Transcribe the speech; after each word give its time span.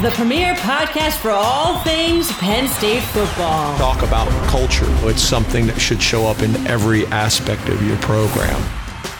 the 0.00 0.10
premier 0.12 0.54
podcast 0.54 1.18
for 1.18 1.30
all 1.30 1.78
things 1.80 2.32
Penn 2.38 2.66
State 2.66 3.02
football. 3.02 3.76
Talk 3.76 4.02
about 4.02 4.26
culture. 4.48 4.86
It's 5.06 5.22
something 5.22 5.66
that 5.66 5.78
should 5.78 6.02
show 6.02 6.26
up 6.26 6.40
in 6.40 6.56
every 6.66 7.06
aspect 7.08 7.68
of 7.68 7.86
your 7.86 7.96
program. 7.98 8.60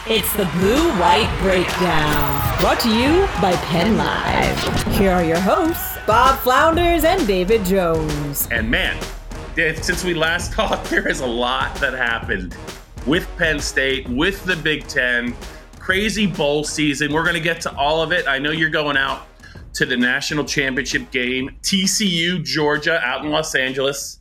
It's 0.07 0.33
the 0.35 0.45
Blue 0.45 0.89
White 0.99 1.33
Breakdown, 1.41 2.59
brought 2.59 2.79
to 2.81 2.89
you 2.89 3.27
by 3.39 3.55
Penn 3.67 3.97
Live. 3.97 4.97
Here 4.97 5.11
are 5.11 5.23
your 5.23 5.39
hosts, 5.39 5.97
Bob 6.07 6.39
Flounders 6.39 7.05
and 7.05 7.25
David 7.27 7.63
Jones. 7.63 8.49
And 8.51 8.69
man, 8.69 9.01
since 9.55 10.03
we 10.03 10.13
last 10.15 10.51
talked, 10.53 10.89
there 10.89 11.07
is 11.07 11.21
a 11.21 11.27
lot 11.27 11.75
that 11.75 11.93
happened 11.93 12.57
with 13.05 13.29
Penn 13.37 13.59
State, 13.59 14.09
with 14.09 14.43
the 14.43 14.55
Big 14.57 14.87
Ten, 14.87 15.35
crazy 15.79 16.25
bowl 16.25 16.63
season. 16.63 17.13
We're 17.13 17.23
going 17.23 17.35
to 17.35 17.39
get 17.39 17.61
to 17.61 17.75
all 17.75 18.01
of 18.01 18.11
it. 18.11 18.27
I 18.27 18.39
know 18.39 18.51
you're 18.51 18.69
going 18.69 18.97
out 18.97 19.27
to 19.73 19.85
the 19.85 19.97
national 19.97 20.45
championship 20.45 21.09
game, 21.11 21.49
TCU, 21.61 22.43
Georgia, 22.43 22.99
out 23.01 23.25
in 23.25 23.31
Los 23.31 23.55
Angeles. 23.55 24.19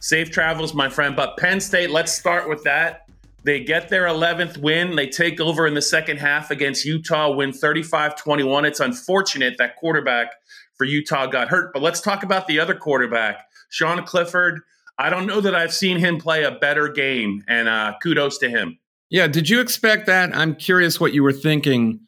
Safe 0.00 0.30
travels, 0.30 0.74
my 0.74 0.88
friend. 0.88 1.14
But 1.14 1.36
Penn 1.36 1.60
State, 1.60 1.90
let's 1.90 2.12
start 2.12 2.48
with 2.48 2.62
that. 2.64 3.02
They 3.44 3.64
get 3.64 3.88
their 3.88 4.06
11th 4.06 4.58
win. 4.58 4.94
They 4.94 5.08
take 5.08 5.40
over 5.40 5.66
in 5.66 5.74
the 5.74 5.82
second 5.82 6.18
half 6.18 6.50
against 6.50 6.84
Utah, 6.84 7.30
win 7.30 7.52
35 7.52 8.16
21. 8.16 8.64
It's 8.64 8.80
unfortunate 8.80 9.56
that 9.58 9.76
quarterback 9.76 10.32
for 10.76 10.84
Utah 10.84 11.26
got 11.26 11.48
hurt. 11.48 11.72
But 11.72 11.82
let's 11.82 12.00
talk 12.00 12.22
about 12.22 12.46
the 12.46 12.60
other 12.60 12.74
quarterback, 12.74 13.44
Sean 13.68 14.04
Clifford. 14.04 14.60
I 14.98 15.10
don't 15.10 15.26
know 15.26 15.40
that 15.40 15.54
I've 15.54 15.74
seen 15.74 15.98
him 15.98 16.18
play 16.18 16.44
a 16.44 16.52
better 16.52 16.88
game, 16.88 17.42
and 17.48 17.68
uh, 17.68 17.94
kudos 18.02 18.38
to 18.38 18.48
him. 18.48 18.78
Yeah, 19.10 19.26
did 19.26 19.48
you 19.48 19.60
expect 19.60 20.06
that? 20.06 20.34
I'm 20.34 20.54
curious 20.54 21.00
what 21.00 21.12
you 21.12 21.22
were 21.22 21.32
thinking 21.32 22.00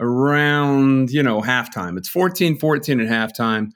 around, 0.00 1.10
you 1.10 1.22
know, 1.22 1.40
halftime. 1.40 1.96
It's 1.96 2.08
14-14 2.08 3.04
at 3.04 3.34
halftime, 3.34 3.70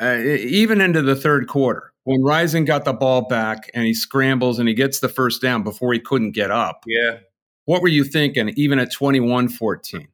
uh, 0.00 0.18
even 0.18 0.80
into 0.80 1.02
the 1.02 1.16
third 1.16 1.48
quarter. 1.48 1.92
When 2.04 2.22
Rising 2.22 2.64
got 2.64 2.84
the 2.84 2.92
ball 2.92 3.28
back 3.28 3.70
and 3.74 3.84
he 3.84 3.94
scrambles 3.94 4.58
and 4.58 4.68
he 4.68 4.74
gets 4.74 5.00
the 5.00 5.08
first 5.08 5.40
down 5.40 5.62
before 5.62 5.92
he 5.92 6.00
couldn't 6.00 6.32
get 6.32 6.50
up. 6.50 6.84
Yeah. 6.86 7.18
What 7.64 7.80
were 7.80 7.88
you 7.88 8.02
thinking, 8.02 8.52
even 8.56 8.78
at 8.80 8.92
21-14? 8.92 10.08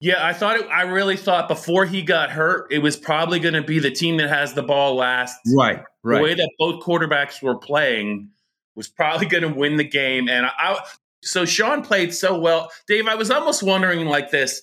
Yeah, 0.00 0.24
I 0.24 0.32
thought 0.32 0.56
it, 0.56 0.66
I 0.66 0.82
really 0.82 1.16
thought 1.16 1.48
before 1.48 1.86
he 1.86 2.02
got 2.02 2.30
hurt, 2.30 2.70
it 2.70 2.80
was 2.80 2.96
probably 2.96 3.38
going 3.38 3.54
to 3.54 3.62
be 3.62 3.78
the 3.78 3.90
team 3.90 4.18
that 4.18 4.28
has 4.28 4.52
the 4.52 4.62
ball 4.62 4.96
last. 4.96 5.38
Right, 5.56 5.82
right. 6.02 6.18
The 6.18 6.22
way 6.22 6.34
that 6.34 6.50
both 6.58 6.84
quarterbacks 6.84 7.42
were 7.42 7.56
playing 7.56 8.28
was 8.76 8.86
probably 8.86 9.26
going 9.26 9.44
to 9.44 9.48
win 9.48 9.76
the 9.76 9.84
game, 9.84 10.28
and 10.28 10.46
I. 10.46 10.84
So 11.24 11.44
Sean 11.44 11.82
played 11.82 12.14
so 12.14 12.38
well, 12.38 12.70
Dave. 12.86 13.06
I 13.06 13.14
was 13.14 13.30
almost 13.30 13.62
wondering 13.62 14.06
like 14.06 14.30
this. 14.30 14.62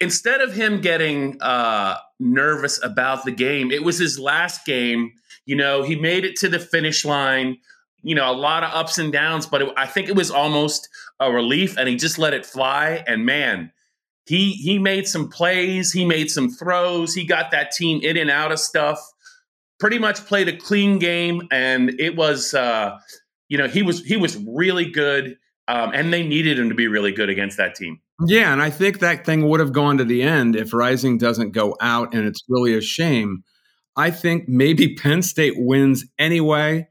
Instead 0.00 0.40
of 0.40 0.52
him 0.52 0.80
getting 0.80 1.40
uh, 1.40 1.96
nervous 2.18 2.82
about 2.82 3.24
the 3.24 3.30
game, 3.30 3.70
it 3.70 3.84
was 3.84 3.98
his 3.98 4.18
last 4.18 4.66
game. 4.66 5.12
You 5.46 5.56
know, 5.56 5.82
he 5.82 5.96
made 5.96 6.24
it 6.24 6.36
to 6.36 6.48
the 6.48 6.58
finish 6.58 7.04
line. 7.04 7.58
You 8.02 8.14
know, 8.14 8.30
a 8.30 8.34
lot 8.34 8.64
of 8.64 8.70
ups 8.74 8.98
and 8.98 9.12
downs, 9.12 9.46
but 9.46 9.62
it, 9.62 9.72
I 9.76 9.86
think 9.86 10.08
it 10.08 10.16
was 10.16 10.30
almost 10.30 10.88
a 11.20 11.32
relief, 11.32 11.76
and 11.78 11.88
he 11.88 11.96
just 11.96 12.18
let 12.18 12.34
it 12.34 12.44
fly. 12.44 13.02
And 13.06 13.24
man, 13.24 13.72
he 14.26 14.52
he 14.52 14.78
made 14.78 15.06
some 15.06 15.28
plays, 15.28 15.92
he 15.92 16.04
made 16.04 16.30
some 16.30 16.50
throws, 16.50 17.14
he 17.14 17.24
got 17.24 17.50
that 17.50 17.72
team 17.72 18.00
in 18.02 18.16
and 18.16 18.30
out 18.30 18.52
of 18.52 18.58
stuff. 18.58 18.98
Pretty 19.78 19.98
much 19.98 20.24
played 20.26 20.48
a 20.48 20.56
clean 20.56 20.98
game, 20.98 21.42
and 21.50 21.98
it 22.00 22.16
was 22.16 22.54
uh, 22.54 22.98
you 23.48 23.58
know 23.58 23.68
he 23.68 23.82
was 23.82 24.02
he 24.04 24.16
was 24.16 24.36
really 24.46 24.86
good, 24.90 25.36
um, 25.68 25.92
and 25.94 26.12
they 26.12 26.26
needed 26.26 26.58
him 26.58 26.68
to 26.68 26.74
be 26.74 26.88
really 26.88 27.12
good 27.12 27.30
against 27.30 27.56
that 27.56 27.74
team. 27.74 28.00
Yeah, 28.26 28.52
and 28.52 28.62
I 28.62 28.70
think 28.70 29.00
that 29.00 29.24
thing 29.24 29.48
would 29.48 29.60
have 29.60 29.72
gone 29.72 29.98
to 29.98 30.04
the 30.04 30.22
end 30.22 30.56
if 30.56 30.72
Rising 30.72 31.18
doesn't 31.18 31.50
go 31.50 31.76
out, 31.80 32.14
and 32.14 32.26
it's 32.26 32.42
really 32.48 32.74
a 32.74 32.80
shame. 32.80 33.42
I 33.96 34.10
think 34.10 34.48
maybe 34.48 34.94
Penn 34.96 35.22
State 35.22 35.54
wins 35.56 36.04
anyway, 36.18 36.88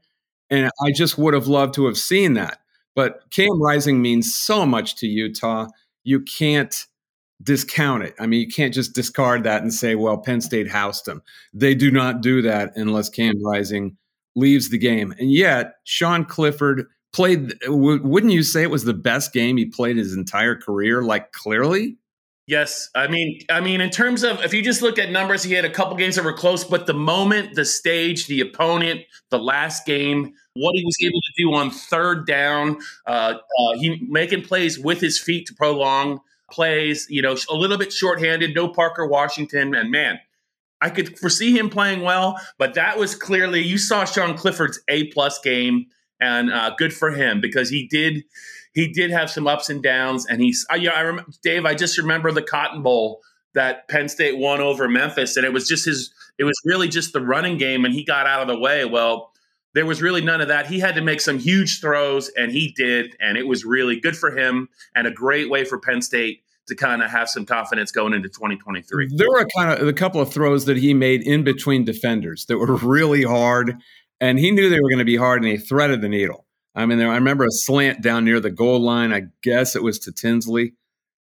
and 0.50 0.70
I 0.84 0.92
just 0.92 1.16
would 1.18 1.34
have 1.34 1.46
loved 1.46 1.74
to 1.74 1.86
have 1.86 1.98
seen 1.98 2.34
that. 2.34 2.58
But 2.94 3.30
Cam 3.30 3.60
Rising 3.60 4.00
means 4.02 4.34
so 4.34 4.64
much 4.64 4.96
to 4.96 5.06
Utah. 5.06 5.66
You 6.04 6.20
can't 6.20 6.86
discount 7.42 8.04
it. 8.04 8.14
I 8.18 8.26
mean, 8.26 8.40
you 8.40 8.48
can't 8.48 8.72
just 8.72 8.94
discard 8.94 9.44
that 9.44 9.62
and 9.62 9.72
say, 9.72 9.94
well, 9.94 10.18
Penn 10.18 10.40
State 10.40 10.68
housed 10.68 11.08
him. 11.08 11.22
They 11.52 11.74
do 11.74 11.90
not 11.90 12.20
do 12.20 12.42
that 12.42 12.72
unless 12.76 13.08
Cam 13.08 13.42
Rising 13.42 13.96
leaves 14.36 14.70
the 14.70 14.78
game. 14.78 15.14
And 15.18 15.32
yet, 15.32 15.74
Sean 15.84 16.24
Clifford 16.24 16.86
played, 17.14 17.54
wouldn't 17.66 18.32
you 18.32 18.42
say 18.42 18.62
it 18.62 18.70
was 18.70 18.84
the 18.84 18.92
best 18.92 19.32
game 19.32 19.56
he 19.56 19.64
played 19.64 19.96
his 19.96 20.14
entire 20.14 20.56
career? 20.56 21.02
Like, 21.02 21.32
clearly? 21.32 21.96
Yes, 22.46 22.90
I 22.94 23.06
mean, 23.06 23.40
I 23.48 23.60
mean, 23.60 23.80
in 23.80 23.88
terms 23.88 24.22
of 24.22 24.44
if 24.44 24.52
you 24.52 24.60
just 24.62 24.82
look 24.82 24.98
at 24.98 25.10
numbers, 25.10 25.42
he 25.42 25.54
had 25.54 25.64
a 25.64 25.70
couple 25.70 25.96
games 25.96 26.16
that 26.16 26.24
were 26.24 26.34
close, 26.34 26.62
but 26.62 26.86
the 26.86 26.92
moment, 26.92 27.54
the 27.54 27.64
stage, 27.64 28.26
the 28.26 28.42
opponent, 28.42 29.00
the 29.30 29.38
last 29.38 29.86
game, 29.86 30.34
what 30.52 30.74
he 30.74 30.84
was 30.84 30.96
able 31.02 31.20
to 31.22 31.32
do 31.38 31.54
on 31.54 31.70
third 31.70 32.26
down, 32.26 32.76
uh, 33.06 33.38
uh, 33.38 33.78
he 33.78 34.06
making 34.10 34.42
plays 34.42 34.78
with 34.78 35.00
his 35.00 35.18
feet 35.18 35.46
to 35.46 35.54
prolong 35.54 36.20
plays, 36.50 37.06
you 37.08 37.22
know, 37.22 37.34
a 37.48 37.54
little 37.54 37.78
bit 37.78 37.92
shorthanded, 37.94 38.54
no 38.54 38.68
Parker 38.68 39.06
Washington. 39.06 39.74
And 39.74 39.90
man, 39.90 40.20
I 40.82 40.90
could 40.90 41.18
foresee 41.18 41.56
him 41.56 41.70
playing 41.70 42.02
well, 42.02 42.38
but 42.58 42.74
that 42.74 42.98
was 42.98 43.14
clearly, 43.14 43.62
you 43.62 43.78
saw 43.78 44.04
Sean 44.04 44.36
Clifford's 44.36 44.80
A 44.88 45.06
plus 45.12 45.38
game 45.38 45.86
and 46.20 46.52
uh, 46.52 46.70
good 46.76 46.92
for 46.92 47.10
him 47.10 47.40
because 47.40 47.70
he 47.70 47.86
did, 47.86 48.24
he 48.72 48.88
did 48.88 49.10
have 49.10 49.30
some 49.30 49.46
ups 49.46 49.68
and 49.68 49.82
downs. 49.82 50.26
And 50.26 50.40
he's, 50.40 50.66
uh, 50.70 50.76
yeah, 50.76 50.92
I 50.92 51.00
remember, 51.00 51.30
Dave, 51.42 51.64
I 51.64 51.74
just 51.74 51.98
remember 51.98 52.32
the 52.32 52.42
Cotton 52.42 52.82
Bowl 52.82 53.20
that 53.54 53.88
Penn 53.88 54.08
State 54.08 54.38
won 54.38 54.60
over 54.60 54.88
Memphis. 54.88 55.36
And 55.36 55.44
it 55.46 55.52
was 55.52 55.68
just 55.68 55.84
his, 55.84 56.12
it 56.38 56.44
was 56.44 56.60
really 56.64 56.88
just 56.88 57.12
the 57.12 57.20
running 57.20 57.58
game 57.58 57.84
and 57.84 57.94
he 57.94 58.04
got 58.04 58.26
out 58.26 58.42
of 58.42 58.48
the 58.48 58.58
way. 58.58 58.84
Well, 58.84 59.32
there 59.74 59.84
was 59.84 60.00
really 60.00 60.20
none 60.20 60.40
of 60.40 60.48
that. 60.48 60.66
He 60.66 60.78
had 60.78 60.94
to 60.94 61.02
make 61.02 61.20
some 61.20 61.38
huge 61.38 61.80
throws, 61.80 62.30
and 62.36 62.52
he 62.52 62.72
did, 62.76 63.16
and 63.20 63.36
it 63.36 63.46
was 63.46 63.64
really 63.64 63.98
good 63.98 64.16
for 64.16 64.30
him 64.30 64.68
and 64.94 65.06
a 65.06 65.10
great 65.10 65.50
way 65.50 65.64
for 65.64 65.78
Penn 65.78 66.00
State 66.00 66.42
to 66.68 66.74
kind 66.74 67.02
of 67.02 67.10
have 67.10 67.28
some 67.28 67.44
confidence 67.44 67.90
going 67.90 68.14
into 68.14 68.28
2023. 68.28 69.10
There 69.14 69.28
were 69.28 69.46
kind 69.56 69.70
of 69.78 69.86
a 69.86 69.92
couple 69.92 70.20
of 70.20 70.32
throws 70.32 70.64
that 70.64 70.78
he 70.78 70.94
made 70.94 71.22
in 71.22 71.44
between 71.44 71.84
defenders 71.84 72.46
that 72.46 72.56
were 72.56 72.76
really 72.76 73.24
hard, 73.24 73.76
and 74.20 74.38
he 74.38 74.50
knew 74.50 74.68
they 74.68 74.80
were 74.80 74.88
going 74.88 74.98
to 74.98 75.04
be 75.04 75.16
hard, 75.16 75.42
and 75.42 75.50
he 75.50 75.58
threaded 75.58 76.00
the 76.00 76.08
needle. 76.08 76.46
I 76.74 76.86
mean, 76.86 76.98
there, 76.98 77.10
I 77.10 77.16
remember 77.16 77.44
a 77.44 77.50
slant 77.50 78.02
down 78.02 78.24
near 78.24 78.40
the 78.40 78.50
goal 78.50 78.80
line. 78.80 79.12
I 79.12 79.24
guess 79.42 79.76
it 79.76 79.82
was 79.82 79.98
to 80.00 80.12
Tinsley, 80.12 80.74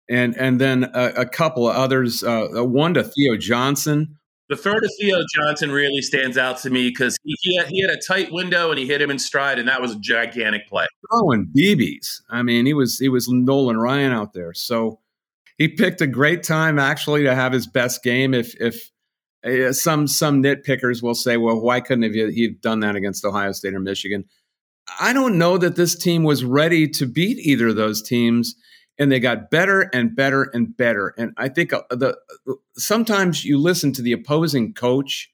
and 0.09 0.37
and 0.37 0.61
then 0.61 0.85
a, 0.95 1.13
a 1.19 1.27
couple 1.27 1.69
of 1.69 1.77
others. 1.77 2.23
Uh, 2.23 2.49
one 2.65 2.95
to 2.95 3.05
Theo 3.05 3.37
Johnson 3.37 4.17
the 4.49 4.57
throw 4.57 4.75
to 4.75 4.89
Theo 5.01 5.19
Johnson 5.35 5.73
really 5.73 6.01
stands 6.03 6.39
out 6.39 6.59
to 6.59 6.71
me 6.71 6.89
because 6.89 7.17
he, 7.25 7.35
he, 7.41 7.57
had, 7.57 7.67
he 7.67 7.81
had 7.81 7.91
a 7.91 8.01
tight 8.01 8.33
window 8.33 8.71
and 8.71 8.79
he 8.79 8.87
hit 8.87 9.03
him 9.03 9.11
in 9.11 9.19
stride, 9.19 9.59
and 9.59 9.69
that 9.69 9.81
was 9.81 9.93
a 9.93 9.99
gigantic 9.99 10.69
play. 10.69 10.87
Throwing 11.11 11.49
BBs. 11.57 12.23
I 12.31 12.43
mean, 12.43 12.67
he 12.67 12.75
was 12.75 12.99
he 12.99 13.09
was 13.09 13.29
Nolan 13.29 13.77
Ryan 13.77 14.13
out 14.13 14.35
there. 14.35 14.55
So 14.55 15.01
he 15.59 15.69
picked 15.69 16.01
a 16.01 16.07
great 16.07 16.43
time 16.43 16.79
actually 16.79 17.25
to 17.25 17.35
have 17.35 17.53
his 17.53 17.67
best 17.67 18.05
game. 18.05 18.35
If 18.35 18.55
if 18.61 18.77
uh, 18.77 18.89
some 19.73 20.07
some 20.07 20.43
nitpickers 20.43 21.03
will 21.03 21.15
say, 21.15 21.37
well, 21.37 21.61
why 21.61 21.81
couldn't 21.81 22.05
have 22.05 22.13
he, 22.13 22.57
done 22.61 22.81
that 22.81 22.97
against 22.97 23.25
Ohio 23.25 23.53
State 23.53 23.75
or 23.75 23.81
Michigan? 23.81 24.25
I 25.01 25.13
don't 25.13 25.39
know 25.39 25.59
that 25.59 25.77
this 25.77 25.97
team 25.97 26.23
was 26.23 26.45
ready 26.45 26.89
to 26.91 27.07
beat 27.07 27.39
either 27.39 27.69
of 27.69 27.77
those 27.77 28.03
teams 28.03 28.55
and 28.99 29.11
they 29.11 29.21
got 29.21 29.51
better 29.51 29.91
and 29.93 30.15
better 30.15 30.45
and 30.55 30.77
better. 30.77 31.15
And 31.19 31.33
I 31.37 31.49
think 31.49 31.73
uh, 31.73 31.83
the 31.91 32.17
sometimes 32.77 33.45
you 33.45 33.59
listen 33.59 33.93
to 33.95 34.03
the 34.03 34.13
opposing 34.13 34.75
coach 34.75 35.31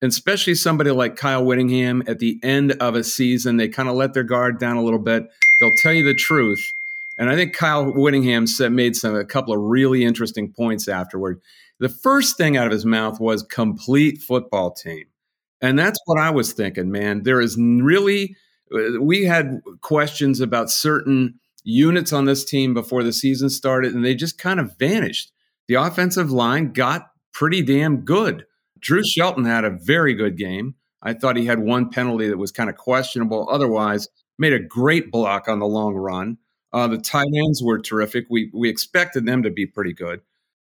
and 0.00 0.10
especially 0.10 0.54
somebody 0.54 0.90
like 0.90 1.16
Kyle 1.16 1.44
Whittingham 1.44 2.02
at 2.06 2.18
the 2.18 2.38
end 2.42 2.72
of 2.72 2.94
a 2.94 3.02
season, 3.02 3.56
they 3.56 3.68
kind 3.68 3.88
of 3.88 3.96
let 3.96 4.14
their 4.14 4.22
guard 4.22 4.58
down 4.58 4.76
a 4.76 4.82
little 4.82 4.98
bit. 5.00 5.24
They'll 5.58 5.74
tell 5.74 5.92
you 5.92 6.04
the 6.04 6.14
truth. 6.14 6.72
And 7.18 7.28
I 7.28 7.34
think 7.34 7.52
Kyle 7.52 7.84
Whittingham 7.84 8.46
said, 8.46 8.72
made 8.72 8.94
some 8.94 9.16
a 9.16 9.24
couple 9.24 9.52
of 9.52 9.60
really 9.60 10.04
interesting 10.04 10.52
points 10.52 10.86
afterward. 10.86 11.40
The 11.80 11.88
first 11.88 12.36
thing 12.36 12.56
out 12.56 12.66
of 12.66 12.72
his 12.72 12.84
mouth 12.84 13.20
was 13.20 13.42
complete 13.42 14.20
football 14.20 14.72
team. 14.72 15.04
And 15.60 15.78
that's 15.78 15.98
what 16.06 16.18
I 16.18 16.30
was 16.30 16.52
thinking, 16.52 16.90
man. 16.90 17.22
There 17.22 17.40
is 17.40 17.56
really, 17.58 18.36
uh, 18.72 19.00
we 19.00 19.24
had 19.24 19.60
questions 19.80 20.40
about 20.40 20.70
certain 20.70 21.38
units 21.64 22.12
on 22.12 22.24
this 22.24 22.44
team 22.44 22.74
before 22.74 23.02
the 23.02 23.12
season 23.12 23.50
started, 23.50 23.94
and 23.94 24.04
they 24.04 24.14
just 24.14 24.38
kind 24.38 24.60
of 24.60 24.76
vanished. 24.78 25.32
The 25.66 25.74
offensive 25.74 26.30
line 26.30 26.72
got 26.72 27.08
pretty 27.32 27.62
damn 27.62 27.98
good. 28.02 28.46
Drew 28.80 29.02
Shelton 29.04 29.44
had 29.44 29.64
a 29.64 29.70
very 29.70 30.14
good 30.14 30.36
game. 30.36 30.74
I 31.02 31.12
thought 31.12 31.36
he 31.36 31.46
had 31.46 31.60
one 31.60 31.90
penalty 31.90 32.28
that 32.28 32.38
was 32.38 32.52
kind 32.52 32.70
of 32.70 32.76
questionable. 32.76 33.48
Otherwise, 33.50 34.08
made 34.38 34.52
a 34.52 34.58
great 34.58 35.10
block 35.10 35.48
on 35.48 35.58
the 35.58 35.66
long 35.66 35.94
run. 35.94 36.38
Uh, 36.72 36.86
the 36.86 36.98
tight 36.98 37.28
ends 37.34 37.62
were 37.62 37.78
terrific. 37.78 38.26
We 38.28 38.50
we 38.52 38.68
expected 38.68 39.26
them 39.26 39.42
to 39.42 39.50
be 39.50 39.66
pretty 39.66 39.92
good. 39.92 40.20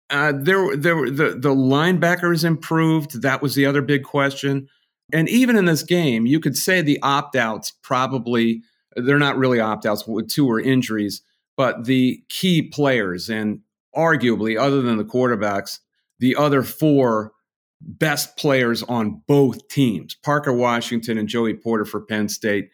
Uh, 0.09 0.33
there, 0.35 0.75
there, 0.77 1.09
the 1.09 1.35
the 1.39 1.55
linebackers 1.55 2.43
improved. 2.43 3.21
That 3.21 3.41
was 3.41 3.55
the 3.55 3.65
other 3.65 3.81
big 3.81 4.03
question. 4.03 4.67
And 5.13 5.29
even 5.29 5.55
in 5.55 5.65
this 5.65 5.83
game, 5.83 6.25
you 6.25 6.39
could 6.39 6.57
say 6.57 6.81
the 6.81 6.99
opt 7.01 7.35
outs 7.35 7.71
probably 7.81 8.61
they're 8.95 9.19
not 9.19 9.37
really 9.37 9.59
opt 9.59 9.85
outs. 9.85 10.07
Two 10.27 10.45
were 10.45 10.59
injuries, 10.59 11.21
but 11.57 11.85
the 11.85 12.23
key 12.29 12.61
players 12.61 13.29
and 13.29 13.61
arguably, 13.95 14.59
other 14.59 14.81
than 14.81 14.97
the 14.97 15.05
quarterbacks, 15.05 15.79
the 16.19 16.35
other 16.35 16.63
four 16.63 17.31
best 17.81 18.37
players 18.37 18.83
on 18.83 19.21
both 19.27 19.67
teams 19.67 20.15
Parker 20.23 20.53
Washington 20.53 21.17
and 21.17 21.27
Joey 21.27 21.53
Porter 21.53 21.85
for 21.85 22.01
Penn 22.01 22.29
State, 22.29 22.69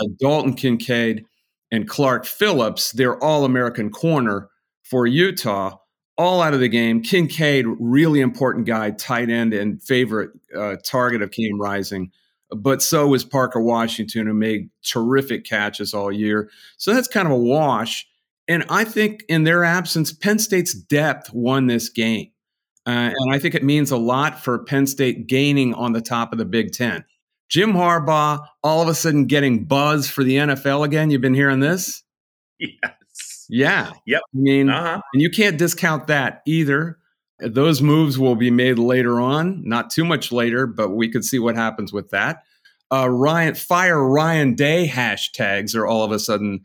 uh, 0.00 0.06
Dalton 0.20 0.54
Kincaid 0.54 1.24
and 1.70 1.88
Clark 1.88 2.24
Phillips, 2.24 2.92
their 2.92 3.22
all 3.22 3.44
American 3.44 3.90
corner 3.90 4.48
for 4.84 5.06
Utah, 5.06 5.78
all 6.16 6.40
out 6.40 6.54
of 6.54 6.60
the 6.60 6.68
game. 6.68 7.02
Kincaid, 7.02 7.66
really 7.78 8.20
important 8.20 8.66
guy, 8.66 8.90
tight 8.90 9.30
end 9.30 9.52
and 9.52 9.82
favorite 9.82 10.30
uh, 10.56 10.76
target 10.84 11.22
of 11.22 11.30
Cam 11.30 11.60
Rising. 11.60 12.10
But 12.50 12.82
so 12.82 13.08
was 13.08 13.24
Parker 13.24 13.60
Washington, 13.60 14.26
who 14.26 14.34
made 14.34 14.70
terrific 14.84 15.44
catches 15.44 15.92
all 15.92 16.12
year. 16.12 16.50
So 16.76 16.94
that's 16.94 17.08
kind 17.08 17.26
of 17.26 17.32
a 17.32 17.38
wash. 17.38 18.06
And 18.46 18.64
I 18.68 18.84
think 18.84 19.24
in 19.28 19.44
their 19.44 19.64
absence, 19.64 20.12
Penn 20.12 20.38
State's 20.38 20.74
depth 20.74 21.32
won 21.32 21.66
this 21.66 21.88
game. 21.88 22.30
Uh, 22.86 23.10
and 23.16 23.34
I 23.34 23.38
think 23.38 23.54
it 23.54 23.64
means 23.64 23.90
a 23.90 23.96
lot 23.96 24.42
for 24.44 24.58
Penn 24.58 24.86
State 24.86 25.26
gaining 25.26 25.72
on 25.74 25.94
the 25.94 26.02
top 26.02 26.32
of 26.32 26.38
the 26.38 26.44
Big 26.44 26.72
Ten. 26.72 27.04
Jim 27.48 27.72
Harbaugh 27.72 28.46
all 28.62 28.82
of 28.82 28.88
a 28.88 28.94
sudden 28.94 29.26
getting 29.26 29.64
buzz 29.64 30.08
for 30.08 30.22
the 30.22 30.36
NFL 30.36 30.84
again. 30.84 31.10
You've 31.10 31.20
been 31.20 31.34
hearing 31.34 31.60
this? 31.60 32.02
Yes. 32.60 32.92
Yeah. 33.48 33.92
Yep. 34.06 34.22
I 34.22 34.36
mean, 34.38 34.70
Uh-huh. 34.70 35.00
and 35.12 35.22
you 35.22 35.30
can't 35.30 35.58
discount 35.58 36.06
that 36.08 36.42
either. 36.46 36.98
Those 37.40 37.82
moves 37.82 38.18
will 38.18 38.36
be 38.36 38.50
made 38.50 38.78
later 38.78 39.20
on, 39.20 39.62
not 39.68 39.90
too 39.90 40.04
much 40.04 40.30
later, 40.32 40.66
but 40.66 40.90
we 40.90 41.08
could 41.10 41.24
see 41.24 41.38
what 41.38 41.56
happens 41.56 41.92
with 41.92 42.10
that. 42.10 42.42
Uh, 42.92 43.08
Ryan, 43.08 43.54
fire 43.54 44.02
Ryan 44.02 44.54
Day 44.54 44.86
hashtags 44.88 45.74
are 45.74 45.86
all 45.86 46.04
of 46.04 46.12
a 46.12 46.18
sudden, 46.18 46.64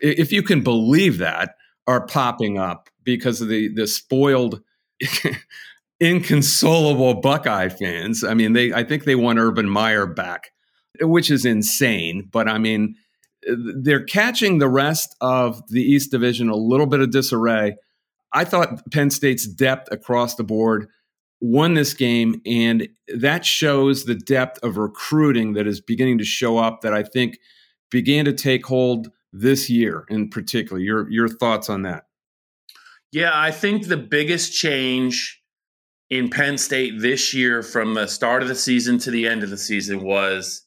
if 0.00 0.30
you 0.32 0.42
can 0.42 0.62
believe 0.62 1.18
that, 1.18 1.56
are 1.86 2.06
popping 2.06 2.58
up 2.58 2.88
because 3.02 3.40
of 3.40 3.48
the 3.48 3.68
the 3.74 3.86
spoiled, 3.86 4.60
inconsolable 6.00 7.14
Buckeye 7.14 7.68
fans. 7.68 8.24
I 8.24 8.34
mean, 8.34 8.52
they 8.52 8.72
I 8.72 8.84
think 8.84 9.04
they 9.04 9.14
want 9.16 9.38
Urban 9.38 9.68
Meyer 9.68 10.06
back, 10.06 10.52
which 11.00 11.30
is 11.30 11.44
insane. 11.44 12.28
But 12.30 12.48
I 12.48 12.58
mean, 12.58 12.96
they're 13.46 14.04
catching 14.04 14.58
the 14.58 14.68
rest 14.68 15.16
of 15.20 15.62
the 15.68 15.82
East 15.82 16.10
Division 16.10 16.48
a 16.48 16.56
little 16.56 16.86
bit 16.86 17.00
of 17.00 17.10
disarray. 17.10 17.76
I 18.32 18.44
thought 18.44 18.90
Penn 18.90 19.10
State's 19.10 19.46
depth 19.46 19.92
across 19.92 20.34
the 20.34 20.44
board 20.44 20.88
won 21.40 21.74
this 21.74 21.94
game, 21.94 22.40
and 22.46 22.88
that 23.14 23.44
shows 23.44 24.04
the 24.04 24.14
depth 24.14 24.62
of 24.64 24.76
recruiting 24.76 25.52
that 25.52 25.66
is 25.66 25.80
beginning 25.80 26.18
to 26.18 26.24
show 26.24 26.58
up. 26.58 26.80
That 26.80 26.94
I 26.94 27.02
think 27.02 27.38
began 27.90 28.24
to 28.24 28.32
take 28.32 28.66
hold 28.66 29.08
this 29.32 29.68
year, 29.68 30.04
in 30.08 30.30
particular. 30.30 30.80
Your 30.80 31.10
your 31.10 31.28
thoughts 31.28 31.68
on 31.68 31.82
that? 31.82 32.04
Yeah, 33.12 33.30
I 33.32 33.50
think 33.50 33.86
the 33.86 33.96
biggest 33.96 34.52
change 34.52 35.40
in 36.10 36.28
Penn 36.30 36.58
State 36.58 37.00
this 37.00 37.32
year 37.34 37.62
from 37.62 37.94
the 37.94 38.06
start 38.06 38.42
of 38.42 38.48
the 38.48 38.54
season 38.54 38.98
to 38.98 39.10
the 39.10 39.26
end 39.26 39.42
of 39.42 39.50
the 39.50 39.56
season 39.56 40.02
was 40.02 40.63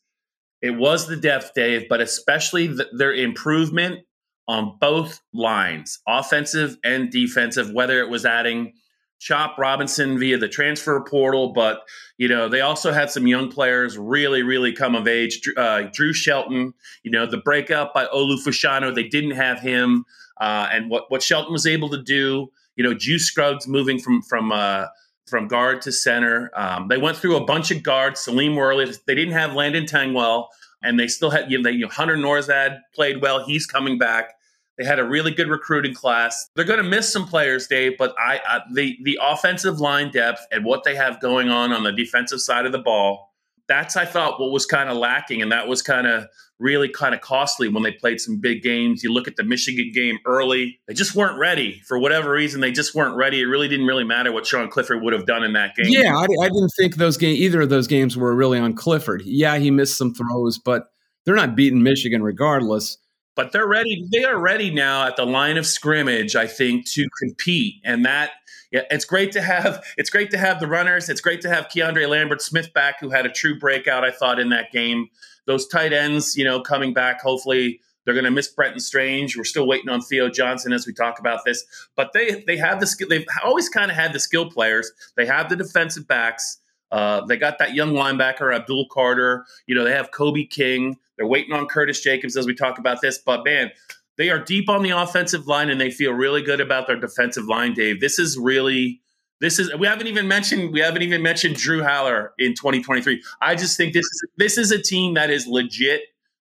it 0.61 0.71
was 0.71 1.07
the 1.07 1.17
depth, 1.17 1.51
Dave, 1.55 1.87
but 1.89 2.01
especially 2.01 2.67
the, 2.67 2.87
their 2.93 3.13
improvement 3.13 4.01
on 4.47 4.77
both 4.79 5.21
lines, 5.33 5.99
offensive 6.07 6.77
and 6.83 7.11
defensive, 7.11 7.71
whether 7.71 7.99
it 7.99 8.09
was 8.09 8.25
adding 8.25 8.73
Chop 9.19 9.57
Robinson 9.57 10.19
via 10.19 10.37
the 10.37 10.47
transfer 10.47 11.03
portal, 11.03 11.51
but 11.51 11.81
you 12.17 12.27
know 12.27 12.47
they 12.47 12.61
also 12.61 12.91
had 12.91 13.09
some 13.09 13.25
young 13.25 13.49
players 13.49 13.97
really, 13.97 14.43
really 14.43 14.71
come 14.71 14.95
of 14.95 15.07
age. 15.07 15.41
Uh, 15.57 15.83
Drew 15.91 16.13
Shelton, 16.13 16.73
you 17.03 17.09
know 17.09 17.25
the 17.25 17.37
breakout 17.37 17.95
by 17.95 18.05
Olu 18.05 18.37
Fashanu, 18.45 18.93
they 18.93 19.07
didn't 19.07 19.31
have 19.31 19.59
him, 19.59 20.05
uh, 20.39 20.69
and 20.71 20.91
what 20.91 21.09
what 21.09 21.23
Shelton 21.23 21.51
was 21.51 21.65
able 21.65 21.89
to 21.89 22.01
do, 22.01 22.51
you 22.75 22.83
know, 22.83 22.93
Juice 22.93 23.25
Scruggs 23.25 23.67
moving 23.67 23.99
from 23.99 24.21
from 24.21 24.51
uh, 24.51 24.85
from 25.27 25.47
guard 25.47 25.81
to 25.83 25.91
center. 25.91 26.51
Um, 26.55 26.87
they 26.87 26.97
went 26.97 27.17
through 27.17 27.35
a 27.35 27.45
bunch 27.45 27.71
of 27.71 27.83
guards. 27.83 28.21
Salim 28.21 28.55
Wormley, 28.55 28.91
they 29.05 29.15
didn't 29.15 29.33
have 29.33 29.53
Landon 29.53 29.85
Tengwall, 29.85 30.47
and 30.81 30.99
they 30.99 31.07
still 31.07 31.29
had 31.29 31.51
you 31.51 31.57
know, 31.57 31.69
they, 31.69 31.75
you 31.75 31.85
know 31.85 31.91
Hunter 31.91 32.17
Nourzad 32.17 32.79
played 32.93 33.21
well. 33.21 33.45
He's 33.45 33.65
coming 33.65 33.97
back. 33.97 34.33
They 34.77 34.85
had 34.85 34.99
a 34.99 35.03
really 35.03 35.31
good 35.31 35.47
recruiting 35.49 35.93
class. 35.93 36.49
They're 36.55 36.65
going 36.65 36.81
to 36.81 36.87
miss 36.87 37.11
some 37.11 37.27
players, 37.27 37.67
Dave, 37.67 37.97
but 37.97 38.13
I, 38.19 38.39
I 38.47 38.59
the 38.73 38.97
the 39.03 39.19
offensive 39.21 39.79
line 39.79 40.11
depth 40.11 40.45
and 40.51 40.63
what 40.63 40.83
they 40.83 40.95
have 40.95 41.19
going 41.19 41.49
on 41.49 41.71
on 41.71 41.83
the 41.83 41.91
defensive 41.91 42.41
side 42.41 42.65
of 42.65 42.71
the 42.71 42.79
ball. 42.79 43.33
That's 43.67 43.95
I 43.95 44.05
thought 44.05 44.39
what 44.39 44.51
was 44.51 44.65
kind 44.65 44.89
of 44.89 44.97
lacking, 44.97 45.41
and 45.41 45.51
that 45.51 45.67
was 45.67 45.81
kind 45.81 46.07
of 46.07 46.25
really 46.59 46.89
kind 46.89 47.13
of 47.13 47.21
costly 47.21 47.67
when 47.67 47.83
they 47.83 47.91
played 47.91 48.19
some 48.19 48.39
big 48.39 48.63
games. 48.63 49.03
You 49.03 49.13
look 49.13 49.27
at 49.27 49.35
the 49.35 49.43
Michigan 49.43 49.91
game 49.93 50.19
early; 50.25 50.79
they 50.87 50.93
just 50.93 51.15
weren't 51.15 51.37
ready 51.37 51.81
for 51.87 51.99
whatever 51.99 52.31
reason. 52.31 52.61
They 52.61 52.71
just 52.71 52.95
weren't 52.95 53.15
ready. 53.15 53.41
It 53.41 53.45
really 53.45 53.67
didn't 53.67 53.85
really 53.85 54.03
matter 54.03 54.31
what 54.31 54.45
Sean 54.45 54.69
Clifford 54.69 55.01
would 55.01 55.13
have 55.13 55.25
done 55.25 55.43
in 55.43 55.53
that 55.53 55.75
game. 55.75 55.87
Yeah, 55.89 56.15
I, 56.15 56.25
I 56.41 56.47
didn't 56.47 56.71
think 56.77 56.95
those 56.95 57.17
game 57.17 57.35
either 57.35 57.61
of 57.61 57.69
those 57.69 57.87
games 57.87 58.15
were 58.15 58.33
really 58.33 58.59
on 58.59 58.73
Clifford. 58.73 59.23
Yeah, 59.25 59.57
he 59.57 59.71
missed 59.71 59.97
some 59.97 60.13
throws, 60.13 60.57
but 60.57 60.87
they're 61.25 61.35
not 61.35 61.55
beating 61.55 61.83
Michigan 61.83 62.23
regardless. 62.23 62.97
But 63.37 63.51
they're 63.51 63.67
ready. 63.67 64.05
They 64.11 64.25
are 64.25 64.37
ready 64.37 64.71
now 64.71 65.07
at 65.07 65.15
the 65.15 65.25
line 65.25 65.57
of 65.57 65.65
scrimmage, 65.65 66.35
I 66.35 66.47
think, 66.47 66.87
to 66.89 67.07
compete. 67.21 67.75
And 67.85 68.03
that, 68.03 68.31
yeah, 68.71 68.81
it's 68.89 69.05
great 69.05 69.31
to 69.33 69.41
have. 69.41 69.85
It's 69.95 70.09
great 70.09 70.31
to 70.31 70.37
have 70.37 70.59
the 70.59 70.67
runners. 70.67 71.07
It's 71.07 71.21
great 71.21 71.41
to 71.41 71.49
have 71.49 71.69
Keandre 71.69 72.09
Lambert 72.09 72.41
Smith 72.41 72.73
back, 72.73 72.99
who 72.99 73.11
had 73.11 73.27
a 73.27 73.29
true 73.29 73.57
breakout. 73.57 74.03
I 74.03 74.11
thought 74.11 74.39
in 74.39 74.49
that 74.49 74.73
game. 74.73 75.07
Those 75.45 75.67
tight 75.67 75.93
ends, 75.93 76.35
you 76.35 76.43
know, 76.43 76.59
coming 76.59 76.93
back. 76.93 77.21
Hopefully, 77.21 77.79
they're 78.03 78.15
going 78.15 78.25
to 78.25 78.31
miss 78.31 78.47
Brenton 78.47 78.79
Strange. 78.79 79.37
We're 79.37 79.43
still 79.43 79.67
waiting 79.67 79.89
on 79.89 80.01
Theo 80.01 80.29
Johnson 80.29 80.73
as 80.73 80.87
we 80.87 80.93
talk 80.93 81.19
about 81.19 81.45
this. 81.45 81.63
But 81.95 82.13
they 82.13 82.43
they 82.47 82.57
have 82.57 82.79
the 82.79 82.87
skill. 82.87 83.07
They've 83.07 83.25
always 83.45 83.69
kind 83.69 83.91
of 83.91 83.95
had 83.95 84.13
the 84.13 84.19
skill 84.19 84.49
players. 84.49 84.91
They 85.15 85.27
have 85.27 85.47
the 85.47 85.55
defensive 85.55 86.07
backs. 86.07 86.57
Uh, 86.91 87.25
they 87.25 87.37
got 87.37 87.59
that 87.59 87.75
young 87.75 87.91
linebacker 87.93 88.53
Abdul 88.53 88.87
Carter. 88.91 89.45
You 89.67 89.75
know, 89.75 89.83
they 89.83 89.91
have 89.91 90.11
Kobe 90.11 90.45
King. 90.45 90.97
They're 91.17 91.27
waiting 91.27 91.53
on 91.53 91.67
Curtis 91.67 92.01
Jacobs 92.01 92.37
as 92.37 92.45
we 92.45 92.53
talk 92.53 92.77
about 92.77 93.01
this. 93.01 93.17
But 93.17 93.43
man, 93.43 93.71
they 94.17 94.29
are 94.29 94.39
deep 94.39 94.69
on 94.69 94.83
the 94.83 94.91
offensive 94.91 95.47
line 95.47 95.69
and 95.69 95.79
they 95.79 95.91
feel 95.91 96.11
really 96.11 96.41
good 96.41 96.61
about 96.61 96.87
their 96.87 96.99
defensive 96.99 97.45
line, 97.45 97.73
Dave. 97.73 98.01
This 98.01 98.19
is 98.19 98.37
really 98.37 99.01
this 99.39 99.59
is 99.59 99.73
we 99.75 99.87
haven't 99.87 100.07
even 100.07 100.27
mentioned 100.27 100.73
we 100.73 100.79
haven't 100.79 101.03
even 101.03 101.21
mentioned 101.21 101.55
Drew 101.55 101.81
Allar 101.81 102.29
in 102.39 102.53
2023. 102.55 103.23
I 103.41 103.55
just 103.55 103.77
think 103.77 103.93
this 103.93 104.05
is 104.05 104.23
this 104.37 104.57
is 104.57 104.71
a 104.71 104.81
team 104.81 105.13
that 105.13 105.29
is 105.29 105.45
legit 105.47 106.01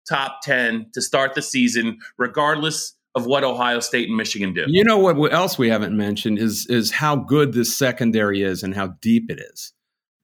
top 0.09 0.41
10 0.43 0.91
to 0.93 1.01
start 1.01 1.35
the 1.35 1.43
season, 1.43 1.99
regardless 2.19 2.95
of 3.15 3.27
what 3.27 3.45
Ohio 3.45 3.81
State 3.81 4.09
and 4.09 4.17
Michigan 4.17 4.53
do. 4.53 4.65
You 4.69 4.85
know 4.85 4.99
what 4.99 5.33
else 5.33 5.59
we 5.59 5.69
haven't 5.69 5.97
mentioned 5.97 6.39
is 6.39 6.67
is 6.67 6.91
how 6.91 7.17
good 7.17 7.55
this 7.55 7.75
secondary 7.75 8.43
is 8.43 8.63
and 8.63 8.75
how 8.75 8.89
deep 9.01 9.31
it 9.31 9.41
is. 9.41 9.73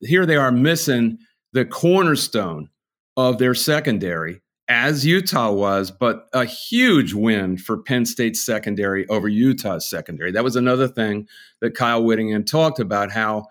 Here 0.01 0.27
they 0.27 0.37
are 0.37 0.53
missing 0.53 1.19
the 1.53 1.65
cornerstone 1.65 2.69
of 3.19 3.39
their 3.39 3.53
secondary, 3.53 4.41
as 4.69 5.05
Utah 5.05 5.51
was, 5.51 5.91
but 5.91 6.29
a 6.33 6.45
huge 6.45 7.15
win 7.15 7.59
for 7.59 7.83
Penn 7.83 8.07
State's 8.07 8.41
secondary 8.41 9.09
over 9.09 9.27
Utah's 9.27 9.91
secondary. 9.91 10.31
That 10.31 10.45
was 10.45 10.55
another 10.55 10.87
thing 10.87 11.27
that 11.61 11.75
Kyle 11.75 12.03
Whittingham 12.03 12.45
talked 12.45 12.79
about 12.79 13.11
how 13.11 13.47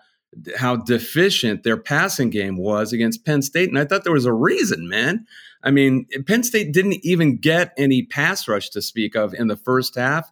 how 0.56 0.76
deficient 0.76 1.64
their 1.64 1.76
passing 1.76 2.30
game 2.30 2.56
was 2.56 2.92
against 2.94 3.26
Penn 3.26 3.42
State, 3.42 3.68
and 3.68 3.78
I 3.78 3.84
thought 3.84 4.04
there 4.04 4.12
was 4.12 4.24
a 4.24 4.32
reason, 4.32 4.88
man. 4.88 5.26
I 5.62 5.70
mean, 5.70 6.06
Penn 6.26 6.44
State 6.44 6.72
didn't 6.72 7.04
even 7.04 7.36
get 7.36 7.74
any 7.76 8.04
pass 8.04 8.48
rush 8.48 8.70
to 8.70 8.80
speak 8.80 9.16
of 9.16 9.34
in 9.34 9.48
the 9.48 9.56
first 9.56 9.96
half, 9.96 10.30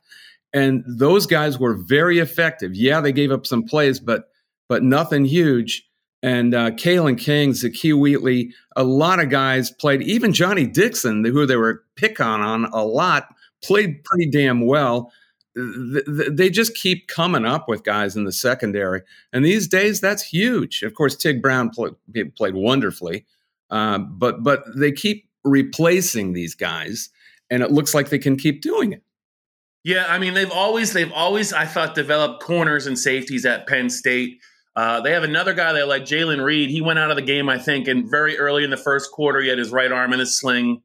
and 0.55 0.83
those 0.87 1.26
guys 1.26 1.59
were 1.59 1.75
very 1.75 2.21
effective. 2.21 2.75
Yeah, 2.75 3.02
they 3.02 3.12
gave 3.12 3.31
up 3.31 3.47
some 3.47 3.64
plays, 3.64 4.00
but 4.00 4.28
but 4.66 4.83
nothing 4.83 5.26
huge. 5.26 5.87
And 6.26 6.56
uh, 6.56 6.73
Kalen 6.73 7.16
King, 7.16 7.52
Zakee 7.52 7.97
Wheatley, 7.97 8.52
a 8.75 8.83
lot 8.83 9.21
of 9.21 9.30
guys 9.30 9.71
played. 9.71 10.02
Even 10.02 10.33
Johnny 10.33 10.66
Dixon, 10.66 11.25
who 11.25 11.47
they 11.47 11.54
were 11.54 11.85
pick 11.95 12.21
on 12.21 12.40
on 12.40 12.64
a 12.73 12.85
lot, 12.85 13.28
played 13.62 14.02
pretty 14.02 14.28
damn 14.28 14.66
well. 14.66 15.12
They 15.54 16.50
just 16.50 16.75
keep 16.75 17.06
coming 17.06 17.47
up 17.47 17.68
with 17.68 17.85
guys 17.85 18.16
in 18.16 18.25
the 18.25 18.33
secondary, 18.33 19.02
and 19.33 19.45
these 19.45 19.68
days 19.68 20.00
that's 20.00 20.23
huge. 20.23 20.83
Of 20.83 20.95
course, 20.95 21.14
Tig 21.14 21.40
Brown 21.40 21.71
played 21.71 22.54
wonderfully, 22.54 23.25
um, 23.71 24.18
but 24.18 24.42
but 24.42 24.64
they 24.76 24.90
keep 24.90 25.28
replacing 25.45 26.33
these 26.33 26.56
guys, 26.56 27.09
and 27.50 27.62
it 27.62 27.71
looks 27.71 27.95
like 27.95 28.09
they 28.09 28.18
can 28.18 28.37
keep 28.37 28.62
doing 28.62 28.92
it. 28.92 29.02
Yeah, 29.85 30.06
I 30.09 30.18
mean 30.18 30.35
they've 30.35 30.50
always 30.50 30.92
they've 30.92 31.12
always 31.12 31.52
I 31.52 31.66
thought 31.66 31.95
developed 31.95 32.42
corners 32.42 32.88
and 32.88 32.99
safeties 32.99 33.47
at 33.47 33.68
Penn 33.68 33.88
State. 33.88 34.40
Uh, 34.76 35.00
they 35.00 35.12
have 35.12 35.23
another 35.23 35.54
guy 35.54 35.73
they 35.73 35.83
like, 35.83 36.02
Jaylen 36.02 36.45
Reed. 36.45 36.68
He 36.68 36.83
went 36.83 36.99
out 36.99 37.11
of 37.11 37.16
the 37.16 37.23
game, 37.23 37.49
I 37.49 37.59
think, 37.59 37.88
and 37.88 38.09
very 38.11 38.38
early 38.38 38.62
in 38.62 38.68
the 38.68 38.76
first 38.76 39.11
quarter, 39.11 39.40
he 39.40 39.49
had 39.49 39.56
his 39.56 39.73
right 39.73 39.90
arm 39.90 40.12
in 40.12 40.21
a 40.21 40.26
sling. 40.26 40.83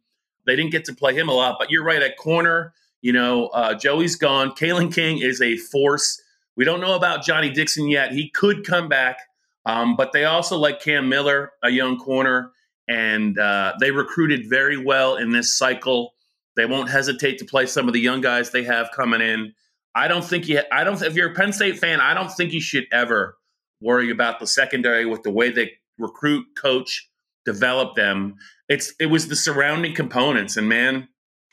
They 0.47 0.55
didn't 0.55 0.71
get 0.71 0.85
to 0.85 0.95
play 0.95 1.13
him 1.13 1.27
a 1.27 1.33
lot, 1.33 1.57
but 1.59 1.69
you're 1.69 1.83
right 1.83 2.01
at 2.01 2.17
corner. 2.17 2.73
You 3.01 3.11
know, 3.11 3.47
uh, 3.47 3.73
Joey's 3.75 4.15
gone. 4.15 4.51
Kalen 4.51 4.93
King 4.93 5.19
is 5.21 5.41
a 5.41 5.57
force. 5.57 6.21
We 6.55 6.63
don't 6.63 6.79
know 6.79 6.95
about 6.95 7.23
Johnny 7.23 7.49
Dixon 7.49 7.89
yet. 7.89 8.13
He 8.13 8.29
could 8.29 8.65
come 8.65 8.87
back, 8.87 9.17
um, 9.65 9.97
but 9.97 10.13
they 10.13 10.23
also 10.23 10.57
like 10.57 10.81
Cam 10.81 11.09
Miller, 11.09 11.51
a 11.61 11.69
young 11.69 11.97
corner, 11.97 12.51
and 12.87 13.37
uh, 13.37 13.73
they 13.79 13.91
recruited 13.91 14.49
very 14.49 14.77
well 14.77 15.17
in 15.17 15.31
this 15.31 15.57
cycle. 15.57 16.13
They 16.55 16.65
won't 16.65 16.89
hesitate 16.89 17.39
to 17.39 17.45
play 17.45 17.65
some 17.65 17.87
of 17.87 17.93
the 17.93 17.99
young 17.99 18.21
guys 18.21 18.51
they 18.51 18.63
have 18.63 18.89
coming 18.95 19.21
in. 19.21 19.53
I 19.93 20.07
don't 20.07 20.23
think 20.23 20.47
you. 20.47 20.61
I 20.71 20.85
don't. 20.85 21.01
If 21.01 21.15
you're 21.15 21.31
a 21.31 21.35
Penn 21.35 21.51
State 21.51 21.77
fan, 21.79 21.99
I 21.99 22.13
don't 22.13 22.31
think 22.31 22.53
you 22.53 22.61
should 22.61 22.85
ever 22.91 23.37
worry 23.81 24.09
about 24.11 24.39
the 24.39 24.47
secondary 24.47 25.05
with 25.05 25.23
the 25.23 25.31
way 25.31 25.51
they 25.51 25.71
recruit, 25.97 26.45
coach, 26.57 27.09
develop 27.45 27.95
them. 27.95 28.35
It's 28.69 28.93
it 28.99 29.07
was 29.07 29.27
the 29.27 29.35
surrounding 29.35 29.93
components, 29.93 30.57
and 30.57 30.69
man, 30.69 31.07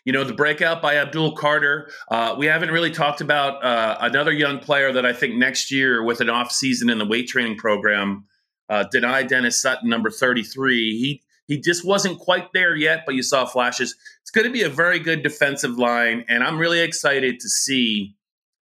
you 0.04 0.12
know 0.12 0.24
the 0.24 0.34
breakout 0.34 0.80
by 0.80 0.96
Abdul 0.96 1.36
Carter. 1.36 1.90
Uh, 2.10 2.34
we 2.38 2.46
haven't 2.46 2.70
really 2.70 2.90
talked 2.90 3.20
about 3.20 3.64
uh, 3.64 3.98
another 4.00 4.32
young 4.32 4.58
player 4.58 4.92
that 4.92 5.04
I 5.04 5.12
think 5.12 5.34
next 5.34 5.70
year 5.70 6.02
with 6.02 6.20
an 6.20 6.30
off 6.30 6.52
season 6.52 6.90
in 6.90 6.98
the 6.98 7.06
weight 7.06 7.28
training 7.28 7.56
program. 7.56 8.24
Uh, 8.68 8.84
Dani 8.92 9.26
Dennis 9.26 9.60
Sutton, 9.60 9.88
number 9.88 10.10
thirty 10.10 10.42
three. 10.42 10.98
He 10.98 11.22
he 11.46 11.60
just 11.60 11.84
wasn't 11.84 12.18
quite 12.18 12.52
there 12.52 12.76
yet, 12.76 13.04
but 13.06 13.14
you 13.14 13.22
saw 13.22 13.46
flashes. 13.46 13.96
It's 14.22 14.30
going 14.30 14.46
to 14.46 14.52
be 14.52 14.62
a 14.62 14.68
very 14.68 14.98
good 14.98 15.22
defensive 15.22 15.78
line, 15.78 16.24
and 16.28 16.44
I'm 16.44 16.58
really 16.58 16.80
excited 16.80 17.40
to 17.40 17.48
see 17.48 18.14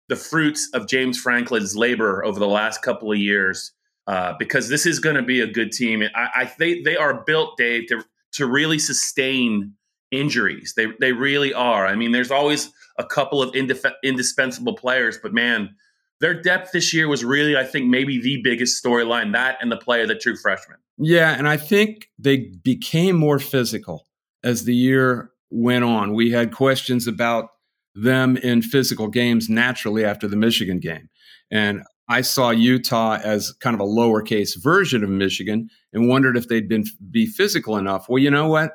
the 0.09 0.17
fruits 0.17 0.69
of 0.73 0.87
James 0.87 1.19
Franklin's 1.19 1.77
labor 1.77 2.25
over 2.25 2.39
the 2.39 2.49
last 2.49 2.83
couple 2.83 3.11
of 3.11 3.19
years 3.19 3.73
uh, 4.07 4.35
because 4.39 4.69
this 4.69 4.87
is 4.87 5.01
going 5.01 5.17
to 5.17 5.23
be 5.23 5.41
a 5.41 5.47
good 5.47 5.73
team. 5.73 6.03
I, 6.15 6.29
I 6.35 6.53
they 6.59 6.83
they 6.83 6.97
are 6.97 7.25
built, 7.25 7.57
Dave, 7.57 7.89
to 7.89 8.05
to 8.33 8.47
really 8.47 8.79
sustain 8.79 9.75
injuries. 10.11 10.75
They 10.77 10.87
they 11.01 11.13
really 11.13 11.53
are. 11.53 11.87
I 11.87 11.97
mean, 11.97 12.13
there's 12.13 12.31
always 12.31 12.71
a 12.99 13.05
couple 13.05 13.43
of 13.43 13.53
indif- 13.53 13.93
indispensable 14.05 14.75
players, 14.75 15.19
but 15.21 15.35
man, 15.35 15.75
their 16.21 16.41
depth 16.41 16.73
this 16.73 16.95
year 16.95 17.09
was 17.09 17.25
really, 17.25 17.57
I 17.57 17.65
think, 17.65 17.87
maybe 17.87 18.21
the 18.21 18.41
biggest 18.43 18.83
storyline. 18.83 19.33
That 19.33 19.59
and 19.61 19.73
the 19.73 19.77
play 19.77 20.03
of 20.03 20.09
the 20.09 20.15
true 20.15 20.37
freshman. 20.37 20.79
Yeah, 20.99 21.37
and 21.37 21.49
I 21.49 21.57
think 21.57 22.09
they 22.19 22.53
became 22.63 23.17
more 23.17 23.39
physical 23.39 24.07
as 24.43 24.65
the 24.65 24.75
year 24.75 25.31
went 25.51 25.85
on. 25.85 26.15
We 26.15 26.31
had 26.31 26.53
questions 26.53 27.07
about 27.07 27.51
them 27.97 28.37
in 28.37 28.63
physical 28.63 29.09
games 29.09 29.49
naturally 29.49 30.05
after 30.05 30.29
the 30.29 30.37
Michigan 30.37 30.79
game. 30.79 31.09
And 31.51 31.83
I 32.09 32.21
saw 32.21 32.51
Utah 32.51 33.19
as 33.23 33.53
kind 33.53 33.75
of 33.75 33.81
a 33.81 33.85
lowercase 33.85 34.63
version 34.63 35.03
of 35.03 35.11
Michigan 35.11 35.69
and 35.93 36.09
wondered 36.09 36.37
if 36.37 36.49
they'd 36.49 36.69
been 36.69 36.85
be 37.11 37.27
physical 37.27 37.77
enough. 37.77 38.09
Well, 38.09 38.23
you 38.23 38.31
know 38.31 38.49
what? 38.49 38.73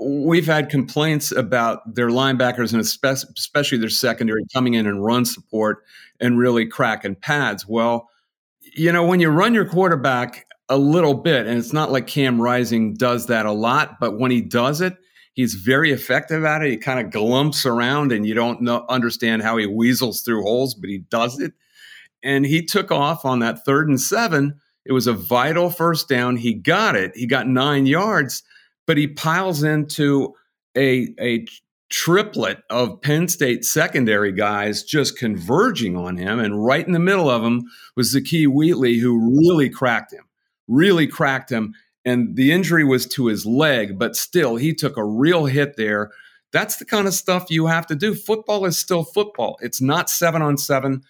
We've 0.00 0.46
had 0.46 0.68
complaints 0.68 1.32
about 1.32 1.94
their 1.94 2.08
linebackers 2.08 2.72
and 2.72 2.80
especially 2.80 3.78
their 3.78 3.88
secondary 3.88 4.44
coming 4.52 4.74
in 4.74 4.86
and 4.86 5.04
run 5.04 5.24
support 5.24 5.84
and 6.20 6.38
really 6.38 6.66
cracking 6.66 7.14
pads. 7.14 7.66
Well, 7.66 8.08
you 8.60 8.92
know, 8.92 9.04
when 9.04 9.20
you 9.20 9.28
run 9.30 9.54
your 9.54 9.66
quarterback 9.66 10.46
a 10.68 10.76
little 10.76 11.14
bit, 11.14 11.46
and 11.46 11.58
it's 11.58 11.72
not 11.72 11.92
like 11.92 12.06
Cam 12.06 12.40
Rising 12.40 12.94
does 12.94 13.26
that 13.26 13.46
a 13.46 13.52
lot, 13.52 13.98
but 14.00 14.18
when 14.18 14.30
he 14.30 14.40
does 14.40 14.80
it, 14.80 14.96
He's 15.36 15.52
very 15.52 15.92
effective 15.92 16.46
at 16.46 16.62
it. 16.62 16.70
He 16.70 16.76
kind 16.78 16.98
of 16.98 17.12
glumps 17.12 17.66
around 17.66 18.10
and 18.10 18.26
you 18.26 18.32
don't 18.32 18.62
know, 18.62 18.86
understand 18.88 19.42
how 19.42 19.58
he 19.58 19.66
weasels 19.66 20.22
through 20.22 20.42
holes, 20.42 20.74
but 20.74 20.88
he 20.88 20.98
does 21.10 21.38
it. 21.38 21.52
And 22.22 22.46
he 22.46 22.64
took 22.64 22.90
off 22.90 23.26
on 23.26 23.40
that 23.40 23.62
third 23.62 23.86
and 23.86 24.00
seven. 24.00 24.58
It 24.86 24.92
was 24.92 25.06
a 25.06 25.12
vital 25.12 25.68
first 25.68 26.08
down. 26.08 26.36
He 26.36 26.54
got 26.54 26.96
it. 26.96 27.12
He 27.14 27.26
got 27.26 27.46
nine 27.46 27.84
yards, 27.84 28.42
but 28.86 28.96
he 28.96 29.08
piles 29.08 29.62
into 29.62 30.34
a, 30.74 31.14
a 31.20 31.44
triplet 31.90 32.62
of 32.70 33.02
Penn 33.02 33.28
State 33.28 33.66
secondary 33.66 34.32
guys 34.32 34.84
just 34.84 35.18
converging 35.18 35.98
on 35.98 36.16
him. 36.16 36.38
And 36.38 36.64
right 36.64 36.86
in 36.86 36.94
the 36.94 36.98
middle 36.98 37.28
of 37.28 37.42
them 37.42 37.64
was 37.94 38.14
Zakee 38.14 38.48
Wheatley, 38.48 38.96
who 38.96 39.38
really 39.38 39.68
cracked 39.68 40.14
him, 40.14 40.24
really 40.66 41.06
cracked 41.06 41.50
him 41.50 41.74
and 42.06 42.36
the 42.36 42.52
injury 42.52 42.84
was 42.84 43.04
to 43.08 43.26
his 43.26 43.44
leg, 43.44 43.98
but 43.98 44.14
still, 44.14 44.54
he 44.54 44.72
took 44.72 44.96
a 44.96 45.04
real 45.04 45.46
hit 45.46 45.76
there. 45.76 46.12
That's 46.52 46.76
the 46.76 46.84
kind 46.84 47.08
of 47.08 47.12
stuff 47.12 47.50
you 47.50 47.66
have 47.66 47.86
to 47.88 47.96
do. 47.96 48.14
Football 48.14 48.64
is 48.64 48.78
still 48.78 49.02
football. 49.02 49.58
It's 49.60 49.80
not 49.80 50.08
seven 50.08 50.40
on 50.40 50.56
seven. 50.56 51.02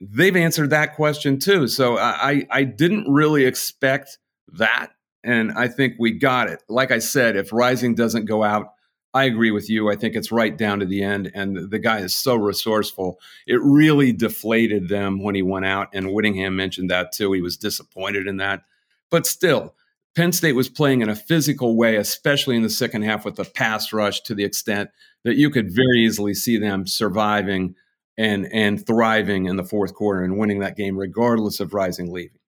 They've 0.00 0.34
answered 0.34 0.70
that 0.70 0.96
question 0.96 1.38
too. 1.38 1.68
So 1.68 1.96
I, 1.96 2.44
I 2.50 2.64
didn't 2.64 3.08
really 3.08 3.44
expect 3.44 4.18
that. 4.54 4.88
And 5.22 5.52
I 5.52 5.68
think 5.68 5.94
we 6.00 6.10
got 6.10 6.50
it. 6.50 6.64
Like 6.68 6.90
I 6.90 6.98
said, 6.98 7.36
if 7.36 7.52
Rising 7.52 7.94
doesn't 7.94 8.24
go 8.24 8.42
out, 8.42 8.74
I 9.14 9.24
agree 9.24 9.52
with 9.52 9.70
you. 9.70 9.90
I 9.90 9.94
think 9.94 10.16
it's 10.16 10.32
right 10.32 10.56
down 10.56 10.80
to 10.80 10.86
the 10.86 11.04
end. 11.04 11.30
And 11.34 11.70
the 11.70 11.78
guy 11.78 11.98
is 11.98 12.16
so 12.16 12.34
resourceful. 12.34 13.20
It 13.46 13.60
really 13.62 14.12
deflated 14.12 14.88
them 14.88 15.22
when 15.22 15.36
he 15.36 15.42
went 15.42 15.66
out. 15.66 15.90
And 15.92 16.12
Whittingham 16.12 16.56
mentioned 16.56 16.90
that 16.90 17.12
too. 17.12 17.32
He 17.32 17.40
was 17.40 17.56
disappointed 17.56 18.26
in 18.26 18.38
that. 18.38 18.62
But 19.08 19.26
still, 19.26 19.76
Penn 20.14 20.32
State 20.32 20.52
was 20.52 20.68
playing 20.68 21.00
in 21.00 21.08
a 21.08 21.16
physical 21.16 21.76
way, 21.76 21.96
especially 21.96 22.56
in 22.56 22.62
the 22.62 22.70
second 22.70 23.02
half 23.02 23.24
with 23.24 23.36
the 23.36 23.44
pass 23.44 23.92
rush 23.92 24.20
to 24.22 24.34
the 24.34 24.44
extent 24.44 24.90
that 25.24 25.36
you 25.36 25.50
could 25.50 25.74
very 25.74 26.04
easily 26.04 26.34
see 26.34 26.58
them 26.58 26.86
surviving 26.86 27.74
and 28.18 28.46
and 28.52 28.86
thriving 28.86 29.46
in 29.46 29.56
the 29.56 29.64
fourth 29.64 29.94
quarter 29.94 30.22
and 30.22 30.36
winning 30.36 30.58
that 30.58 30.76
game 30.76 30.98
regardless 30.98 31.60
of 31.60 31.72
rising 31.72 32.12
leaving. 32.12 32.38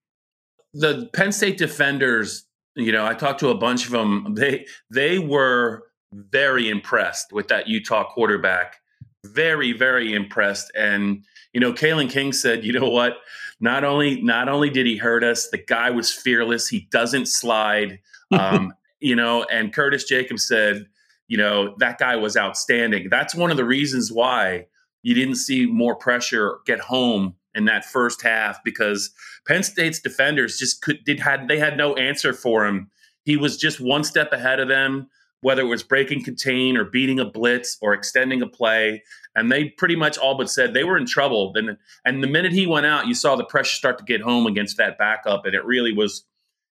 The 0.75 1.09
Penn 1.14 1.33
State 1.33 1.56
defenders, 1.56 2.47
you 2.75 2.92
know, 2.92 3.06
I 3.06 3.14
talked 3.14 3.40
to 3.40 3.49
a 3.49 3.54
bunch 3.54 3.87
of 3.87 3.92
them. 3.92 4.35
They 4.35 4.66
they 4.90 5.18
were 5.18 5.85
very 6.12 6.68
impressed 6.68 7.33
with 7.33 7.49
that 7.49 7.66
Utah 7.66 8.04
quarterback. 8.04 8.76
Very 9.25 9.73
very 9.73 10.12
impressed 10.12 10.71
and 10.76 11.25
you 11.54 11.61
know, 11.61 11.73
Kalen 11.73 12.11
King 12.11 12.33
said, 12.33 12.64
"You 12.64 12.73
know 12.73 12.88
what? 12.88 13.18
Not 13.64 13.83
only 13.83 14.21
not 14.21 14.49
only 14.49 14.68
did 14.68 14.87
he 14.87 14.97
hurt 14.97 15.25
us, 15.25 15.49
the 15.49 15.59
guy 15.59 15.90
was 15.90 16.12
fearless. 16.12 16.68
He 16.68 16.87
doesn't 16.92 17.26
slide. 17.26 17.99
Um, 18.30 18.73
you 18.99 19.14
know, 19.14 19.44
and 19.44 19.73
Curtis 19.73 20.04
Jacobs 20.04 20.49
said, 20.49 20.87
you 21.28 21.37
know, 21.37 21.76
that 21.78 21.99
guy 21.99 22.16
was 22.16 22.37
outstanding. 22.37 23.09
That's 23.09 23.33
one 23.33 23.52
of 23.52 23.56
the 23.56 23.64
reasons 23.64 24.11
why 24.11 24.66
you 25.02 25.14
didn't 25.14 25.37
see 25.37 25.66
more 25.66 25.94
pressure 25.94 26.56
get 26.66 26.80
home 26.80 27.37
in 27.54 27.66
that 27.66 27.85
first 27.85 28.23
half 28.23 28.64
because 28.64 29.11
Penn 29.47 29.62
State's 29.62 30.00
defenders 30.00 30.59
just 30.59 30.83
could 30.83 31.04
did 31.04 31.21
had 31.21 31.47
they 31.47 31.59
had 31.59 31.76
no 31.76 31.94
answer 31.94 32.33
for 32.33 32.66
him. 32.66 32.90
He 33.25 33.37
was 33.37 33.56
just 33.56 33.78
one 33.78 34.02
step 34.02 34.33
ahead 34.33 34.59
of 34.59 34.68
them 34.68 35.09
whether 35.44 35.61
it 35.61 35.66
was 35.66 35.83
breaking 35.83 36.25
contain 36.25 36.75
or 36.75 36.85
beating 36.85 37.21
a 37.21 37.25
blitz 37.25 37.76
or 37.83 37.92
extending 37.92 38.40
a 38.40 38.47
play. 38.47 39.02
And 39.37 39.50
they 39.50 39.71
pretty 39.71 39.97
much 39.97 40.17
all 40.17 40.37
but 40.37 40.49
said 40.49 40.75
they 40.75 40.85
were 40.85 40.97
in 40.97 41.07
trouble. 41.07 41.53
And, 41.57 41.76
and 42.05 42.23
the 42.23 42.29
minute 42.29 42.53
he 42.53 42.67
went 42.67 42.87
out, 42.87 43.07
you 43.07 43.14
saw 43.14 43.35
the 43.37 43.45
pressure 43.45 43.75
start 43.75 43.99
to 43.99 44.05
get 44.05 44.21
home 44.21 44.47
against 44.47 44.76
that 44.76 44.97
backup. 44.97 45.45
And 45.45 45.55
it 45.55 45.64
really 45.64 45.93
was 45.93 46.25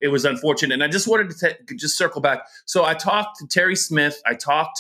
it 0.02 0.08
was 0.10 0.24
unfortunate. 0.24 0.74
And 0.74 0.84
I 0.84 0.88
just 0.88 1.08
wanted 1.08 1.30
to 1.32 1.50
t- 1.50 1.76
just 1.76 1.98
circle 1.98 2.22
back. 2.22 2.48
So 2.66 2.86
I 2.86 2.94
talked 2.94 3.38
to 3.40 3.48
Terry 3.48 3.76
Smith. 3.76 4.22
I 4.26 4.34
talked, 4.34 4.80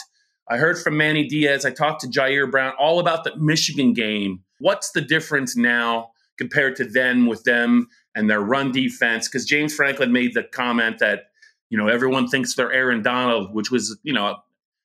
I 0.49 0.55
heard 0.55 0.79
from 0.79 0.95
Manny 0.95 1.27
Diaz. 1.27 1.65
I 1.65 1.71
talked 1.71 1.99
to 2.01 2.07
Jair 2.07 2.49
Brown 2.49 2.73
all 2.79 3.01
about 3.01 3.25
the 3.25 3.35
Michigan 3.35 3.93
game. 3.93 4.43
What's 4.59 4.91
the 4.91 5.01
difference 5.01 5.57
now 5.57 6.11
compared 6.37 6.77
to 6.77 6.85
then 6.85 7.25
with 7.25 7.43
them 7.43 7.89
and 8.15 8.29
their 8.29 8.39
run 8.39 8.71
defense? 8.71 9.27
Because 9.27 9.43
James 9.43 9.75
Franklin 9.75 10.13
made 10.13 10.35
the 10.35 10.43
comment 10.43 10.99
that 10.99 11.29
you 11.69 11.77
know, 11.77 11.87
everyone 11.87 12.27
thinks 12.27 12.55
they're 12.55 12.71
Aaron 12.71 13.01
Donald, 13.01 13.53
which 13.53 13.71
was, 13.71 13.97
you 14.03 14.13
know, 14.13 14.37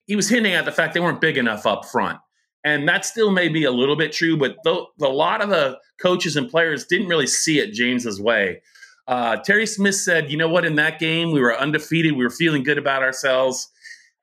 he 0.06 0.16
was 0.16 0.28
hinting 0.28 0.52
at 0.52 0.64
the 0.64 0.72
fact 0.72 0.94
they 0.94 1.00
weren't 1.00 1.20
big 1.20 1.38
enough 1.38 1.66
up 1.66 1.86
front. 1.86 2.18
And 2.64 2.88
that 2.88 3.04
still 3.04 3.30
may 3.30 3.48
be 3.48 3.64
a 3.64 3.70
little 3.70 3.96
bit 3.96 4.12
true, 4.12 4.36
but 4.38 4.56
the, 4.64 4.84
the, 4.98 5.06
a 5.06 5.08
lot 5.08 5.42
of 5.42 5.50
the 5.50 5.78
coaches 6.00 6.34
and 6.34 6.48
players 6.48 6.86
didn't 6.86 7.08
really 7.08 7.26
see 7.26 7.58
it 7.58 7.72
James's 7.72 8.20
way. 8.20 8.62
Uh, 9.06 9.36
Terry 9.36 9.66
Smith 9.66 9.96
said, 9.96 10.30
you 10.30 10.38
know 10.38 10.48
what, 10.48 10.64
in 10.64 10.76
that 10.76 10.98
game, 10.98 11.30
we 11.30 11.40
were 11.40 11.54
undefeated. 11.54 12.12
We 12.12 12.24
were 12.24 12.30
feeling 12.30 12.62
good 12.62 12.78
about 12.78 13.02
ourselves. 13.02 13.68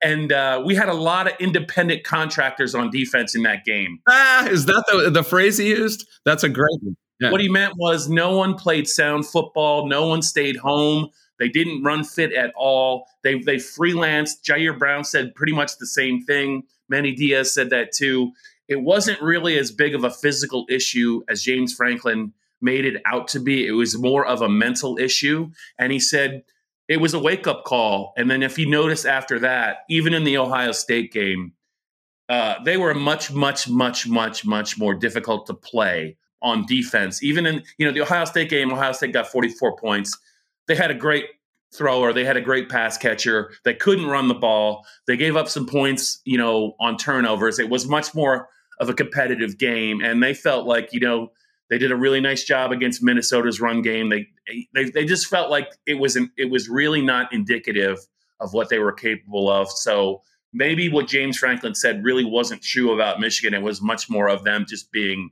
And 0.02 0.32
uh, 0.32 0.60
we 0.66 0.74
had 0.74 0.88
a 0.88 0.94
lot 0.94 1.28
of 1.28 1.34
independent 1.38 2.02
contractors 2.02 2.74
on 2.74 2.90
defense 2.90 3.36
in 3.36 3.44
that 3.44 3.64
game. 3.64 4.00
Ah, 4.08 4.48
is 4.48 4.66
that 4.66 4.84
the, 4.90 5.10
the 5.10 5.22
phrase 5.22 5.58
he 5.58 5.68
used? 5.68 6.08
That's 6.24 6.42
a 6.42 6.48
great 6.48 6.82
one. 6.82 6.96
Yeah. 7.20 7.30
What 7.30 7.40
he 7.40 7.48
meant 7.48 7.74
was 7.76 8.08
no 8.08 8.36
one 8.36 8.56
played 8.56 8.88
sound 8.88 9.26
football, 9.26 9.86
no 9.86 10.08
one 10.08 10.22
stayed 10.22 10.56
home. 10.56 11.10
They 11.38 11.48
didn't 11.48 11.84
run 11.84 12.02
fit 12.02 12.32
at 12.32 12.52
all. 12.56 13.06
They 13.22 13.38
they 13.38 13.56
freelanced. 13.56 14.42
Jair 14.44 14.76
Brown 14.76 15.04
said 15.04 15.34
pretty 15.34 15.52
much 15.52 15.78
the 15.78 15.86
same 15.86 16.24
thing. 16.24 16.64
Manny 16.92 17.12
Diaz 17.14 17.52
said 17.52 17.70
that 17.70 17.90
too. 17.92 18.32
It 18.68 18.82
wasn't 18.82 19.20
really 19.20 19.58
as 19.58 19.72
big 19.72 19.94
of 19.94 20.04
a 20.04 20.10
physical 20.10 20.66
issue 20.68 21.22
as 21.28 21.42
James 21.42 21.74
Franklin 21.74 22.32
made 22.60 22.84
it 22.84 23.02
out 23.06 23.28
to 23.28 23.40
be. 23.40 23.66
It 23.66 23.72
was 23.72 23.98
more 23.98 24.24
of 24.24 24.42
a 24.42 24.48
mental 24.48 24.98
issue. 24.98 25.50
And 25.78 25.90
he 25.90 25.98
said 25.98 26.44
it 26.88 27.00
was 27.00 27.14
a 27.14 27.18
wake 27.18 27.46
up 27.46 27.64
call. 27.64 28.12
And 28.16 28.30
then 28.30 28.42
if 28.42 28.58
you 28.58 28.68
notice 28.68 29.04
after 29.04 29.38
that, 29.40 29.78
even 29.88 30.14
in 30.14 30.24
the 30.24 30.36
Ohio 30.38 30.72
State 30.72 31.12
game, 31.12 31.54
uh, 32.28 32.62
they 32.64 32.76
were 32.76 32.94
much, 32.94 33.32
much, 33.32 33.68
much, 33.68 34.06
much, 34.06 34.44
much 34.44 34.78
more 34.78 34.94
difficult 34.94 35.46
to 35.46 35.54
play 35.54 36.16
on 36.40 36.66
defense. 36.66 37.22
Even 37.22 37.46
in 37.46 37.62
you 37.78 37.86
know 37.86 37.92
the 37.92 38.02
Ohio 38.02 38.24
State 38.26 38.50
game, 38.50 38.72
Ohio 38.72 38.92
State 38.92 39.12
got 39.12 39.28
44 39.28 39.76
points. 39.76 40.16
They 40.68 40.74
had 40.74 40.90
a 40.90 40.94
great 40.94 41.26
thrower, 41.74 42.12
they 42.12 42.24
had 42.24 42.36
a 42.36 42.40
great 42.40 42.68
pass 42.68 42.98
catcher. 42.98 43.52
They 43.64 43.74
couldn't 43.74 44.06
run 44.06 44.28
the 44.28 44.34
ball. 44.34 44.86
They 45.06 45.16
gave 45.16 45.36
up 45.36 45.48
some 45.48 45.66
points, 45.66 46.20
you 46.24 46.38
know, 46.38 46.74
on 46.80 46.96
turnovers. 46.96 47.58
It 47.58 47.70
was 47.70 47.86
much 47.88 48.14
more 48.14 48.48
of 48.80 48.88
a 48.88 48.94
competitive 48.94 49.58
game, 49.58 50.00
and 50.00 50.22
they 50.22 50.34
felt 50.34 50.66
like 50.66 50.90
you 50.92 51.00
know 51.00 51.32
they 51.70 51.78
did 51.78 51.92
a 51.92 51.96
really 51.96 52.20
nice 52.20 52.44
job 52.44 52.72
against 52.72 53.02
Minnesota's 53.02 53.60
run 53.60 53.82
game. 53.82 54.10
They 54.10 54.28
they 54.74 54.90
they 54.90 55.04
just 55.04 55.26
felt 55.26 55.50
like 55.50 55.68
it 55.86 55.94
was 55.94 56.16
an, 56.16 56.30
it 56.36 56.50
was 56.50 56.68
really 56.68 57.02
not 57.02 57.32
indicative 57.32 57.98
of 58.40 58.52
what 58.52 58.68
they 58.68 58.78
were 58.78 58.92
capable 58.92 59.50
of. 59.50 59.70
So 59.70 60.22
maybe 60.52 60.88
what 60.88 61.06
James 61.06 61.38
Franklin 61.38 61.74
said 61.74 62.04
really 62.04 62.24
wasn't 62.24 62.62
true 62.62 62.92
about 62.92 63.20
Michigan. 63.20 63.54
It 63.54 63.62
was 63.62 63.80
much 63.80 64.10
more 64.10 64.28
of 64.28 64.44
them 64.44 64.66
just 64.68 64.90
being 64.92 65.30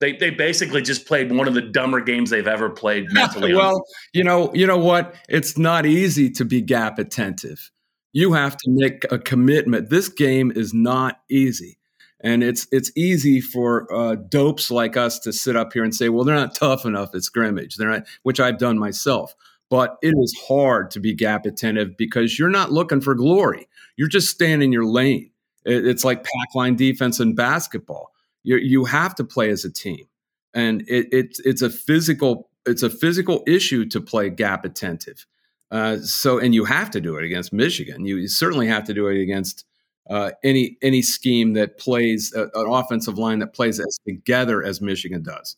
they 0.00 0.12
they 0.16 0.30
basically 0.30 0.82
just 0.82 1.06
played 1.06 1.32
one 1.32 1.48
of 1.48 1.54
the 1.54 1.62
dumber 1.62 2.00
games 2.00 2.30
they've 2.30 2.46
ever 2.46 2.70
played 2.70 3.06
mentally. 3.12 3.54
well, 3.54 3.84
you 4.12 4.24
know, 4.24 4.52
you 4.54 4.66
know 4.66 4.78
what? 4.78 5.14
It's 5.28 5.58
not 5.58 5.86
easy 5.86 6.30
to 6.30 6.44
be 6.44 6.60
gap 6.60 6.98
attentive. 6.98 7.70
You 8.12 8.32
have 8.32 8.56
to 8.56 8.70
make 8.70 9.04
a 9.10 9.18
commitment. 9.18 9.90
This 9.90 10.08
game 10.08 10.52
is 10.54 10.72
not 10.72 11.20
easy. 11.30 11.78
And 12.20 12.42
it's 12.42 12.66
it's 12.72 12.90
easy 12.96 13.40
for 13.40 13.92
uh, 13.94 14.16
dopes 14.16 14.70
like 14.70 14.96
us 14.96 15.20
to 15.20 15.32
sit 15.32 15.54
up 15.54 15.72
here 15.72 15.84
and 15.84 15.94
say, 15.94 16.08
"Well, 16.08 16.24
they're 16.24 16.34
not 16.34 16.54
tough 16.54 16.84
enough 16.84 17.14
at 17.14 17.22
scrimmage." 17.22 17.76
They're 17.76 17.90
not, 17.90 18.06
which 18.24 18.40
I've 18.40 18.58
done 18.58 18.78
myself. 18.78 19.36
But 19.70 19.98
it 20.02 20.14
is 20.18 20.34
hard 20.48 20.90
to 20.92 21.00
be 21.00 21.14
gap 21.14 21.44
attentive 21.46 21.96
because 21.96 22.38
you're 22.38 22.48
not 22.48 22.72
looking 22.72 23.02
for 23.02 23.14
glory. 23.14 23.68
You're 23.96 24.08
just 24.08 24.30
staying 24.30 24.62
in 24.62 24.72
your 24.72 24.86
lane. 24.86 25.30
It, 25.64 25.86
it's 25.86 26.04
like 26.04 26.24
pack 26.24 26.54
line 26.54 26.74
defense 26.74 27.20
in 27.20 27.34
basketball 27.34 28.10
you 28.42 28.56
you 28.56 28.84
have 28.84 29.14
to 29.16 29.24
play 29.24 29.50
as 29.50 29.64
a 29.64 29.72
team, 29.72 30.06
and 30.54 30.82
it, 30.82 31.12
it 31.12 31.36
it's 31.44 31.62
a 31.62 31.70
physical 31.70 32.48
it's 32.66 32.82
a 32.82 32.90
physical 32.90 33.42
issue 33.46 33.86
to 33.86 34.00
play 34.00 34.30
gap 34.30 34.64
attentive. 34.64 35.26
Uh, 35.70 35.98
so, 35.98 36.38
and 36.38 36.54
you 36.54 36.64
have 36.64 36.90
to 36.90 37.00
do 37.00 37.16
it 37.16 37.24
against 37.24 37.52
Michigan. 37.52 38.06
You, 38.06 38.16
you 38.16 38.28
certainly 38.28 38.66
have 38.68 38.84
to 38.84 38.94
do 38.94 39.08
it 39.08 39.20
against 39.20 39.64
uh, 40.08 40.30
any 40.42 40.78
any 40.80 41.02
scheme 41.02 41.52
that 41.54 41.78
plays 41.78 42.32
uh, 42.34 42.46
an 42.54 42.66
offensive 42.66 43.18
line 43.18 43.40
that 43.40 43.52
plays 43.52 43.78
as 43.78 43.98
together 44.06 44.62
as 44.62 44.80
Michigan 44.80 45.22
does. 45.22 45.56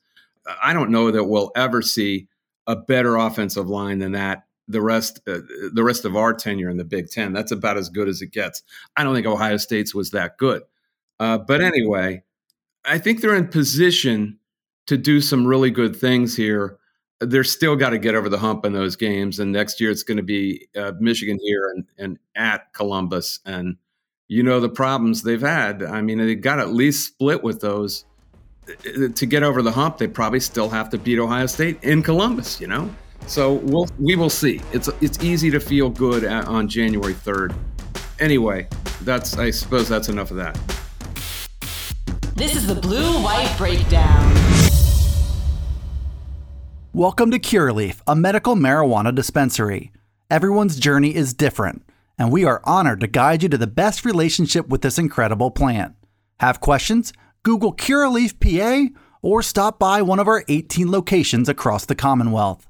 I 0.63 0.73
don't 0.73 0.91
know 0.91 1.11
that 1.13 1.25
we'll 1.25 1.53
ever 1.55 1.83
see 1.83 2.27
a 2.67 2.75
better 2.75 3.17
offensive 3.17 3.69
line 3.69 3.99
than 4.01 4.13
that. 4.13 4.45
The 4.67 4.81
rest, 4.81 5.21
uh, 5.27 5.39
the 5.73 5.83
rest 5.83 6.05
of 6.05 6.17
our 6.17 6.33
tenure 6.33 6.69
in 6.69 6.77
the 6.77 6.85
Big 6.85 7.11
Ten, 7.11 7.33
that's 7.33 7.51
about 7.51 7.77
as 7.77 7.89
good 7.89 8.09
as 8.09 8.23
it 8.23 8.31
gets. 8.31 8.63
I 8.97 9.03
don't 9.03 9.15
think 9.15 9.27
Ohio 9.27 9.57
State's 9.57 9.95
was 9.95 10.13
that 10.13 10.39
good, 10.39 10.63
uh, 11.19 11.39
but 11.39 11.61
anyway, 11.61 12.23
I 12.85 12.99
think 12.99 13.21
they're 13.21 13.37
in 13.37 13.49
position 13.49 14.39
to 14.87 14.97
do 14.97 15.21
some 15.21 15.47
really 15.47 15.71
good 15.71 15.95
things 15.95 16.37
here. 16.37 16.79
They're 17.21 17.45
still 17.45 17.77
got 17.77 17.91
to 17.91 17.99
get 17.99 18.15
over 18.15 18.29
the 18.29 18.39
hump 18.39 18.65
in 18.65 18.73
those 18.73 18.97
games, 18.97 19.39
and 19.39 19.53
next 19.53 19.81
year 19.81 19.91
it's 19.91 20.03
going 20.03 20.17
to 20.17 20.23
be 20.23 20.69
uh, 20.77 20.93
Michigan 20.99 21.39
here 21.43 21.71
and, 21.75 21.85
and 21.99 22.19
at 22.35 22.73
Columbus, 22.73 23.41
and 23.45 23.77
you 24.29 24.43
know 24.43 24.59
the 24.59 24.71
problems 24.71 25.23
they've 25.23 25.41
had. 25.41 25.83
I 25.83 26.01
mean, 26.01 26.19
they 26.19 26.35
got 26.35 26.59
at 26.59 26.73
least 26.73 27.07
split 27.07 27.43
with 27.43 27.61
those 27.61 28.07
uh, 28.69 29.09
to 29.15 29.27
get 29.27 29.43
over 29.43 29.61
the 29.61 29.73
hump. 29.73 29.99
They 29.99 30.09
probably 30.09 30.41
still 30.41 30.71
have 30.71 30.89
to 30.91 30.99
beat 30.99 31.19
Ohio 31.19 31.47
State 31.47 31.83
in 31.85 32.03
Columbus, 32.03 32.61
you 32.61 32.67
know. 32.67 32.89
So 33.27 33.55
we'll 33.55 33.89
we 33.99 34.17
will 34.17 34.31
see. 34.31 34.61
It's 34.73 34.89
it's 35.03 35.23
easy 35.23 35.51
to 35.51 35.61
feel 35.61 35.91
good 35.91 36.25
on 36.25 36.69
January 36.69 37.15
third. 37.15 37.55
Anyway, 38.19 38.67
that's 39.03 39.37
I 39.37 39.51
suppose 39.51 39.89
that's 39.89 40.09
enough 40.09 40.31
of 40.31 40.39
that. 40.39 40.59
This 42.41 42.57
is 42.57 42.67
the 42.67 42.75
Blue 42.75 43.23
White 43.23 43.55
Breakdown. 43.59 44.35
Welcome 46.95 47.31
to 47.33 47.39
Curaleaf, 47.39 48.01
a 48.07 48.17
medical 48.17 48.57
marijuana 48.57 49.15
dispensary. 49.15 49.93
Everyone's 50.31 50.81
journey 50.81 51.15
is 51.15 51.35
different, 51.35 51.85
and 52.17 52.33
we 52.33 52.47
are 52.47 52.63
honored 52.65 53.01
to 53.01 53.09
guide 53.09 53.43
you 53.43 53.51
to 53.51 53.59
the 53.59 53.67
best 53.67 54.07
relationship 54.07 54.69
with 54.69 54.81
this 54.81 54.99
incredible 54.99 55.51
plant. 55.51 55.95
Have 56.39 56.61
questions? 56.61 57.13
Google 57.43 57.75
Curaleaf 57.75 58.41
PA 58.41 58.99
or 59.21 59.43
stop 59.43 59.79
by 59.79 60.01
one 60.01 60.19
of 60.19 60.27
our 60.27 60.43
18 60.49 60.91
locations 60.91 61.47
across 61.47 61.85
the 61.85 61.95
Commonwealth. 61.95 62.70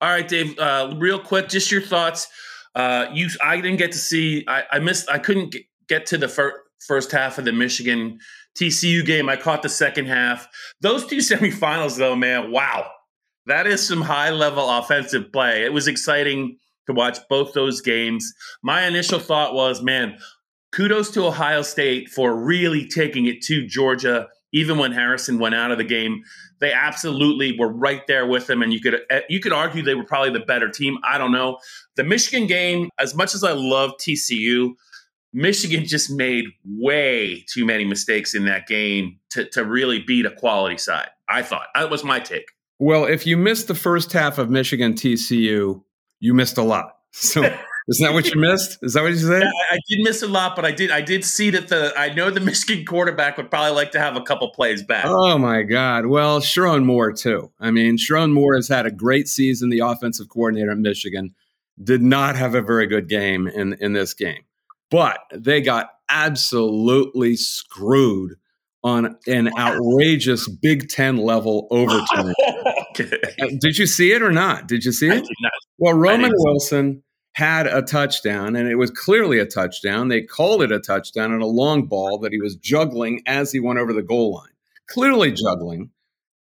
All 0.00 0.08
right, 0.08 0.26
Dave. 0.26 0.58
Uh, 0.58 0.94
real 0.98 1.18
quick, 1.18 1.48
just 1.48 1.70
your 1.70 1.80
thoughts. 1.80 2.28
Uh, 2.74 3.06
you, 3.12 3.28
I 3.42 3.56
didn't 3.56 3.78
get 3.78 3.92
to 3.92 3.98
see. 3.98 4.44
I, 4.46 4.64
I 4.72 4.78
missed. 4.78 5.10
I 5.10 5.18
couldn't 5.18 5.56
get 5.88 6.06
to 6.06 6.18
the 6.18 6.28
fir- 6.28 6.62
first 6.86 7.10
half 7.10 7.38
of 7.38 7.44
the 7.44 7.52
Michigan 7.52 8.18
TCU 8.58 9.04
game. 9.04 9.28
I 9.28 9.36
caught 9.36 9.62
the 9.62 9.68
second 9.68 10.06
half. 10.06 10.48
Those 10.80 11.06
two 11.06 11.16
semifinals, 11.18 11.96
though, 11.96 12.14
man. 12.14 12.52
Wow, 12.52 12.90
that 13.46 13.66
is 13.66 13.86
some 13.86 14.02
high 14.02 14.30
level 14.30 14.68
offensive 14.70 15.32
play. 15.32 15.64
It 15.64 15.72
was 15.72 15.88
exciting 15.88 16.58
to 16.86 16.92
watch 16.92 17.18
both 17.28 17.52
those 17.52 17.80
games. 17.80 18.32
My 18.62 18.86
initial 18.86 19.18
thought 19.18 19.54
was, 19.54 19.82
man, 19.82 20.18
kudos 20.72 21.10
to 21.12 21.26
Ohio 21.26 21.62
State 21.62 22.08
for 22.08 22.36
really 22.36 22.88
taking 22.88 23.26
it 23.26 23.42
to 23.42 23.66
Georgia, 23.66 24.28
even 24.52 24.78
when 24.78 24.92
Harrison 24.92 25.38
went 25.38 25.54
out 25.54 25.70
of 25.70 25.78
the 25.78 25.84
game 25.84 26.22
they 26.60 26.72
absolutely 26.72 27.56
were 27.58 27.68
right 27.68 28.06
there 28.06 28.26
with 28.26 28.46
them, 28.46 28.62
and 28.62 28.72
you 28.72 28.80
could 28.80 29.00
eh, 29.10 29.20
you 29.28 29.40
could 29.40 29.52
argue 29.52 29.82
they 29.82 29.94
were 29.94 30.04
probably 30.04 30.30
the 30.30 30.44
better 30.44 30.68
team. 30.68 30.98
I 31.04 31.18
don't 31.18 31.32
know. 31.32 31.58
The 31.96 32.04
Michigan 32.04 32.46
game, 32.46 32.90
as 32.98 33.14
much 33.14 33.34
as 33.34 33.44
I 33.44 33.52
love 33.52 33.92
TCU, 34.00 34.74
Michigan 35.32 35.84
just 35.84 36.10
made 36.10 36.46
way 36.64 37.44
too 37.48 37.64
many 37.64 37.84
mistakes 37.84 38.34
in 38.34 38.46
that 38.46 38.66
game 38.66 39.18
to, 39.30 39.44
to 39.50 39.64
really 39.64 40.00
beat 40.00 40.26
a 40.26 40.30
quality 40.30 40.78
side. 40.78 41.08
I 41.28 41.42
thought 41.42 41.66
that 41.74 41.90
was 41.90 42.04
my 42.04 42.20
take. 42.20 42.46
Well, 42.78 43.04
if 43.04 43.26
you 43.26 43.36
missed 43.36 43.68
the 43.68 43.74
first 43.74 44.12
half 44.12 44.38
of 44.38 44.50
Michigan 44.50 44.94
TCU, 44.94 45.82
you 46.20 46.34
missed 46.34 46.58
a 46.58 46.62
lot. 46.62 46.94
So 47.10 47.42
Isn't 47.88 48.06
that 48.06 48.12
what 48.12 48.32
you 48.32 48.38
missed? 48.38 48.78
Is 48.82 48.92
that 48.92 49.02
what 49.02 49.12
you 49.12 49.18
said? 49.18 49.42
Yeah, 49.42 49.48
I, 49.48 49.76
I 49.76 49.78
did 49.88 50.04
miss 50.04 50.22
a 50.22 50.28
lot, 50.28 50.54
but 50.54 50.66
I 50.66 50.72
did 50.72 50.90
I 50.90 51.00
did 51.00 51.24
see 51.24 51.48
that 51.50 51.68
the 51.68 51.92
I 51.96 52.12
know 52.12 52.30
the 52.30 52.40
Michigan 52.48 52.84
quarterback 52.84 53.38
would 53.38 53.50
probably 53.50 53.72
like 53.72 53.92
to 53.92 54.00
have 54.00 54.14
a 54.16 54.20
couple 54.20 54.50
plays 54.50 54.82
back. 54.82 55.06
Oh 55.06 55.38
my 55.38 55.62
God! 55.62 56.06
Well, 56.06 56.40
Sherrone 56.40 56.84
Moore 56.84 57.12
too. 57.12 57.50
I 57.58 57.70
mean, 57.70 57.96
Sherrone 57.96 58.32
Moore 58.32 58.56
has 58.56 58.68
had 58.68 58.84
a 58.84 58.90
great 58.90 59.26
season. 59.26 59.70
The 59.70 59.80
offensive 59.80 60.28
coordinator 60.28 60.70
at 60.70 60.78
Michigan 60.78 61.34
did 61.82 62.02
not 62.02 62.36
have 62.36 62.54
a 62.54 62.60
very 62.60 62.86
good 62.86 63.08
game 63.08 63.48
in 63.48 63.74
in 63.80 63.94
this 63.94 64.12
game, 64.12 64.42
but 64.90 65.20
they 65.32 65.62
got 65.62 65.90
absolutely 66.10 67.36
screwed 67.36 68.34
on 68.84 69.16
an 69.26 69.50
outrageous 69.58 70.46
Big 70.46 70.88
Ten 70.88 71.16
level 71.16 71.66
overtime. 71.70 72.34
okay. 72.90 73.18
Did 73.60 73.78
you 73.78 73.86
see 73.86 74.12
it 74.12 74.22
or 74.22 74.30
not? 74.30 74.68
Did 74.68 74.84
you 74.84 74.92
see 74.92 75.08
it? 75.08 75.26
Well, 75.78 75.94
Roman. 75.94 76.32
Wilson 76.34 77.02
had 77.38 77.68
a 77.68 77.82
touchdown, 77.82 78.56
and 78.56 78.68
it 78.68 78.74
was 78.74 78.90
clearly 78.90 79.38
a 79.38 79.46
touchdown. 79.46 80.08
They 80.08 80.22
called 80.22 80.60
it 80.60 80.72
a 80.72 80.80
touchdown 80.80 81.30
and 81.30 81.40
a 81.40 81.46
long 81.46 81.86
ball 81.86 82.18
that 82.18 82.32
he 82.32 82.40
was 82.40 82.56
juggling 82.56 83.22
as 83.26 83.52
he 83.52 83.60
went 83.60 83.78
over 83.78 83.92
the 83.92 84.02
goal 84.02 84.34
line. 84.34 84.50
Clearly 84.88 85.30
juggling. 85.30 85.90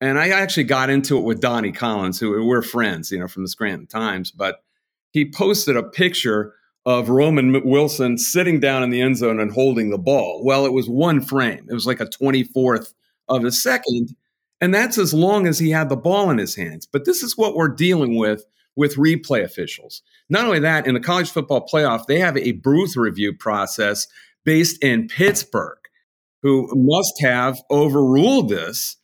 And 0.02 0.18
I 0.18 0.30
actually 0.30 0.64
got 0.64 0.90
into 0.90 1.16
it 1.16 1.24
with 1.24 1.40
Donnie 1.40 1.72
Collins, 1.72 2.20
who 2.20 2.44
we're 2.44 2.64
friends, 2.64 3.12
you 3.12 3.20
know, 3.20 3.28
from 3.28 3.44
the 3.44 3.48
Scranton 3.48 3.86
Times. 3.86 4.32
But 4.32 4.64
he 5.12 5.32
posted 5.32 5.78
a 5.78 5.84
picture 5.84 6.56
of 6.84 7.10
Roman 7.10 7.64
Wilson 7.64 8.18
sitting 8.18 8.60
down 8.60 8.82
in 8.82 8.90
the 8.90 9.02
end 9.02 9.18
zone 9.18 9.40
and 9.40 9.52
holding 9.52 9.92
the 9.92 10.00
ball. 10.00 10.42
Well, 10.44 10.66
it 10.66 10.74
was 10.74 10.90
one 10.90 11.22
frame. 11.22 11.68
It 11.70 11.76
was 11.76 11.86
like 11.86 12.00
a 12.00 12.08
24th 12.08 12.96
of 13.28 13.46
a 13.46 13.52
second. 13.52 14.16
And 14.62 14.74
that's 14.74 14.98
as 14.98 15.14
long 15.14 15.46
as 15.46 15.60
he 15.60 15.70
had 15.70 15.90
the 15.90 15.96
ball 15.96 16.32
in 16.32 16.40
his 16.40 16.56
hands. 16.56 16.88
But 16.92 17.06
this 17.06 17.22
is 17.22 17.38
what 17.38 17.56
we're 17.56 17.68
dealing 17.68 18.16
with 18.16 18.44
with 18.78 18.96
replay 18.96 19.44
officials. 19.44 20.04
Not 20.30 20.46
only 20.46 20.60
that, 20.60 20.88
in 20.88 20.94
the 20.94 21.00
college 21.02 21.32
football 21.32 21.68
playoff, 21.68 22.06
they 22.06 22.20
have 22.20 22.38
a 22.38 22.54
Booth 22.54 22.96
review 22.96 23.34
process 23.34 24.08
based 24.46 24.82
in 24.82 25.10
Pittsburgh, 25.10 25.80
who 26.44 26.70
must 26.74 27.20
have 27.22 27.60
overruled 27.70 28.50
this. 28.50 28.98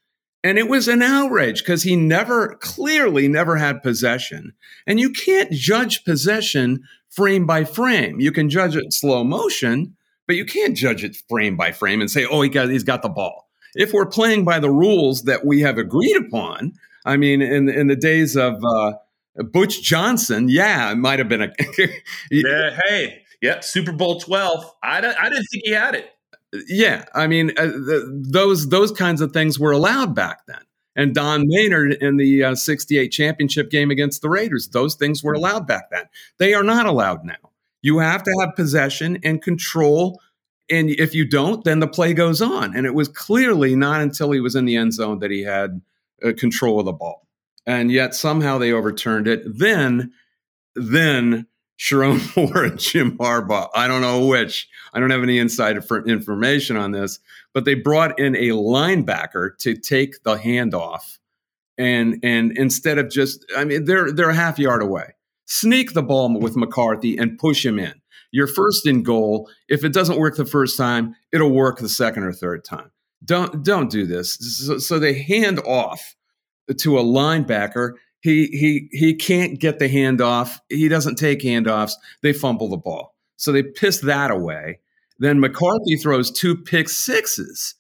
And 0.46 0.58
it 0.58 0.70
was 0.70 0.88
an 0.88 1.02
outrage 1.02 1.60
because 1.60 1.84
he 1.84 1.96
never, 1.96 2.56
clearly 2.62 3.28
never 3.28 3.58
had 3.58 3.82
possession. 3.82 4.54
And 4.86 5.00
you 5.00 5.10
can't 5.10 5.52
judge 5.52 6.04
possession 6.06 6.84
frame 7.10 7.46
by 7.46 7.64
frame. 7.64 8.20
You 8.20 8.32
can 8.32 8.50
judge 8.50 8.76
it 8.76 8.94
slow 8.94 9.24
motion, 9.24 9.96
but 10.28 10.36
you 10.36 10.46
can't 10.46 10.78
judge 10.78 11.04
it 11.04 11.18
frame 11.30 11.56
by 11.56 11.72
frame 11.72 12.02
and 12.02 12.12
say, 12.12 12.26
oh, 12.26 12.42
he 12.42 12.50
got, 12.50 12.70
he's 12.70 12.84
got 12.84 13.02
the 13.02 13.10
ball. 13.10 13.50
If 13.74 13.94
we're 13.94 14.06
playing 14.06 14.44
by 14.46 14.60
the 14.60 14.70
rules 14.70 15.24
that 15.24 15.46
we 15.46 15.62
have 15.62 15.78
agreed 15.78 16.18
upon, 16.18 16.74
I 17.06 17.18
mean, 17.18 17.42
in, 17.42 17.70
in 17.70 17.88
the 17.88 17.96
days 17.96 18.36
of 18.36 18.64
uh, 18.64 18.94
Butch 19.36 19.82
Johnson, 19.82 20.48
yeah, 20.50 20.92
it 20.92 20.96
might 20.96 21.20
have 21.20 21.30
been 21.30 21.42
a. 21.44 21.52
Yeah. 22.32 22.80
Hey. 22.86 23.24
Yep. 23.42 23.64
Super 23.64 23.92
Bowl 23.92 24.20
12. 24.20 24.64
I, 24.84 25.02
don't- 25.02 25.18
I 25.20 25.30
didn't 25.30 25.46
think 25.52 25.64
he 25.66 25.72
had 25.72 25.96
it. 25.96 26.10
yeah, 26.68 27.06
I 27.16 27.26
mean, 27.28 27.52
uh, 27.58 27.66
the, 27.66 28.24
those 28.30 28.70
those 28.70 28.92
kinds 28.92 29.22
of 29.22 29.32
things 29.34 29.60
were 29.60 29.72
allowed 29.72 30.14
back 30.16 30.46
then. 30.48 30.62
And 30.96 31.16
Don 31.16 31.44
Maynard 31.48 31.94
in 31.94 32.18
the 32.18 32.44
uh, 32.44 32.56
68 32.56 33.10
championship 33.10 33.72
game 33.72 33.90
against 33.90 34.22
the 34.22 34.30
Raiders, 34.30 34.70
those 34.70 34.94
things 34.94 35.24
were 35.24 35.34
allowed 35.34 35.66
back 35.66 35.90
then. 35.90 36.04
They 36.38 36.54
are 36.54 36.62
not 36.64 36.86
allowed 36.86 37.26
now. 37.26 37.52
You 37.82 37.98
have 37.98 38.22
to 38.24 38.32
have 38.40 38.56
possession 38.56 39.18
and 39.24 39.42
control. 39.42 40.22
And 40.70 40.92
if 40.92 41.16
you 41.16 41.26
don't, 41.28 41.64
then 41.64 41.80
the 41.80 41.88
play 41.88 42.14
goes 42.14 42.42
on. 42.44 42.76
And 42.78 42.86
it 42.86 42.94
was 42.94 43.08
clearly 43.08 43.76
not 43.76 44.02
until 44.02 44.30
he 44.32 44.40
was 44.40 44.56
in 44.56 44.66
the 44.66 44.76
end 44.76 44.94
zone 44.94 45.18
that 45.20 45.32
he 45.32 45.42
had 45.42 45.82
uh, 46.24 46.34
control 46.38 46.80
of 46.80 46.86
the 46.86 46.94
ball. 46.94 47.23
And 47.66 47.92
yet 47.92 48.14
somehow 48.14 48.58
they 48.58 48.72
overturned 48.72 49.28
it. 49.28 49.42
Then, 49.46 50.12
then 50.76 51.48
Sherrone 51.80 52.36
Moore 52.38 52.64
and 52.64 52.80
Jim 52.80 53.18
Harbaugh, 53.18 53.70
I 53.76 53.88
don't 53.88 54.02
know 54.02 54.28
which, 54.28 54.68
I 54.94 55.00
don't 55.00 55.10
have 55.10 55.24
any 55.24 55.40
inside 55.40 55.78
information 55.78 56.78
on 56.78 56.92
this, 56.92 57.20
but 57.54 57.66
they 57.66 57.74
brought 57.74 58.20
in 58.20 58.36
a 58.36 58.50
linebacker 58.50 59.58
to 59.60 59.76
take 59.76 60.24
the 60.24 60.36
handoff. 60.36 61.18
And 61.78 62.20
and 62.22 62.56
instead 62.56 63.00
of 63.00 63.10
just, 63.10 63.44
I 63.58 63.66
mean, 63.66 63.86
they're 63.86 64.12
they're 64.12 64.30
a 64.30 64.36
half 64.36 64.60
yard 64.60 64.84
away. 64.84 65.16
Sneak 65.46 65.94
the 65.94 66.04
ball 66.04 66.40
with 66.40 66.56
McCarthy 66.56 67.18
and 67.18 67.38
push 67.40 67.66
him 67.66 67.80
in. 67.80 67.94
You're 68.32 68.48
first 68.48 68.88
in 68.88 69.02
goal. 69.02 69.50
If 69.68 69.84
it 69.84 69.92
doesn't 69.92 70.20
work 70.20 70.36
the 70.36 70.46
first 70.46 70.78
time, 70.78 71.16
it'll 71.32 71.52
work 71.52 71.80
the 71.80 71.90
second 71.90 72.24
or 72.24 72.32
third 72.32 72.64
time. 72.64 72.92
Don't 73.26 73.64
don't 73.64 73.90
do 73.90 74.06
this. 74.06 74.34
So, 74.36 74.78
so 74.78 75.00
they 75.00 75.22
hand 75.22 75.60
off 75.62 76.16
to 76.78 76.98
a 76.98 77.04
linebacker. 77.04 77.94
He 78.22 78.48
he 78.48 78.90
he 78.92 79.16
can't 79.16 79.60
get 79.60 79.80
the 79.80 79.90
handoff. 79.90 80.60
He 80.70 80.88
doesn't 80.88 81.16
take 81.16 81.42
handoffs. 81.42 81.94
They 82.22 82.34
fumble 82.34 82.70
the 82.70 82.78
ball. 82.78 83.16
So 83.36 83.52
they 83.52 83.64
piss 83.64 84.00
that 84.00 84.32
away. 84.32 84.80
Then 85.20 85.40
McCarthy 85.40 85.98
throws 85.98 86.32
two 86.32 86.56
pick 86.56 86.90
sixes. 86.90 87.76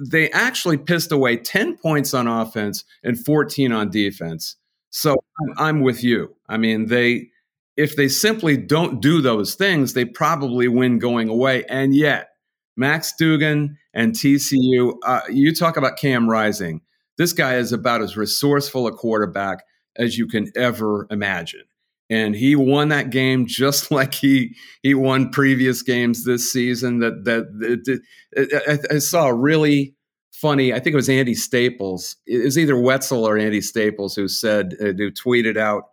They 0.00 0.30
actually 0.30 0.78
pissed 0.78 1.12
away 1.12 1.36
10 1.36 1.76
points 1.76 2.14
on 2.14 2.26
offense 2.26 2.84
and 3.02 3.22
14 3.22 3.70
on 3.70 3.90
defense. 3.90 4.56
So 4.90 5.16
I'm, 5.58 5.80
with 5.80 6.02
you. 6.02 6.34
I 6.48 6.56
mean, 6.56 6.86
they 6.86 7.30
if 7.76 7.96
they 7.96 8.08
simply 8.08 8.56
don't 8.56 9.02
do 9.02 9.20
those 9.20 9.56
things, 9.56 9.92
they 9.92 10.04
probably 10.04 10.68
win 10.68 10.98
going 10.98 11.28
away. 11.28 11.64
And 11.68 11.94
yet, 11.94 12.30
Max 12.76 13.12
Duggan 13.18 13.76
and 13.92 14.12
TCU, 14.12 14.94
uh, 15.04 15.20
you 15.28 15.54
talk 15.54 15.76
about 15.76 15.96
Cam 15.98 16.30
Rising. 16.30 16.80
This 17.16 17.32
guy 17.32 17.56
is 17.56 17.72
about 17.72 18.02
as 18.02 18.16
resourceful 18.16 18.86
a 18.86 18.92
quarterback 18.92 19.64
as 19.96 20.18
you 20.18 20.26
can 20.26 20.50
ever 20.56 21.06
imagine. 21.10 21.62
And 22.10 22.34
he 22.34 22.54
won 22.56 22.88
that 22.88 23.10
game 23.10 23.46
just 23.48 23.90
like 23.90 24.14
he 24.14 24.56
he 24.82 24.94
won 24.94 25.30
previous 25.30 25.82
games 25.82 26.24
this 26.24 26.52
season. 26.52 26.98
That 26.98 27.24
that, 27.24 28.00
that 28.34 28.82
I, 28.90 28.96
I 28.96 28.98
saw 28.98 29.26
a 29.26 29.34
really 29.34 29.94
funny. 30.32 30.72
I 30.72 30.80
think 30.80 30.92
it 30.92 30.96
was 30.96 31.08
Andy 31.08 31.34
Staples. 31.34 32.16
It 32.26 32.44
was 32.44 32.58
either 32.58 32.78
Wetzel 32.78 33.26
or 33.26 33.38
Andy 33.38 33.60
Staples 33.60 34.14
who 34.14 34.28
said 34.28 34.74
uh, 34.80 34.86
who 34.86 35.10
tweeted 35.10 35.56
out 35.56 35.84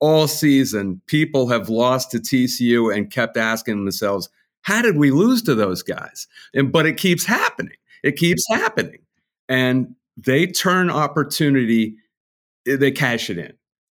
all 0.00 0.26
season 0.26 1.00
people 1.06 1.48
have 1.48 1.68
lost 1.68 2.10
to 2.10 2.18
TCU 2.18 2.92
and 2.92 3.12
kept 3.12 3.36
asking 3.36 3.76
themselves, 3.76 4.28
how 4.62 4.82
did 4.82 4.96
we 4.96 5.12
lose 5.12 5.42
to 5.42 5.54
those 5.54 5.84
guys? 5.84 6.26
And 6.52 6.72
but 6.72 6.86
it 6.86 6.96
keeps 6.96 7.24
happening. 7.24 7.76
It 8.02 8.16
keeps 8.16 8.44
happening. 8.48 8.98
And 9.48 9.94
they 10.16 10.46
turn 10.46 10.90
opportunity, 10.90 11.96
eh, 12.66 12.76
they 12.76 12.90
cash 12.90 13.30
it 13.30 13.38
in. 13.38 13.52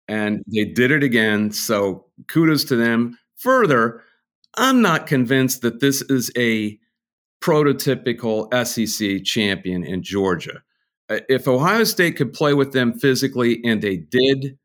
And 0.08 0.42
they 0.52 0.64
did 0.64 0.90
it 0.90 1.02
again. 1.02 1.52
So 1.52 2.06
kudos 2.28 2.64
to 2.64 2.76
them. 2.76 3.18
Further, 3.36 4.02
I'm 4.56 4.80
not 4.80 5.06
convinced 5.06 5.62
that 5.62 5.80
this 5.80 6.02
is 6.02 6.30
a 6.36 6.78
prototypical 7.40 8.48
SEC 8.66 9.24
champion 9.24 9.84
in 9.84 10.02
Georgia. 10.02 10.62
If 11.08 11.46
Ohio 11.46 11.84
State 11.84 12.16
could 12.16 12.32
play 12.32 12.54
with 12.54 12.72
them 12.72 12.92
physically, 12.98 13.60
and 13.64 13.80
they 13.80 13.96
did, 13.96 14.58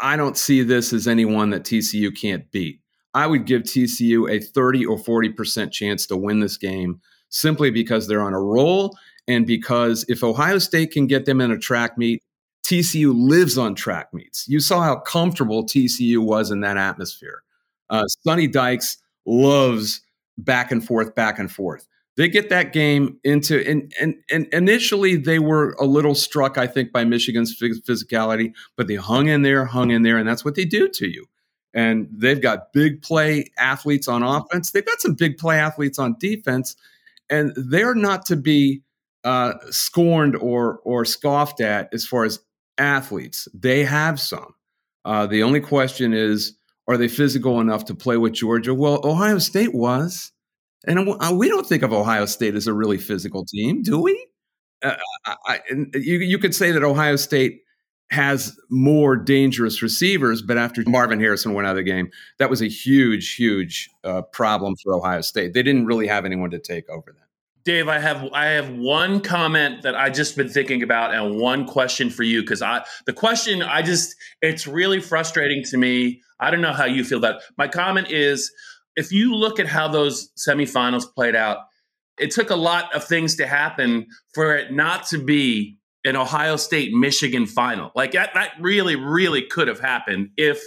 I 0.00 0.16
don't 0.16 0.36
see 0.36 0.62
this 0.62 0.92
as 0.92 1.06
anyone 1.06 1.50
that 1.50 1.64
TCU 1.64 2.16
can't 2.16 2.50
beat. 2.50 2.80
I 3.14 3.26
would 3.26 3.46
give 3.46 3.62
TCU 3.62 4.30
a 4.30 4.40
30 4.40 4.84
or 4.86 4.98
40% 4.98 5.72
chance 5.72 6.06
to 6.06 6.16
win 6.16 6.40
this 6.40 6.56
game 6.56 7.00
simply 7.28 7.70
because 7.70 8.06
they're 8.06 8.22
on 8.22 8.34
a 8.34 8.40
roll 8.40 8.96
and 9.28 9.46
because 9.46 10.04
if 10.08 10.22
Ohio 10.22 10.58
State 10.58 10.92
can 10.92 11.06
get 11.06 11.24
them 11.24 11.40
in 11.40 11.50
a 11.50 11.58
track 11.58 11.98
meet, 11.98 12.22
TCU 12.66 13.12
lives 13.14 13.56
on 13.56 13.74
track 13.74 14.12
meets. 14.12 14.48
You 14.48 14.58
saw 14.58 14.82
how 14.82 14.96
comfortable 14.96 15.64
TCU 15.64 16.18
was 16.18 16.50
in 16.50 16.60
that 16.60 16.76
atmosphere. 16.76 17.42
Uh, 17.90 18.04
Sonny 18.24 18.48
Dykes 18.48 18.98
loves 19.24 20.00
back 20.36 20.72
and 20.72 20.84
forth, 20.84 21.14
back 21.14 21.38
and 21.38 21.50
forth. 21.50 21.86
They 22.16 22.28
get 22.28 22.48
that 22.48 22.72
game 22.72 23.20
into, 23.24 23.64
and, 23.68 23.92
and, 24.00 24.14
and 24.30 24.46
initially 24.46 25.16
they 25.16 25.38
were 25.38 25.76
a 25.78 25.84
little 25.84 26.14
struck, 26.14 26.56
I 26.56 26.66
think, 26.66 26.90
by 26.90 27.04
Michigan's 27.04 27.56
physicality, 27.60 28.52
but 28.76 28.88
they 28.88 28.94
hung 28.94 29.28
in 29.28 29.42
there, 29.42 29.66
hung 29.66 29.90
in 29.90 30.02
there, 30.02 30.16
and 30.16 30.26
that's 30.26 30.44
what 30.44 30.54
they 30.54 30.64
do 30.64 30.88
to 30.88 31.06
you. 31.06 31.26
And 31.74 32.08
they've 32.10 32.40
got 32.40 32.72
big 32.72 33.02
play 33.02 33.50
athletes 33.58 34.08
on 34.08 34.22
offense. 34.22 34.70
They've 34.70 34.84
got 34.84 35.00
some 35.00 35.14
big 35.14 35.36
play 35.36 35.58
athletes 35.58 35.98
on 35.98 36.16
defense, 36.18 36.74
and 37.28 37.52
they're 37.54 37.94
not 37.94 38.24
to 38.26 38.36
be 38.36 38.82
uh, 39.26 39.54
scorned 39.70 40.36
or 40.36 40.78
or 40.84 41.04
scoffed 41.04 41.60
at 41.60 41.92
as 41.92 42.06
far 42.06 42.24
as 42.24 42.38
athletes. 42.78 43.48
They 43.52 43.84
have 43.84 44.20
some. 44.20 44.54
Uh, 45.04 45.26
the 45.26 45.42
only 45.42 45.60
question 45.60 46.14
is, 46.14 46.56
are 46.88 46.96
they 46.96 47.08
physical 47.08 47.60
enough 47.60 47.84
to 47.86 47.94
play 47.94 48.16
with 48.16 48.32
Georgia? 48.32 48.72
Well, 48.72 49.00
Ohio 49.04 49.38
State 49.38 49.74
was, 49.74 50.32
and 50.86 51.08
uh, 51.08 51.34
we 51.34 51.48
don't 51.48 51.66
think 51.66 51.82
of 51.82 51.92
Ohio 51.92 52.26
State 52.26 52.54
as 52.54 52.68
a 52.68 52.72
really 52.72 52.98
physical 52.98 53.44
team, 53.44 53.82
do 53.82 54.00
we? 54.00 54.26
Uh, 54.82 54.96
I, 55.24 55.60
you 55.94 56.18
you 56.18 56.38
could 56.38 56.54
say 56.54 56.70
that 56.70 56.84
Ohio 56.84 57.16
State 57.16 57.62
has 58.10 58.56
more 58.70 59.16
dangerous 59.16 59.82
receivers, 59.82 60.40
but 60.40 60.56
after 60.56 60.84
Marvin 60.86 61.18
Harrison 61.18 61.54
went 61.54 61.66
out 61.66 61.72
of 61.72 61.76
the 61.78 61.82
game, 61.82 62.10
that 62.38 62.48
was 62.48 62.62
a 62.62 62.68
huge, 62.68 63.34
huge 63.34 63.90
uh, 64.04 64.22
problem 64.22 64.76
for 64.80 64.94
Ohio 64.94 65.22
State. 65.22 65.54
They 65.54 65.64
didn't 65.64 65.86
really 65.86 66.06
have 66.06 66.24
anyone 66.24 66.50
to 66.50 66.60
take 66.60 66.88
over 66.88 67.12
that. 67.12 67.25
Dave, 67.66 67.88
I 67.88 67.98
have 67.98 68.28
I 68.32 68.46
have 68.46 68.70
one 68.70 69.20
comment 69.20 69.82
that 69.82 69.96
I 69.96 70.08
just 70.08 70.36
been 70.36 70.48
thinking 70.48 70.84
about 70.84 71.12
and 71.12 71.36
one 71.36 71.66
question 71.66 72.10
for 72.10 72.22
you 72.22 72.42
because 72.42 72.62
I 72.62 72.84
the 73.06 73.12
question 73.12 73.60
I 73.60 73.82
just 73.82 74.14
it's 74.40 74.68
really 74.68 75.00
frustrating 75.00 75.64
to 75.70 75.76
me. 75.76 76.22
I 76.38 76.52
don't 76.52 76.60
know 76.60 76.72
how 76.72 76.84
you 76.84 77.02
feel 77.02 77.18
about. 77.18 77.42
My 77.58 77.66
comment 77.66 78.08
is 78.08 78.52
if 78.94 79.10
you 79.10 79.34
look 79.34 79.58
at 79.58 79.66
how 79.66 79.88
those 79.88 80.30
semifinals 80.38 81.12
played 81.12 81.34
out, 81.34 81.58
it 82.18 82.30
took 82.30 82.50
a 82.50 82.56
lot 82.56 82.94
of 82.94 83.02
things 83.02 83.34
to 83.36 83.48
happen 83.48 84.06
for 84.32 84.54
it 84.54 84.72
not 84.72 85.08
to 85.08 85.18
be 85.18 85.76
an 86.04 86.14
Ohio 86.14 86.54
State 86.54 86.92
Michigan 86.94 87.46
final. 87.46 87.90
Like 87.96 88.12
that 88.12 88.30
that 88.34 88.52
really 88.60 88.94
really 88.94 89.42
could 89.42 89.66
have 89.66 89.80
happened 89.80 90.30
if 90.36 90.62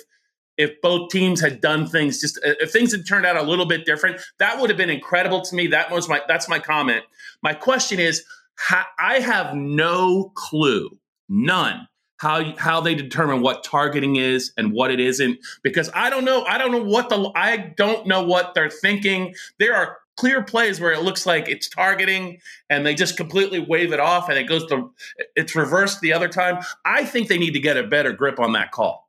if 0.60 0.80
both 0.82 1.10
teams 1.10 1.42
had 1.42 1.62
done 1.62 1.88
things 1.88 2.22
just 2.22 2.38
uh, 2.46 2.54
if 2.60 2.72
things 2.72 2.92
had 2.92 3.08
turned 3.08 3.26
out 3.26 3.36
a 3.36 3.42
little 3.42 3.66
bit 3.66 3.86
different 3.86 4.22
that 4.38 4.60
would 4.60 4.70
have 4.70 4.78
been 4.78 4.90
incredible 4.90 5.42
to 5.42 5.56
me 5.56 5.66
that 5.68 5.90
was 5.90 6.08
my 6.08 6.22
that's 6.28 6.48
my 6.48 6.60
comment 6.60 7.04
my 7.42 7.54
question 7.54 8.00
is 8.00 8.24
ha- 8.60 8.92
I 9.00 9.20
have 9.20 9.56
no 9.56 10.32
clue, 10.36 10.98
none, 11.28 11.88
how 12.18 12.54
how 12.58 12.82
they 12.82 12.96
determine 12.96 13.42
what 13.42 13.64
targeting 13.64 14.18
is 14.18 14.52
and 14.58 14.74
what 14.74 14.92
it 14.92 15.00
isn't 15.00 15.40
because 15.64 15.90
I 15.94 16.10
don't 16.10 16.26
know. 16.26 16.44
I 16.44 16.58
don't 16.58 16.72
know 16.72 16.84
what 16.84 17.10
the 17.10 17.32
I 17.36 17.74
don't 17.78 18.06
know 18.06 18.24
what 18.24 18.54
they're 18.54 18.70
thinking. 18.70 19.34
There 19.58 19.76
are 19.76 19.98
clear 20.18 20.44
plays 20.44 20.82
where 20.82 20.92
it 20.92 21.02
looks 21.02 21.26
like 21.26 21.48
it's 21.48 21.70
targeting 21.70 22.42
and 22.70 22.86
they 22.86 22.94
just 22.94 23.16
completely 23.16 23.60
wave 23.60 23.94
it 23.94 24.02
off 24.02 24.28
and 24.28 24.38
it 24.38 24.44
goes 24.44 24.66
to 24.66 24.92
it's 25.36 25.56
reversed 25.56 26.02
the 26.02 26.12
other 26.12 26.28
time. 26.28 26.62
I 26.84 27.06
think 27.06 27.30
they 27.30 27.38
need 27.38 27.54
to 27.54 27.60
get 27.60 27.78
a 27.78 27.84
better 27.84 28.12
grip 28.12 28.40
on 28.40 28.52
that 28.54 28.72
call. 28.72 29.09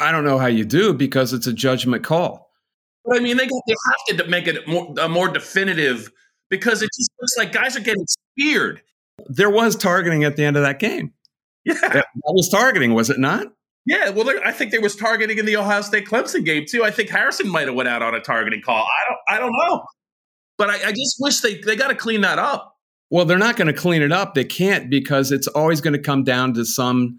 I 0.00 0.12
don't 0.12 0.24
know 0.24 0.38
how 0.38 0.46
you 0.46 0.64
do 0.64 0.94
because 0.94 1.32
it's 1.32 1.46
a 1.46 1.52
judgment 1.52 2.04
call. 2.04 2.50
But 3.04 3.18
I 3.18 3.20
mean, 3.20 3.36
they 3.36 3.46
they 3.46 3.74
have 4.14 4.18
to 4.18 4.28
make 4.28 4.46
it 4.46 4.66
more, 4.68 4.94
a 5.00 5.08
more 5.08 5.28
definitive 5.28 6.10
because 6.48 6.82
it 6.82 6.90
just 6.96 7.10
looks 7.20 7.36
like 7.38 7.52
guys 7.52 7.76
are 7.76 7.80
getting 7.80 8.06
speared. 8.06 8.82
There 9.26 9.50
was 9.50 9.76
targeting 9.76 10.24
at 10.24 10.36
the 10.36 10.44
end 10.44 10.56
of 10.56 10.62
that 10.62 10.78
game. 10.78 11.12
Yeah, 11.64 11.74
that 11.74 12.06
was 12.14 12.48
targeting, 12.50 12.94
was 12.94 13.10
it 13.10 13.18
not? 13.18 13.46
Yeah, 13.86 14.10
well, 14.10 14.30
I 14.44 14.52
think 14.52 14.70
there 14.70 14.80
was 14.80 14.96
targeting 14.96 15.38
in 15.38 15.46
the 15.46 15.56
Ohio 15.56 15.82
State 15.82 16.06
Clemson 16.06 16.44
game 16.44 16.64
too. 16.68 16.84
I 16.84 16.90
think 16.90 17.08
Harrison 17.10 17.48
might 17.48 17.66
have 17.66 17.74
went 17.74 17.88
out 17.88 18.02
on 18.02 18.14
a 18.14 18.20
targeting 18.20 18.62
call. 18.62 18.84
I 18.84 19.08
don't, 19.08 19.36
I 19.36 19.38
don't 19.38 19.52
know, 19.52 19.84
but 20.58 20.70
I, 20.70 20.88
I 20.88 20.92
just 20.92 21.16
wish 21.18 21.40
they 21.40 21.56
they 21.60 21.76
got 21.76 21.88
to 21.88 21.94
clean 21.94 22.20
that 22.22 22.38
up. 22.38 22.76
Well, 23.10 23.24
they're 23.24 23.38
not 23.38 23.56
going 23.56 23.66
to 23.66 23.78
clean 23.78 24.02
it 24.02 24.12
up. 24.12 24.34
They 24.34 24.44
can't 24.44 24.88
because 24.88 25.32
it's 25.32 25.48
always 25.48 25.80
going 25.80 25.94
to 25.94 25.98
come 25.98 26.22
down 26.24 26.54
to 26.54 26.64
some. 26.64 27.18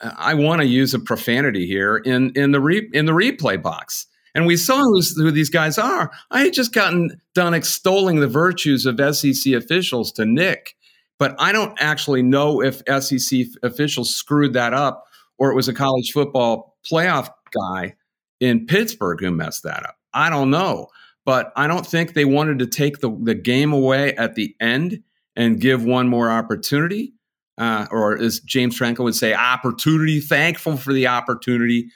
I 0.00 0.34
want 0.34 0.60
to 0.60 0.66
use 0.66 0.94
a 0.94 0.98
profanity 0.98 1.66
here 1.66 1.96
in 1.96 2.32
in 2.34 2.52
the 2.52 2.60
re, 2.60 2.88
in 2.92 3.06
the 3.06 3.12
replay 3.12 3.60
box. 3.60 4.06
And 4.34 4.46
we 4.46 4.58
saw 4.58 4.82
who 4.82 5.30
these 5.30 5.48
guys 5.48 5.78
are. 5.78 6.10
I 6.30 6.40
had 6.42 6.52
just 6.52 6.74
gotten 6.74 7.18
done 7.34 7.54
extolling 7.54 8.20
the 8.20 8.28
virtues 8.28 8.84
of 8.84 9.00
SEC 9.16 9.54
officials 9.54 10.12
to 10.12 10.26
Nick, 10.26 10.76
but 11.18 11.34
I 11.38 11.52
don't 11.52 11.74
actually 11.80 12.22
know 12.22 12.62
if 12.62 12.82
SEC 13.02 13.46
officials 13.62 14.14
screwed 14.14 14.52
that 14.52 14.74
up 14.74 15.06
or 15.38 15.50
it 15.50 15.54
was 15.54 15.68
a 15.68 15.74
college 15.74 16.12
football 16.12 16.76
playoff 16.90 17.30
guy 17.50 17.94
in 18.40 18.66
Pittsburgh 18.66 19.20
who 19.20 19.30
messed 19.30 19.62
that 19.62 19.84
up. 19.84 19.96
I 20.12 20.28
don't 20.30 20.50
know. 20.50 20.88
But 21.24 21.52
I 21.56 21.66
don't 21.66 21.84
think 21.84 22.14
they 22.14 22.24
wanted 22.24 22.60
to 22.60 22.66
take 22.66 23.00
the, 23.00 23.10
the 23.22 23.34
game 23.34 23.72
away 23.72 24.14
at 24.14 24.36
the 24.36 24.54
end 24.60 25.02
and 25.34 25.60
give 25.60 25.84
one 25.84 26.08
more 26.08 26.30
opportunity. 26.30 27.14
Uh, 27.58 27.86
or 27.90 28.18
as 28.18 28.40
James 28.40 28.76
Franco 28.76 29.02
would 29.04 29.14
say, 29.14 29.32
opportunity, 29.32 30.20
thankful 30.20 30.76
for 30.76 30.92
the 30.92 31.06
opportunity. 31.06 31.88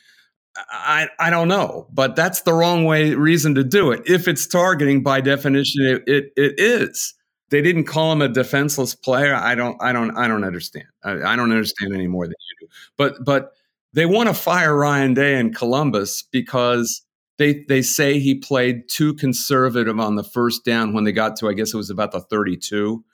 I, 0.57 1.09
I 1.19 1.31
don't 1.31 1.49
know, 1.49 1.87
but 1.93 2.17
that's 2.17 2.43
the 2.43 2.53
wrong 2.53 2.85
way 2.85 3.15
reason 3.15 3.55
to 3.55 3.65
do 3.65 3.93
it. 3.93 4.03
If 4.07 4.27
it's 4.27 4.47
targeting, 4.47 5.03
by 5.03 5.21
definition, 5.21 5.85
it, 5.85 6.03
it, 6.07 6.33
it 6.37 6.55
is. 6.59 7.15
They 7.51 7.61
didn't 7.63 7.85
call 7.85 8.13
him 8.13 8.23
a 8.23 8.29
defenseless 8.29 8.95
player. 8.95 9.35
I 9.35 9.55
don't 9.55 9.77
I 9.83 9.93
don't 9.93 10.17
I 10.17 10.29
don't 10.29 10.45
understand. 10.45 10.87
I, 11.03 11.13
I 11.23 11.37
don't 11.37 11.51
understand 11.51 11.95
any 11.95 12.07
more 12.07 12.27
than 12.27 12.35
you 12.61 12.67
do. 12.67 12.73
But 12.97 13.25
but 13.25 13.53
they 13.93 14.07
want 14.07 14.29
to 14.29 14.35
fire 14.35 14.77
Ryan 14.77 15.15
Day 15.15 15.39
in 15.39 15.53
Columbus 15.53 16.23
because 16.23 17.03
they 17.39 17.65
they 17.69 17.83
say 17.83 18.19
he 18.21 18.37
played 18.37 18.89
too 18.89 19.15
conservative 19.15 19.99
on 19.99 20.15
the 20.15 20.23
first 20.23 20.65
down 20.65 20.93
when 20.93 21.05
they 21.05 21.13
got 21.13 21.37
to 21.37 21.49
I 21.49 21.55
guess 21.55 21.75
it 21.75 21.77
was 21.77 21.91
about 21.91 22.13
the 22.13 22.21
32 22.21 23.05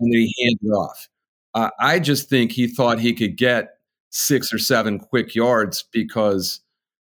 and 0.00 0.12
then 0.12 0.20
he 0.20 0.34
handed 0.44 0.74
off. 0.76 1.08
Uh, 1.54 1.70
I 1.80 1.98
just 2.00 2.28
think 2.28 2.52
he 2.52 2.66
thought 2.66 2.98
he 3.00 3.12
could 3.14 3.36
get 3.36 3.78
six 4.10 4.52
or 4.52 4.58
seven 4.58 4.98
quick 4.98 5.34
yards 5.34 5.84
because 5.92 6.60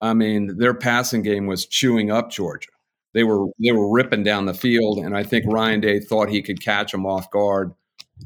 I 0.01 0.13
mean, 0.13 0.57
their 0.57 0.73
passing 0.75 1.23
game 1.23 1.47
was 1.47 1.65
chewing 1.65 2.11
up 2.11 2.31
Georgia. 2.31 2.69
They 3.13 3.23
were 3.23 3.47
they 3.63 3.71
were 3.71 3.91
ripping 3.91 4.23
down 4.23 4.45
the 4.45 4.53
field, 4.53 4.99
and 4.99 5.15
I 5.17 5.23
think 5.23 5.45
Ryan 5.47 5.81
Day 5.81 5.99
thought 5.99 6.29
he 6.29 6.41
could 6.41 6.61
catch 6.63 6.91
them 6.91 7.05
off 7.05 7.31
guard, 7.31 7.73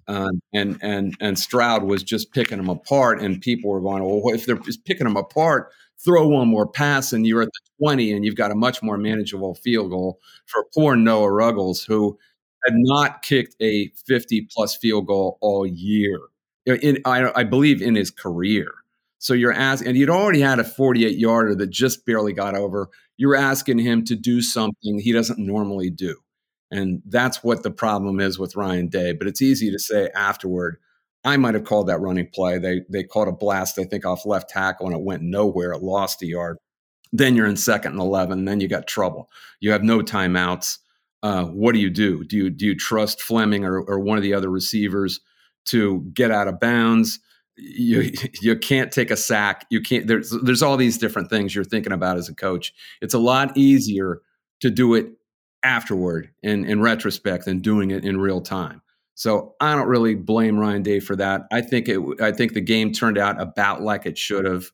uh, 0.07 0.29
and 0.53 0.77
and 0.81 1.15
and 1.21 1.39
Stroud 1.39 1.83
was 1.83 2.03
just 2.03 2.33
picking 2.33 2.57
them 2.57 2.69
apart. 2.69 3.21
And 3.21 3.41
people 3.41 3.69
were 3.71 3.81
going, 3.81 4.03
"Well, 4.03 4.33
if 4.35 4.45
they're 4.45 4.57
just 4.57 4.85
picking 4.85 5.05
them 5.07 5.17
apart, 5.17 5.71
throw 6.03 6.27
one 6.27 6.47
more 6.47 6.67
pass, 6.67 7.13
and 7.13 7.25
you're 7.27 7.43
at 7.43 7.49
the 7.49 7.85
twenty, 7.85 8.11
and 8.11 8.25
you've 8.25 8.35
got 8.35 8.51
a 8.51 8.55
much 8.55 8.83
more 8.83 8.97
manageable 8.97 9.55
field 9.55 9.91
goal 9.91 10.19
for 10.47 10.65
poor 10.73 10.95
Noah 10.95 11.31
Ruggles, 11.31 11.83
who 11.83 12.17
had 12.65 12.73
not 12.75 13.21
kicked 13.21 13.55
a 13.61 13.91
fifty 14.05 14.47
plus 14.51 14.75
field 14.75 15.07
goal 15.07 15.37
all 15.41 15.65
year. 15.65 16.19
In, 16.65 16.99
I, 17.05 17.31
I 17.35 17.43
believe 17.43 17.81
in 17.81 17.95
his 17.95 18.11
career. 18.11 18.71
So 19.17 19.33
you're 19.33 19.53
asking, 19.53 19.89
and 19.89 19.97
you'd 19.97 20.09
already 20.09 20.41
had 20.41 20.59
a 20.59 20.63
48 20.63 21.17
yarder 21.17 21.53
that 21.55 21.69
just 21.69 22.05
barely 22.07 22.33
got 22.33 22.55
over. 22.55 22.89
You're 23.17 23.35
asking 23.35 23.77
him 23.77 24.03
to 24.05 24.15
do 24.15 24.41
something 24.41 24.99
he 24.99 25.11
doesn't 25.11 25.37
normally 25.37 25.91
do. 25.91 26.17
And 26.71 27.03
that's 27.05 27.43
what 27.43 27.61
the 27.61 27.69
problem 27.69 28.19
is 28.19 28.39
with 28.39 28.55
Ryan 28.55 28.87
Day. 28.87 29.13
But 29.13 29.27
it's 29.27 29.41
easy 29.41 29.69
to 29.71 29.77
say 29.77 30.09
afterward, 30.15 30.77
I 31.23 31.37
might 31.37 31.53
have 31.53 31.65
called 31.65 31.87
that 31.87 31.99
running 31.99 32.29
play. 32.33 32.57
They 32.57 32.81
they 32.89 33.03
called 33.03 33.27
a 33.27 33.33
blast, 33.33 33.77
I 33.77 33.83
think, 33.83 34.05
off 34.05 34.25
left 34.25 34.49
tackle, 34.49 34.87
and 34.87 34.95
it 34.95 35.03
went 35.03 35.21
nowhere. 35.21 35.73
It 35.73 35.83
lost 35.83 36.23
a 36.23 36.25
yard. 36.25 36.57
Then 37.13 37.35
you're 37.35 37.45
in 37.45 37.57
second 37.57 37.91
and 37.91 38.01
eleven. 38.01 38.45
Then 38.45 38.59
you 38.59 38.67
got 38.67 38.87
trouble. 38.87 39.29
You 39.59 39.71
have 39.71 39.83
no 39.83 39.99
timeouts. 39.99 40.79
Uh, 41.23 41.45
what 41.45 41.73
do 41.73 41.79
you 41.79 41.89
do? 41.89 42.23
Do 42.23 42.35
you 42.35 42.49
do 42.49 42.65
you 42.65 42.75
trust 42.75 43.21
Fleming 43.21 43.63
or, 43.63 43.79
or 43.79 43.99
one 43.99 44.17
of 44.17 44.23
the 44.23 44.33
other 44.33 44.49
receivers 44.49 45.19
to 45.65 46.01
get 46.13 46.31
out 46.31 46.47
of 46.47 46.59
bounds? 46.59 47.19
you 47.61 48.11
you 48.41 48.57
can't 48.57 48.91
take 48.91 49.11
a 49.11 49.17
sack. 49.17 49.65
You 49.69 49.81
can't. 49.81 50.07
There's 50.07 50.35
there's 50.43 50.61
all 50.61 50.77
these 50.77 50.97
different 50.97 51.29
things 51.29 51.53
you're 51.53 51.63
thinking 51.63 51.93
about 51.93 52.17
as 52.17 52.29
a 52.29 52.35
coach. 52.35 52.73
It's 53.01 53.13
a 53.13 53.19
lot 53.19 53.55
easier 53.57 54.21
to 54.61 54.69
do 54.69 54.93
it 54.95 55.07
afterward 55.63 56.31
in 56.41 56.65
in 56.65 56.81
retrospect 56.81 57.45
than 57.45 57.59
doing 57.59 57.91
it 57.91 58.03
in 58.03 58.19
real 58.19 58.41
time. 58.41 58.81
So 59.13 59.55
I 59.59 59.75
don't 59.75 59.87
really 59.87 60.15
blame 60.15 60.57
Ryan 60.57 60.83
Day 60.83 60.99
for 60.99 61.15
that. 61.17 61.43
I 61.51 61.61
think 61.61 61.87
it. 61.87 61.99
I 62.21 62.31
think 62.31 62.53
the 62.53 62.61
game 62.61 62.91
turned 62.91 63.17
out 63.17 63.39
about 63.39 63.81
like 63.81 64.05
it 64.05 64.17
should 64.17 64.45
have. 64.45 64.71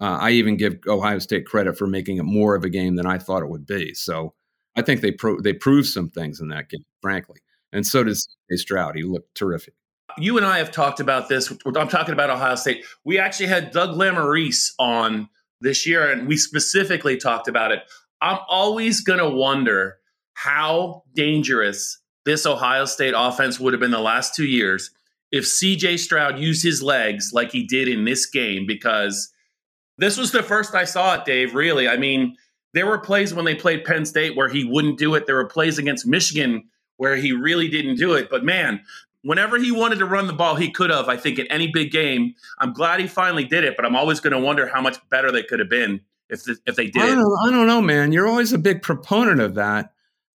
Uh, 0.00 0.18
I 0.20 0.30
even 0.30 0.56
give 0.56 0.78
Ohio 0.86 1.18
State 1.18 1.44
credit 1.44 1.76
for 1.76 1.88
making 1.88 2.18
it 2.18 2.22
more 2.22 2.54
of 2.54 2.62
a 2.62 2.68
game 2.68 2.94
than 2.94 3.06
I 3.06 3.18
thought 3.18 3.42
it 3.42 3.48
would 3.48 3.66
be. 3.66 3.94
So 3.94 4.34
I 4.78 4.82
think 4.82 5.00
they 5.00 5.12
pro- 5.12 5.40
they 5.40 5.52
proved 5.52 5.88
some 5.88 6.08
things 6.08 6.40
in 6.40 6.48
that 6.48 6.68
game, 6.68 6.84
frankly, 7.02 7.40
and 7.72 7.86
so 7.86 8.04
does 8.04 8.28
Stroud. 8.54 8.96
He 8.96 9.02
looked 9.02 9.34
terrific 9.34 9.74
you 10.20 10.36
and 10.36 10.46
I 10.46 10.58
have 10.58 10.70
talked 10.70 11.00
about 11.00 11.28
this. 11.28 11.52
I'm 11.64 11.88
talking 11.88 12.12
about 12.12 12.30
Ohio 12.30 12.54
State. 12.54 12.84
We 13.04 13.18
actually 13.18 13.46
had 13.46 13.70
Doug 13.70 13.90
Lesmerises 13.90 14.72
on 14.78 15.28
this 15.60 15.86
year, 15.86 16.10
and 16.10 16.26
we 16.26 16.36
specifically 16.36 17.16
talked 17.16 17.48
about 17.48 17.72
it. 17.72 17.80
I'm 18.20 18.38
always 18.48 19.00
going 19.00 19.18
to 19.18 19.28
wonder 19.28 19.98
how 20.34 21.04
dangerous 21.14 21.98
this 22.24 22.46
Ohio 22.46 22.84
State 22.84 23.14
offense 23.16 23.58
would 23.58 23.72
have 23.72 23.80
been 23.80 23.90
the 23.90 24.00
last 24.00 24.34
two 24.34 24.46
years 24.46 24.90
if 25.30 25.44
CJ 25.44 25.98
Stroud 25.98 26.38
used 26.38 26.62
his 26.62 26.82
legs 26.82 27.30
like 27.32 27.52
he 27.52 27.66
did 27.66 27.88
in 27.88 28.04
this 28.04 28.26
game, 28.26 28.66
because 28.66 29.30
this 29.98 30.16
was 30.16 30.32
the 30.32 30.42
first 30.42 30.74
I 30.74 30.84
saw 30.84 31.14
it, 31.14 31.24
Dave, 31.24 31.54
really. 31.54 31.88
I 31.88 31.96
mean, 31.96 32.36
there 32.78 32.86
were 32.86 32.98
plays 32.98 33.34
when 33.34 33.44
they 33.44 33.56
played 33.56 33.84
Penn 33.84 34.04
State 34.04 34.36
where 34.36 34.48
he 34.48 34.64
wouldn't 34.64 34.98
do 34.98 35.16
it. 35.16 35.26
There 35.26 35.34
were 35.34 35.46
plays 35.46 35.78
against 35.78 36.06
Michigan 36.06 36.68
where 36.96 37.16
he 37.16 37.32
really 37.32 37.66
didn't 37.66 37.96
do 37.96 38.14
it. 38.14 38.30
But 38.30 38.44
man, 38.44 38.82
whenever 39.22 39.58
he 39.58 39.72
wanted 39.72 39.98
to 39.98 40.04
run 40.04 40.28
the 40.28 40.32
ball, 40.32 40.54
he 40.54 40.70
could 40.70 40.90
have, 40.90 41.08
I 41.08 41.16
think, 41.16 41.40
in 41.40 41.48
any 41.48 41.66
big 41.66 41.90
game. 41.90 42.36
I'm 42.60 42.72
glad 42.72 43.00
he 43.00 43.08
finally 43.08 43.42
did 43.42 43.64
it, 43.64 43.74
but 43.74 43.84
I'm 43.84 43.96
always 43.96 44.20
going 44.20 44.32
to 44.32 44.38
wonder 44.38 44.68
how 44.68 44.80
much 44.80 44.96
better 45.10 45.32
they 45.32 45.42
could 45.42 45.58
have 45.58 45.68
been 45.68 46.02
if, 46.28 46.42
if 46.66 46.76
they 46.76 46.86
did. 46.86 47.02
I 47.02 47.06
don't, 47.06 47.18
know, 47.18 47.36
I 47.48 47.50
don't 47.50 47.66
know, 47.66 47.82
man. 47.82 48.12
You're 48.12 48.28
always 48.28 48.52
a 48.52 48.58
big 48.58 48.82
proponent 48.82 49.40
of 49.40 49.56
that. 49.56 49.92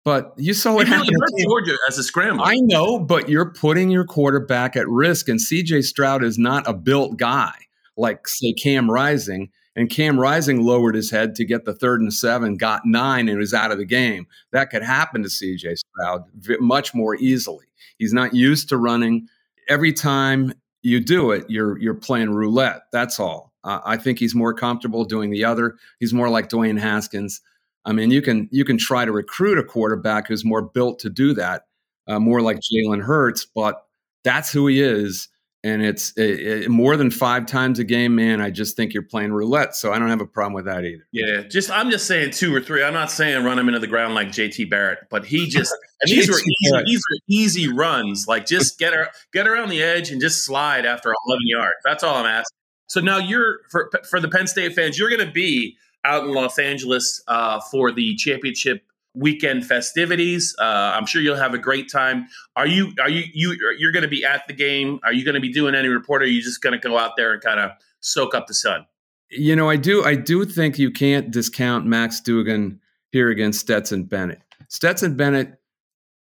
But 0.05 0.33
you 0.37 0.55
saw 0.55 0.75
what 0.75 0.87
really 0.87 0.97
happened 0.97 1.17
to 1.37 1.45
Georgia 1.45 1.77
as 1.89 1.99
a 1.99 2.05
scrambler. 2.05 2.47
I 2.47 2.59
know, 2.61 3.01
but 3.01 3.29
you're 3.29 3.53
putting 3.53 3.91
your 3.91 4.05
quarterback 4.05 4.77
at 4.77 4.89
risk. 4.89 5.29
And 5.29 5.41
CJ 5.41 5.83
Stroud 5.83 6.23
is 6.23 6.39
not 6.39 6.69
a 6.69 6.73
built 6.73 7.17
guy 7.17 7.55
like, 7.97 8.29
say, 8.29 8.53
Cam 8.53 8.89
Rising. 8.89 9.51
And 9.79 9.89
Cam 9.89 10.19
Rising 10.19 10.65
lowered 10.65 10.97
his 10.97 11.09
head 11.09 11.37
to 11.37 11.45
get 11.45 11.65
the 11.65 11.73
third 11.73 12.01
and 12.01 12.13
seven, 12.13 12.57
got 12.57 12.85
nine, 12.85 13.29
and 13.29 13.39
was 13.39 13.55
out 13.55 13.71
of 13.71 13.79
the 13.79 13.85
game. 13.85 14.27
That 14.51 14.71
could 14.71 14.83
happen 14.83 15.23
to 15.23 15.29
CJ 15.29 15.77
Stroud 15.79 16.25
much 16.59 16.95
more 16.95 17.15
easily. 17.15 17.67
He's 17.97 18.13
not 18.13 18.35
used 18.35 18.69
to 18.71 18.77
running. 18.77 19.29
Every 19.69 19.93
time 19.93 20.53
you 20.83 20.99
do 20.99 21.31
it, 21.31 21.49
you're 21.49 21.79
you're 21.79 21.95
playing 21.95 22.31
roulette. 22.31 22.87
That's 22.91 23.21
all. 23.21 23.53
Uh, 23.63 23.79
I 23.85 23.97
think 23.97 24.19
he's 24.19 24.35
more 24.35 24.53
comfortable 24.53 25.05
doing 25.05 25.31
the 25.31 25.45
other. 25.45 25.77
He's 26.01 26.13
more 26.13 26.29
like 26.29 26.49
Dwayne 26.49 26.81
Haskins. 26.81 27.41
I 27.85 27.93
mean, 27.93 28.11
you 28.11 28.21
can 28.21 28.49
you 28.51 28.65
can 28.65 28.79
try 28.79 29.05
to 29.05 29.13
recruit 29.13 29.59
a 29.59 29.65
quarterback 29.65 30.27
who's 30.27 30.45
more 30.45 30.63
built 30.63 30.99
to 31.01 31.09
do 31.09 31.35
that, 31.35 31.67
uh, 32.09 32.19
more 32.19 32.43
like 32.43 32.59
Jalen 32.59 33.03
Hurts, 33.03 33.47
but 33.55 33.87
that's 34.25 34.51
who 34.53 34.67
he 34.67 34.83
is 34.83 35.29
and 35.65 35.83
it's 35.83 36.13
it, 36.17 36.41
it, 36.41 36.71
more 36.71 36.97
than 36.97 37.11
five 37.11 37.47
times 37.47 37.79
a 37.79 37.85
game, 37.85 38.15
man. 38.15 38.41
I 38.41 38.51
just 38.51 38.77
think 38.77 38.95
you're 38.95 39.03
playing 39.03 39.33
roulette, 39.33 39.75
so 39.75 39.93
I 39.93 39.99
don't 39.99 40.09
have 40.09 40.21
a 40.21 40.27
problem 40.27 40.53
with 40.53 40.67
that 40.67 40.85
either. 40.85 41.07
Yeah, 41.11 41.43
just 41.43 41.71
I'm 41.71 41.91
just 41.91 42.07
saying 42.07 42.31
two 42.31 42.55
or 42.55 42.61
three. 42.61 42.83
I'm 42.83 42.95
not 42.95 43.11
saying 43.11 43.45
run 43.45 43.59
him 43.59 43.69
into 43.69 43.81
the 43.81 43.87
ground 43.87 44.15
like 44.15 44.29
JT 44.29 44.71
Barrett, 44.71 45.01
but 45.11 45.27
he 45.27 45.49
just 45.49 45.75
and 46.03 46.11
these 46.11 46.29
were 46.29 46.39
easy, 46.39 46.85
these 46.85 47.03
were 47.11 47.19
easy 47.29 47.73
runs. 47.73 48.29
Like 48.29 48.47
just 48.47 48.79
get 48.79 48.95
her 48.95 49.09
get 49.33 49.49
around 49.49 49.71
the 49.71 49.83
edge 49.83 50.11
and 50.11 50.21
just 50.21 50.45
slide 50.45 50.87
after 50.87 51.13
11 51.27 51.41
yards. 51.47 51.77
That's 51.85 52.05
all 52.05 52.17
I'm 52.17 52.27
asking. 52.27 52.57
So 52.87 53.01
now 53.01 53.19
you're 53.19 53.61
for 53.71 53.91
for 54.09 54.21
the 54.21 54.29
Penn 54.29 54.47
State 54.47 54.75
fans, 54.75 54.99
you're 54.99 55.11
going 55.11 55.27
to 55.27 55.33
be 55.33 55.77
out 56.05 56.25
in 56.25 56.33
Los 56.33 56.59
Angeles 56.59 57.23
uh, 57.27 57.61
for 57.71 57.91
the 57.91 58.15
championship 58.15 58.83
weekend 59.19 59.67
festivities. 59.67 60.55
Uh, 60.59 60.93
I'm 60.95 61.07
sure 61.07 61.21
you'll 61.21 61.37
have 61.37 61.55
a 61.55 61.59
great 61.59 61.91
time. 61.91 62.29
Are 62.57 62.67
you 62.67 62.93
are 63.01 63.11
you 63.11 63.25
you 63.33 63.57
you're 63.79 63.93
going 63.93 64.03
to 64.03 64.09
be 64.09 64.25
at 64.25 64.47
the 64.47 64.55
game? 64.55 65.01
Are 65.05 65.13
you 65.13 65.25
going 65.25 65.35
to 65.35 65.41
be 65.41 65.53
doing 65.53 65.75
any 65.75 65.89
report? 65.89 66.23
Or 66.23 66.25
are 66.25 66.29
you 66.29 66.43
just 66.43 66.63
going 66.63 66.79
to 66.79 66.89
go 66.89 66.99
out 66.99 67.13
there 67.17 67.33
and 67.33 67.43
kind 67.43 67.61
of 67.61 67.73
soak 68.01 68.35
up 68.35 68.47
the 68.47 68.55
sun? 68.55 68.87
You 69.31 69.57
know, 69.57 69.69
I 69.69 69.77
do 69.77 70.05
I 70.05 70.15
do 70.15 70.45
think 70.45 70.79
you 70.79 70.91
can't 70.91 71.31
discount 71.31 71.85
Max 71.85 72.21
Duggan 72.21 72.81
here 73.11 73.29
against 73.29 73.61
Stetson 73.61 74.05
Bennett. 74.05 74.41
Stetson 74.69 75.17
Bennett 75.17 75.59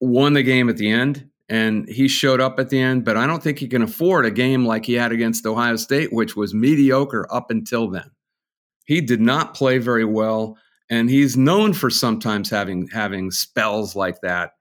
won 0.00 0.34
the 0.34 0.42
game 0.42 0.68
at 0.68 0.76
the 0.76 0.90
end 0.90 1.28
and 1.48 1.88
he 1.88 2.08
showed 2.08 2.40
up 2.40 2.58
at 2.58 2.70
the 2.70 2.80
end, 2.80 3.04
but 3.04 3.16
I 3.16 3.26
don't 3.26 3.42
think 3.42 3.58
he 3.58 3.68
can 3.68 3.82
afford 3.82 4.24
a 4.24 4.30
game 4.30 4.64
like 4.64 4.86
he 4.86 4.94
had 4.94 5.12
against 5.12 5.46
Ohio 5.46 5.76
State, 5.76 6.12
which 6.12 6.36
was 6.36 6.54
mediocre 6.54 7.26
up 7.30 7.50
until 7.50 7.88
then. 7.88 8.10
He 8.86 9.00
did 9.00 9.20
not 9.20 9.54
play 9.54 9.78
very 9.78 10.04
well, 10.04 10.56
and 10.94 11.10
he's 11.10 11.36
known 11.36 11.72
for 11.72 11.90
sometimes 11.90 12.48
having 12.50 12.88
having 12.88 13.30
spells 13.30 13.96
like 13.96 14.20
that. 14.22 14.52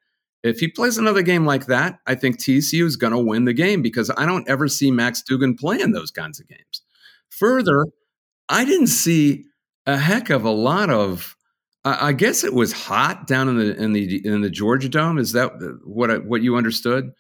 If 0.44 0.60
he 0.60 0.68
plays 0.68 0.98
another 0.98 1.22
game 1.22 1.46
like 1.46 1.68
that, 1.68 2.00
I 2.06 2.16
think 2.16 2.38
TCU 2.38 2.84
is 2.84 2.98
going 2.98 3.14
to 3.14 3.20
win 3.20 3.46
the 3.46 3.54
game 3.54 3.82
because 3.82 4.12
I 4.18 4.26
don't 4.26 4.48
ever 4.50 4.68
see 4.68 4.92
Max 4.92 5.22
Duggan 5.22 5.56
playing 5.56 5.92
those 5.92 6.12
kinds 6.12 6.40
of 6.40 6.48
games. 6.48 6.82
Further, 7.30 7.88
I 8.50 8.66
didn't 8.66 8.88
see 8.88 9.46
a 9.86 9.98
heck 9.98 10.30
of 10.30 10.44
a 10.44 10.52
lot 10.52 10.90
of 10.90 11.36
I 11.86 12.14
guess 12.14 12.46
it 12.46 12.54
was 12.54 12.72
hot 12.72 13.28
down 13.28 13.50
in 13.50 13.58
the 13.58 13.76
in 13.76 13.94
the 13.94 14.26
in 14.26 14.42
the 14.42 14.50
Georgia 14.50 14.90
Dome. 14.90 15.18
Is 15.18 15.34
that 15.34 15.52
what 15.84 16.26
what 16.26 16.42
you 16.42 16.56
understood? 16.56 17.12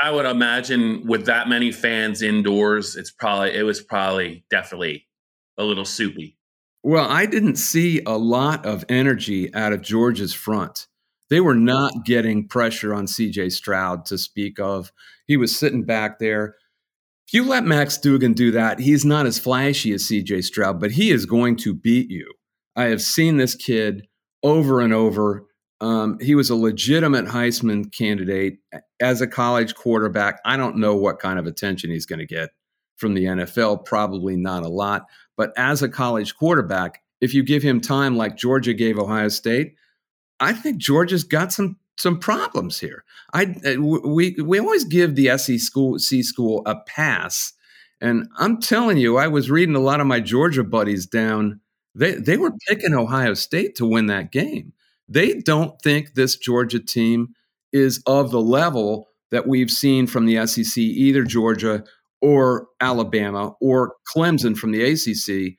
I 0.00 0.10
would 0.10 0.26
imagine 0.26 1.06
with 1.06 1.26
that 1.26 1.48
many 1.48 1.70
fans 1.70 2.22
indoors, 2.22 2.96
it's 2.96 3.10
probably 3.10 3.54
it 3.54 3.64
was 3.64 3.80
probably 3.80 4.44
definitely 4.50 5.06
a 5.58 5.64
little 5.64 5.84
soupy. 5.84 6.38
Well, 6.86 7.08
I 7.08 7.24
didn't 7.24 7.56
see 7.56 8.02
a 8.04 8.18
lot 8.18 8.66
of 8.66 8.84
energy 8.90 9.52
out 9.54 9.72
of 9.72 9.80
Georgia's 9.80 10.34
front. 10.34 10.86
They 11.30 11.40
were 11.40 11.54
not 11.54 12.04
getting 12.04 12.46
pressure 12.46 12.92
on 12.92 13.06
CJ 13.06 13.52
Stroud 13.52 14.04
to 14.06 14.18
speak 14.18 14.60
of. 14.60 14.92
He 15.26 15.38
was 15.38 15.58
sitting 15.58 15.84
back 15.84 16.18
there. 16.18 16.56
If 17.26 17.32
you 17.32 17.48
let 17.48 17.64
Max 17.64 17.96
Duggan 17.96 18.34
do 18.34 18.50
that, 18.50 18.80
he's 18.80 19.02
not 19.02 19.24
as 19.24 19.38
flashy 19.38 19.94
as 19.94 20.02
CJ 20.02 20.44
Stroud, 20.44 20.78
but 20.78 20.90
he 20.90 21.10
is 21.10 21.24
going 21.24 21.56
to 21.56 21.72
beat 21.72 22.10
you. 22.10 22.30
I 22.76 22.84
have 22.84 23.00
seen 23.00 23.38
this 23.38 23.54
kid 23.54 24.06
over 24.42 24.82
and 24.82 24.92
over. 24.92 25.46
Um, 25.80 26.18
he 26.20 26.34
was 26.34 26.50
a 26.50 26.54
legitimate 26.54 27.24
Heisman 27.24 27.90
candidate 27.96 28.58
as 29.00 29.22
a 29.22 29.26
college 29.26 29.74
quarterback. 29.74 30.38
I 30.44 30.58
don't 30.58 30.76
know 30.76 30.94
what 30.94 31.18
kind 31.18 31.38
of 31.38 31.46
attention 31.46 31.90
he's 31.90 32.04
going 32.04 32.18
to 32.18 32.26
get 32.26 32.50
from 32.96 33.14
the 33.14 33.24
NFL, 33.24 33.84
probably 33.84 34.36
not 34.36 34.62
a 34.62 34.68
lot. 34.68 35.06
But 35.36 35.52
as 35.56 35.82
a 35.82 35.88
college 35.88 36.36
quarterback, 36.36 37.02
if 37.20 37.34
you 37.34 37.42
give 37.42 37.62
him 37.62 37.80
time 37.80 38.16
like 38.16 38.36
Georgia 38.36 38.74
gave 38.74 38.98
Ohio 38.98 39.28
State, 39.28 39.74
I 40.40 40.52
think 40.52 40.78
Georgia's 40.78 41.24
got 41.24 41.52
some 41.52 41.78
some 41.96 42.18
problems 42.18 42.80
here. 42.80 43.04
I 43.32 43.54
uh, 43.66 43.80
we 43.80 44.36
we 44.42 44.58
always 44.58 44.84
give 44.84 45.14
the 45.14 45.36
SEC 45.38 45.58
school 45.60 45.98
C 45.98 46.22
school 46.22 46.62
a 46.66 46.76
pass, 46.76 47.52
and 48.00 48.28
I'm 48.36 48.60
telling 48.60 48.98
you, 48.98 49.16
I 49.16 49.28
was 49.28 49.50
reading 49.50 49.76
a 49.76 49.80
lot 49.80 50.00
of 50.00 50.06
my 50.06 50.20
Georgia 50.20 50.64
buddies 50.64 51.06
down 51.06 51.60
they 51.94 52.14
they 52.14 52.36
were 52.36 52.52
picking 52.68 52.94
Ohio 52.94 53.34
State 53.34 53.76
to 53.76 53.86
win 53.86 54.06
that 54.06 54.32
game. 54.32 54.72
They 55.08 55.34
don't 55.34 55.80
think 55.82 56.14
this 56.14 56.36
Georgia 56.36 56.80
team 56.80 57.34
is 57.72 58.02
of 58.06 58.30
the 58.30 58.40
level 58.40 59.08
that 59.30 59.46
we've 59.46 59.70
seen 59.70 60.06
from 60.06 60.26
the 60.26 60.46
SEC, 60.46 60.78
either 60.78 61.24
Georgia 61.24 61.84
or 62.24 62.68
Alabama 62.80 63.54
or 63.60 63.96
Clemson 64.10 64.56
from 64.56 64.72
the 64.72 64.82
ACC 64.82 65.58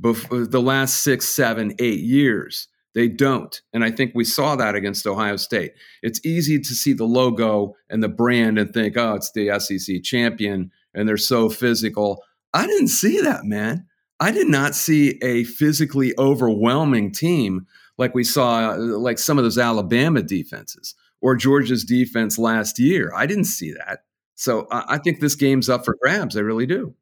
before 0.00 0.42
uh, 0.42 0.46
the 0.48 0.62
last 0.62 1.02
six, 1.02 1.28
seven, 1.28 1.74
eight 1.80 2.00
years. 2.00 2.68
They 2.94 3.08
don't. 3.08 3.60
And 3.72 3.82
I 3.82 3.90
think 3.90 4.12
we 4.14 4.24
saw 4.24 4.54
that 4.54 4.76
against 4.76 5.08
Ohio 5.08 5.34
State. 5.34 5.72
It's 6.02 6.24
easy 6.24 6.60
to 6.60 6.74
see 6.74 6.92
the 6.92 7.04
logo 7.04 7.74
and 7.90 8.00
the 8.00 8.08
brand 8.08 8.60
and 8.60 8.72
think, 8.72 8.96
oh, 8.96 9.14
it's 9.14 9.32
the 9.32 9.58
SEC 9.58 10.04
champion 10.04 10.70
and 10.94 11.08
they're 11.08 11.16
so 11.16 11.50
physical. 11.50 12.22
I 12.52 12.68
didn't 12.68 12.88
see 12.88 13.20
that, 13.22 13.44
man. 13.44 13.86
I 14.20 14.30
did 14.30 14.46
not 14.46 14.76
see 14.76 15.18
a 15.20 15.42
physically 15.42 16.14
overwhelming 16.16 17.10
team 17.10 17.66
like 17.98 18.14
we 18.14 18.22
saw, 18.22 18.70
uh, 18.70 18.76
like 18.78 19.18
some 19.18 19.38
of 19.38 19.44
those 19.44 19.58
Alabama 19.58 20.22
defenses 20.22 20.94
or 21.20 21.34
Georgia's 21.34 21.82
defense 21.82 22.38
last 22.38 22.78
year. 22.78 23.12
I 23.16 23.26
didn't 23.26 23.46
see 23.46 23.72
that. 23.72 24.04
So 24.36 24.66
I 24.70 24.98
think 24.98 25.20
this 25.20 25.34
game's 25.34 25.68
up 25.68 25.84
for 25.84 25.96
grabs. 26.02 26.36
I 26.36 26.40
really 26.40 26.66
do. 26.66 26.94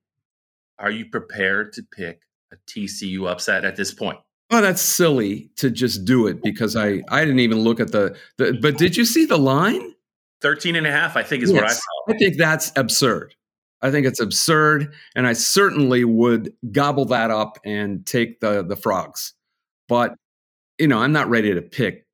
Are 0.78 0.90
you 0.90 1.06
prepared 1.06 1.72
to 1.74 1.82
pick 1.82 2.22
a 2.52 2.56
TCU 2.68 3.30
upset 3.30 3.64
at 3.64 3.76
this 3.76 3.92
point? 3.92 4.18
Oh, 4.50 4.60
that's 4.60 4.82
silly 4.82 5.50
to 5.56 5.70
just 5.70 6.04
do 6.04 6.26
it 6.26 6.42
because 6.42 6.76
I, 6.76 7.02
I 7.08 7.20
didn't 7.24 7.38
even 7.40 7.60
look 7.60 7.80
at 7.80 7.90
the, 7.92 8.16
the 8.36 8.58
but 8.60 8.76
did 8.76 8.96
you 8.96 9.06
see 9.06 9.24
the 9.24 9.38
line? 9.38 9.94
13 10.42 10.76
and 10.76 10.86
a 10.86 10.92
half, 10.92 11.16
I 11.16 11.22
think 11.22 11.42
is 11.42 11.50
yes. 11.50 11.60
what 11.60 11.70
I 11.70 11.72
saw. 11.72 12.14
I 12.14 12.18
think 12.18 12.36
that's 12.36 12.72
absurd. 12.76 13.34
I 13.80 13.90
think 13.90 14.06
it's 14.06 14.20
absurd, 14.20 14.92
and 15.16 15.26
I 15.26 15.32
certainly 15.32 16.04
would 16.04 16.52
gobble 16.70 17.06
that 17.06 17.30
up 17.30 17.58
and 17.64 18.06
take 18.06 18.40
the 18.40 18.62
the 18.62 18.76
frogs. 18.76 19.34
But 19.88 20.14
you 20.78 20.86
know, 20.86 20.98
I'm 20.98 21.12
not 21.12 21.28
ready 21.28 21.52
to 21.54 21.62
pick 21.62 22.06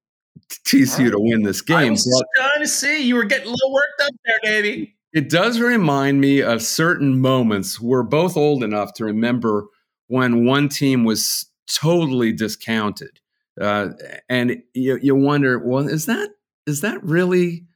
TCU 0.64 1.10
to 1.10 1.18
win 1.18 1.42
this 1.42 1.60
game. 1.60 1.76
I 1.76 1.90
was 1.90 2.24
trying 2.36 2.60
to 2.60 2.68
see 2.68 3.02
you 3.02 3.16
were 3.16 3.24
getting 3.24 3.48
a 3.48 3.50
little 3.50 3.72
worked 3.72 4.00
up 4.02 4.12
there, 4.24 4.38
baby. 4.42 4.96
It 5.12 5.30
does 5.30 5.60
remind 5.60 6.20
me 6.20 6.42
of 6.42 6.62
certain 6.62 7.20
moments. 7.20 7.80
We're 7.80 8.02
both 8.02 8.36
old 8.36 8.62
enough 8.62 8.92
to 8.94 9.04
remember 9.04 9.66
when 10.06 10.44
one 10.44 10.68
team 10.68 11.04
was 11.04 11.46
totally 11.72 12.32
discounted, 12.32 13.20
uh, 13.60 13.88
and 14.28 14.62
you, 14.74 14.98
you 15.00 15.14
wonder, 15.14 15.58
well, 15.58 15.88
is 15.88 16.06
that 16.06 16.30
is 16.66 16.82
that 16.82 17.02
really 17.02 17.66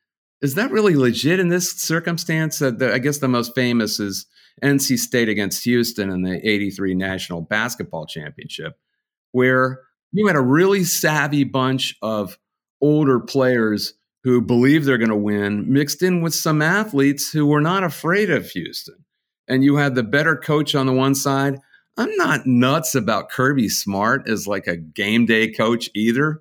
is 0.43 0.55
that 0.57 0.71
really 0.71 0.97
legit 0.97 1.41
in 1.41 1.49
this 1.49 1.73
circumstance? 1.73 2.61
Uh, 2.61 2.73
the, 2.73 2.93
I 2.93 2.99
guess 2.99 3.19
the 3.19 3.29
most 3.29 3.55
famous 3.55 4.01
is 4.01 4.27
NC 4.63 4.99
State 4.99 5.29
against 5.29 5.65
Houston 5.65 6.11
in 6.11 6.23
the 6.23 6.47
83 6.47 6.95
National 6.95 7.41
Basketball 7.41 8.07
Championship, 8.07 8.75
where 9.31 9.81
you 10.11 10.27
had 10.27 10.37
a 10.37 10.41
really 10.41 10.85
savvy 10.85 11.45
bunch 11.45 11.97
of 12.03 12.39
older 12.81 13.21
players 13.21 13.95
who 14.25 14.41
believe 14.41 14.85
they're 14.85 14.99
going 14.99 15.09
to 15.11 15.17
win, 15.17 15.73
mixed 15.73 16.03
in 16.03 16.23
with 16.23 16.35
some 16.35 16.63
athletes 16.63 17.31
who 17.33 17.47
were 17.47 17.61
not 17.61 17.83
afraid 17.83 18.31
of 18.31 18.49
Houston. 18.51 19.05
And 19.49 19.65
you 19.65 19.77
had 19.77 19.95
the 19.95 20.03
better 20.03 20.37
coach 20.37 20.75
on 20.75 20.87
the 20.87 20.93
one 20.93 21.15
side. 21.15 21.59
I'm 21.97 22.15
not 22.17 22.47
nuts 22.47 22.95
about 22.95 23.31
Kirby 23.31 23.69
Smart 23.69 24.29
as 24.29 24.47
like 24.47 24.67
a 24.67 24.77
game 24.77 25.27
day 25.27 25.51
coach 25.53 25.91
either. 25.95 26.41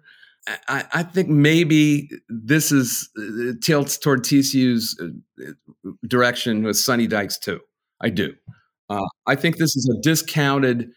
I, 0.67 0.85
I, 0.91 1.03
think 1.03 1.29
maybe 1.29 2.09
this 2.27 2.71
is 2.71 3.09
uh, 3.17 3.53
tilts 3.61 3.99
toward 3.99 4.23
TCU's 4.23 4.99
uh, 4.99 5.51
direction 6.07 6.63
with 6.63 6.77
Sonny 6.77 7.05
Dykes 7.05 7.37
too. 7.37 7.59
I 8.01 8.09
do. 8.09 8.33
Uh, 8.89 9.05
I 9.27 9.35
think 9.35 9.57
this 9.57 9.75
is 9.75 9.93
a 9.95 10.01
discounted 10.01 10.91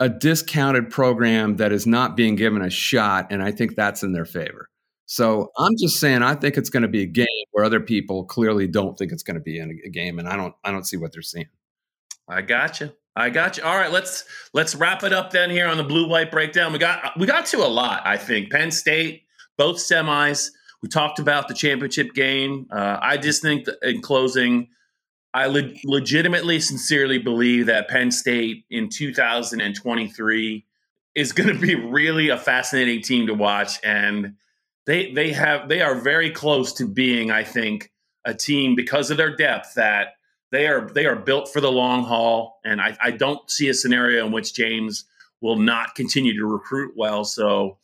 a 0.00 0.08
discounted 0.08 0.90
program 0.90 1.56
that 1.56 1.72
is 1.72 1.86
not 1.86 2.16
being 2.16 2.36
given 2.36 2.62
a 2.62 2.70
shot, 2.70 3.28
and 3.30 3.42
I 3.42 3.50
think 3.50 3.74
that's 3.74 4.02
in 4.02 4.12
their 4.12 4.24
favor. 4.24 4.68
So 5.10 5.52
I'm 5.56 5.74
just 5.78 5.98
saying 5.98 6.22
I 6.22 6.34
think 6.34 6.58
it's 6.58 6.68
going 6.68 6.82
to 6.82 6.88
be 6.88 7.02
a 7.02 7.06
game 7.06 7.26
where 7.52 7.64
other 7.64 7.80
people 7.80 8.24
clearly 8.24 8.68
don't 8.68 8.96
think 8.98 9.10
it's 9.10 9.22
going 9.22 9.36
to 9.36 9.40
be 9.40 9.58
in 9.58 9.80
a, 9.82 9.88
game, 9.88 10.18
and 10.18 10.28
I 10.28 10.36
don't 10.36 10.54
I 10.62 10.70
don't 10.70 10.84
see 10.84 10.98
what 10.98 11.12
they're 11.12 11.22
seeing. 11.22 11.48
I 12.28 12.42
got 12.42 12.78
you. 12.78 12.92
I 13.16 13.30
got 13.30 13.56
you. 13.56 13.62
All 13.62 13.74
right, 13.74 13.90
let's 13.90 14.24
let's 14.52 14.74
wrap 14.74 15.02
it 15.04 15.14
up 15.14 15.30
then 15.30 15.48
here 15.48 15.66
on 15.66 15.78
the 15.78 15.82
blue 15.82 16.06
white 16.06 16.30
breakdown. 16.30 16.74
We 16.74 16.78
got 16.78 17.18
we 17.18 17.26
got 17.26 17.46
to 17.46 17.64
a 17.64 17.66
lot. 17.66 18.02
I 18.04 18.18
think 18.18 18.52
Penn 18.52 18.70
State, 18.70 19.22
both 19.56 19.78
semis. 19.78 20.50
We 20.82 20.90
talked 20.90 21.18
about 21.18 21.48
the 21.48 21.54
championship 21.54 22.12
game. 22.12 22.66
Uh, 22.70 22.98
I 23.00 23.16
just 23.16 23.40
think 23.40 23.66
in 23.80 24.02
closing, 24.02 24.68
I 25.32 25.46
le- 25.46 25.72
legitimately, 25.84 26.60
sincerely 26.60 27.16
believe 27.16 27.64
that 27.66 27.88
Penn 27.88 28.10
State 28.10 28.66
in 28.68 28.90
2023 28.90 30.66
is 31.14 31.32
going 31.32 31.48
to 31.48 31.58
be 31.58 31.76
really 31.76 32.28
a 32.28 32.36
fascinating 32.36 33.00
team 33.00 33.26
to 33.28 33.34
watch, 33.34 33.80
and 33.82 34.34
they 34.88 35.12
they 35.12 35.32
have 35.32 35.68
they 35.68 35.82
are 35.82 35.94
very 35.94 36.30
close 36.30 36.72
to 36.72 36.88
being, 36.88 37.30
I 37.30 37.44
think, 37.44 37.92
a 38.24 38.32
team 38.32 38.74
because 38.74 39.10
of 39.10 39.18
their 39.18 39.36
depth 39.36 39.74
that 39.74 40.14
they 40.50 40.66
are 40.66 40.88
they 40.88 41.04
are 41.04 41.14
built 41.14 41.52
for 41.52 41.60
the 41.60 41.70
long 41.70 42.04
haul, 42.04 42.58
and 42.64 42.80
I, 42.80 42.96
I 42.98 43.10
don't 43.10 43.48
see 43.50 43.68
a 43.68 43.74
scenario 43.74 44.24
in 44.24 44.32
which 44.32 44.54
James 44.54 45.04
will 45.42 45.56
not 45.56 45.94
continue 45.94 46.34
to 46.38 46.46
recruit 46.46 46.94
well. 46.96 47.24
So 47.24 47.76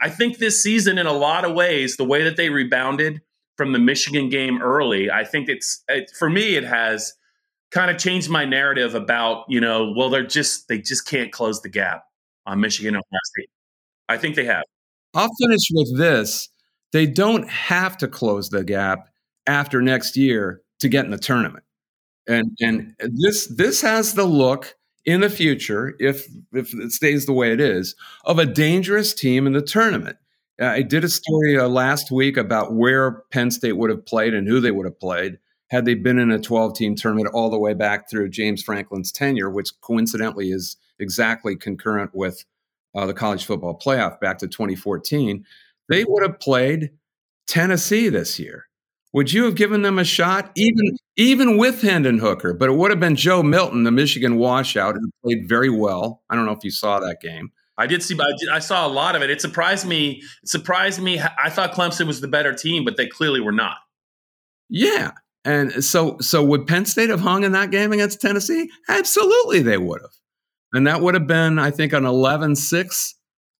I 0.00 0.08
think 0.08 0.38
this 0.38 0.62
season, 0.62 0.96
in 0.96 1.06
a 1.06 1.12
lot 1.12 1.44
of 1.44 1.54
ways, 1.54 1.98
the 1.98 2.04
way 2.04 2.24
that 2.24 2.38
they 2.38 2.48
rebounded 2.48 3.20
from 3.58 3.72
the 3.72 3.78
Michigan 3.78 4.30
game 4.30 4.62
early, 4.62 5.10
I 5.10 5.24
think 5.24 5.50
it's 5.50 5.84
it, 5.88 6.10
for 6.18 6.30
me, 6.30 6.56
it 6.56 6.64
has 6.64 7.12
kind 7.70 7.90
of 7.90 7.98
changed 7.98 8.30
my 8.30 8.46
narrative 8.46 8.94
about 8.94 9.44
you 9.50 9.60
know, 9.60 9.92
well, 9.94 10.08
they're 10.08 10.26
just 10.26 10.68
they 10.68 10.78
just 10.78 11.06
can't 11.06 11.30
close 11.30 11.60
the 11.60 11.68
gap 11.68 12.04
on 12.46 12.60
Michigan 12.60 12.94
and 12.94 13.04
Ohio 13.10 13.20
State. 13.24 13.50
I 14.08 14.16
think 14.16 14.36
they 14.36 14.46
have. 14.46 14.64
I'll 15.16 15.30
finish 15.40 15.68
with 15.72 15.98
this: 15.98 16.48
they 16.92 17.06
don't 17.06 17.48
have 17.48 17.96
to 17.98 18.08
close 18.08 18.50
the 18.50 18.64
gap 18.64 19.08
after 19.46 19.80
next 19.80 20.16
year 20.16 20.62
to 20.80 20.88
get 20.88 21.04
in 21.04 21.10
the 21.10 21.18
tournament. 21.18 21.64
And 22.28 22.56
and 22.60 22.94
this 23.00 23.46
this 23.46 23.80
has 23.82 24.14
the 24.14 24.24
look 24.24 24.76
in 25.04 25.20
the 25.20 25.30
future 25.30 25.94
if 25.98 26.26
if 26.52 26.74
it 26.74 26.92
stays 26.92 27.26
the 27.26 27.32
way 27.32 27.52
it 27.52 27.60
is 27.60 27.94
of 28.24 28.38
a 28.38 28.46
dangerous 28.46 29.14
team 29.14 29.46
in 29.46 29.52
the 29.52 29.62
tournament. 29.62 30.16
I 30.60 30.82
did 30.82 31.04
a 31.04 31.08
story 31.08 31.58
uh, 31.58 31.68
last 31.68 32.10
week 32.10 32.36
about 32.36 32.74
where 32.74 33.22
Penn 33.30 33.50
State 33.50 33.76
would 33.76 33.90
have 33.90 34.06
played 34.06 34.32
and 34.32 34.48
who 34.48 34.58
they 34.58 34.70
would 34.70 34.86
have 34.86 34.98
played 34.98 35.38
had 35.68 35.84
they 35.84 35.94
been 35.94 36.18
in 36.18 36.30
a 36.30 36.38
12 36.38 36.74
team 36.74 36.94
tournament 36.94 37.28
all 37.34 37.50
the 37.50 37.58
way 37.58 37.74
back 37.74 38.08
through 38.08 38.30
James 38.30 38.62
Franklin's 38.62 39.12
tenure, 39.12 39.50
which 39.50 39.70
coincidentally 39.82 40.50
is 40.50 40.76
exactly 40.98 41.56
concurrent 41.56 42.12
with 42.14 42.44
uh, 42.96 43.06
the 43.06 43.14
college 43.14 43.44
football 43.44 43.78
playoff 43.78 44.18
back 44.18 44.38
to 44.38 44.48
2014. 44.48 45.44
They 45.88 46.04
would 46.04 46.22
have 46.22 46.40
played 46.40 46.90
Tennessee 47.46 48.08
this 48.08 48.38
year. 48.38 48.64
Would 49.12 49.32
you 49.32 49.44
have 49.44 49.54
given 49.54 49.82
them 49.82 49.98
a 49.98 50.04
shot, 50.04 50.50
even 50.56 50.98
even 51.16 51.56
with 51.56 51.80
Hendon 51.80 52.18
Hooker? 52.18 52.52
But 52.52 52.68
it 52.68 52.72
would 52.72 52.90
have 52.90 53.00
been 53.00 53.16
Joe 53.16 53.42
Milton, 53.42 53.84
the 53.84 53.90
Michigan 53.90 54.36
washout, 54.36 54.96
who 54.96 55.10
played 55.22 55.48
very 55.48 55.70
well. 55.70 56.22
I 56.28 56.34
don't 56.34 56.44
know 56.44 56.52
if 56.52 56.64
you 56.64 56.70
saw 56.70 56.98
that 57.00 57.20
game. 57.20 57.50
I 57.78 57.86
did 57.86 58.02
see. 58.02 58.14
I, 58.14 58.32
did, 58.38 58.48
I 58.48 58.58
saw 58.58 58.86
a 58.86 58.88
lot 58.88 59.16
of 59.16 59.22
it. 59.22 59.30
It 59.30 59.40
surprised 59.40 59.86
me. 59.86 60.22
It 60.42 60.48
surprised 60.48 61.00
me. 61.00 61.20
I 61.20 61.50
thought 61.50 61.72
Clemson 61.72 62.06
was 62.06 62.20
the 62.20 62.28
better 62.28 62.52
team, 62.52 62.84
but 62.84 62.96
they 62.96 63.06
clearly 63.06 63.40
were 63.40 63.52
not. 63.52 63.76
Yeah, 64.68 65.12
and 65.44 65.84
so 65.84 66.18
so 66.20 66.42
would 66.42 66.66
Penn 66.66 66.86
State 66.86 67.10
have 67.10 67.20
hung 67.20 67.44
in 67.44 67.52
that 67.52 67.70
game 67.70 67.92
against 67.92 68.20
Tennessee? 68.20 68.70
Absolutely, 68.88 69.62
they 69.62 69.78
would 69.78 70.00
have, 70.00 70.10
and 70.76 70.86
that 70.86 71.00
would 71.00 71.14
have 71.14 71.26
been, 71.26 71.58
I 71.58 71.70
think, 71.70 71.94
an 71.94 72.04
11-6 72.04 73.14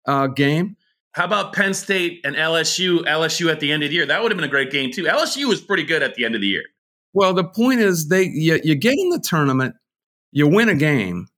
uh, 0.06 0.26
game. 0.28 0.76
How 1.12 1.24
about 1.24 1.54
Penn 1.54 1.72
State 1.72 2.20
and 2.24 2.36
LSU? 2.36 2.98
LSU 3.04 3.50
at 3.50 3.58
the 3.58 3.72
end 3.72 3.82
of 3.82 3.88
the 3.88 3.94
year. 3.94 4.04
That 4.04 4.22
would 4.22 4.30
have 4.30 4.36
been 4.36 4.44
a 4.44 4.50
great 4.50 4.70
game 4.70 4.92
too. 4.92 5.04
LSU 5.04 5.46
was 5.46 5.62
pretty 5.62 5.82
good 5.82 6.02
at 6.02 6.14
the 6.14 6.26
end 6.26 6.34
of 6.34 6.42
the 6.42 6.46
year. 6.46 6.64
Well, 7.14 7.32
the 7.32 7.44
point 7.44 7.80
is, 7.80 8.08
they 8.08 8.24
you, 8.24 8.60
you 8.62 8.74
get 8.74 8.92
in 8.92 9.08
the 9.08 9.18
tournament, 9.18 9.74
you 10.30 10.46
win 10.46 10.68
a 10.68 10.74
game, 10.74 11.28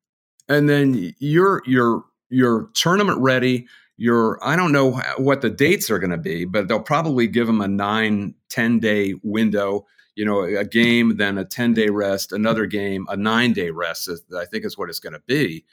and 0.48 0.68
then 0.68 1.14
you're 1.20 1.62
you're 1.64 2.02
you're 2.28 2.70
tournament 2.74 3.20
ready. 3.20 3.68
You're 3.98 4.38
I 4.42 4.56
don't 4.56 4.72
know 4.72 4.92
what 5.18 5.42
the 5.42 5.50
dates 5.50 5.90
are 5.90 5.98
going 5.98 6.12
to 6.12 6.16
be, 6.16 6.44
but 6.46 6.68
they'll 6.68 6.80
probably 6.80 7.26
give 7.26 7.46
them 7.46 7.60
a 7.60 7.68
nine, 7.68 8.34
ten 8.48 8.78
day 8.78 9.14
window. 9.22 9.86
You 10.14 10.24
know, 10.24 10.42
a 10.42 10.64
game, 10.64 11.16
then 11.16 11.38
a 11.38 11.44
10 11.44 11.74
day 11.74 11.90
rest, 11.90 12.32
another 12.32 12.66
game, 12.66 13.06
a 13.08 13.16
nine 13.16 13.52
day 13.52 13.70
rest. 13.70 14.08
I 14.36 14.46
think 14.46 14.64
is 14.64 14.76
what 14.76 14.88
it's 14.88 14.98
going 14.98 15.12
to 15.12 15.22
be. 15.28 15.64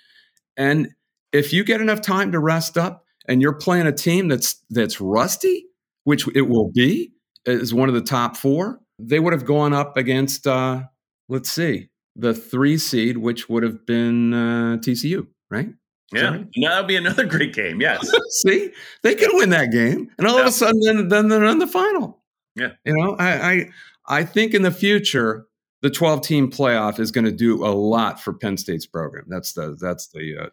And 0.56 0.90
if 1.32 1.52
you 1.52 1.64
get 1.64 1.82
enough 1.82 2.02
time 2.02 2.32
to 2.32 2.40
rest 2.40 2.78
up, 2.78 3.06
and 3.28 3.42
you're 3.42 3.54
playing 3.54 3.88
a 3.88 3.92
team 3.92 4.28
that's 4.28 4.62
that's 4.70 5.02
rusty, 5.02 5.66
which 6.04 6.28
it 6.36 6.44
will 6.44 6.72
be, 6.72 7.14
is 7.46 7.74
one 7.74 7.90
of 7.90 7.96
the 7.96 8.02
top 8.02 8.38
four, 8.38 8.80
they 9.00 9.20
would 9.20 9.34
have 9.34 9.46
gone 9.46 9.74
up 9.74 9.98
against 9.98 10.46
uh, 10.48 10.84
let's 11.28 11.52
see, 11.52 11.90
the 12.16 12.34
three 12.34 12.78
seed, 12.78 13.18
which 13.18 13.50
would 13.50 13.64
have 13.64 13.86
been 13.86 14.34
uh, 14.34 14.78
TCU, 14.78 15.28
right? 15.50 15.70
Yeah, 16.14 16.30
right? 16.30 16.48
that 16.62 16.78
would 16.80 16.88
be 16.88 16.96
another 16.96 17.26
great 17.28 17.54
game. 17.54 17.82
Yes. 17.82 18.12
see, 18.30 18.72
they 19.02 19.16
could 19.16 19.32
win 19.34 19.50
that 19.50 19.72
game, 19.72 20.10
and 20.18 20.28
all 20.28 20.36
yeah. 20.36 20.42
of 20.42 20.48
a 20.48 20.52
sudden, 20.52 20.80
then, 20.82 21.08
then 21.10 21.28
they're 21.28 21.46
in 21.46 21.60
the 21.60 21.68
final. 21.68 22.20
Yeah, 22.56 22.72
you 22.86 22.94
know, 22.96 23.16
I, 23.18 23.52
I 23.52 23.70
I 24.08 24.24
think 24.24 24.54
in 24.54 24.62
the 24.62 24.72
future 24.72 25.48
the 25.82 25.90
12 25.90 26.22
team 26.22 26.52
playoff 26.52 27.00
is 27.00 27.12
going 27.12 27.26
to 27.26 27.32
do 27.32 27.64
a 27.64 27.70
lot 27.70 28.20
for 28.20 28.34
Penn 28.34 28.58
State's 28.58 28.86
program. 28.86 29.26
That's 29.28 29.54
the 29.54 29.78
that's 29.80 30.08
the 30.08 30.38
uh, 30.38 30.50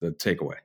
the 0.00 0.12
takeaway. 0.12 0.56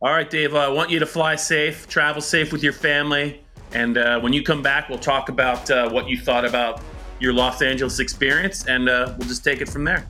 All 0.00 0.12
right, 0.12 0.28
Dave, 0.28 0.54
I 0.54 0.68
want 0.68 0.90
you 0.90 0.98
to 0.98 1.06
fly 1.06 1.36
safe, 1.36 1.88
travel 1.88 2.22
safe 2.22 2.52
with 2.52 2.62
your 2.62 2.72
family. 2.72 3.40
And 3.72 3.98
uh, 3.98 4.20
when 4.20 4.32
you 4.32 4.42
come 4.42 4.62
back, 4.62 4.88
we'll 4.88 4.98
talk 4.98 5.28
about 5.28 5.70
uh, 5.70 5.90
what 5.90 6.08
you 6.08 6.18
thought 6.18 6.44
about 6.44 6.80
your 7.20 7.32
Los 7.32 7.60
Angeles 7.60 7.98
experience, 7.98 8.66
and 8.66 8.88
uh, 8.88 9.14
we'll 9.18 9.28
just 9.28 9.44
take 9.44 9.60
it 9.60 9.68
from 9.68 9.84
there. 9.84 10.06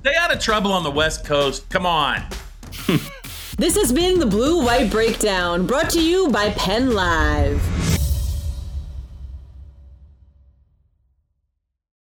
Stay 0.00 0.14
out 0.16 0.32
of 0.34 0.40
trouble 0.40 0.72
on 0.72 0.82
the 0.82 0.90
West 0.90 1.24
Coast. 1.24 1.68
Come 1.68 1.86
on. 1.86 2.24
This 3.58 3.76
has 3.76 3.92
been 3.92 4.18
the 4.18 4.26
Blue 4.26 4.64
White 4.64 4.90
Breakdown, 4.90 5.66
brought 5.66 5.90
to 5.90 6.02
you 6.02 6.30
by 6.30 6.50
PennLive. 6.50 7.91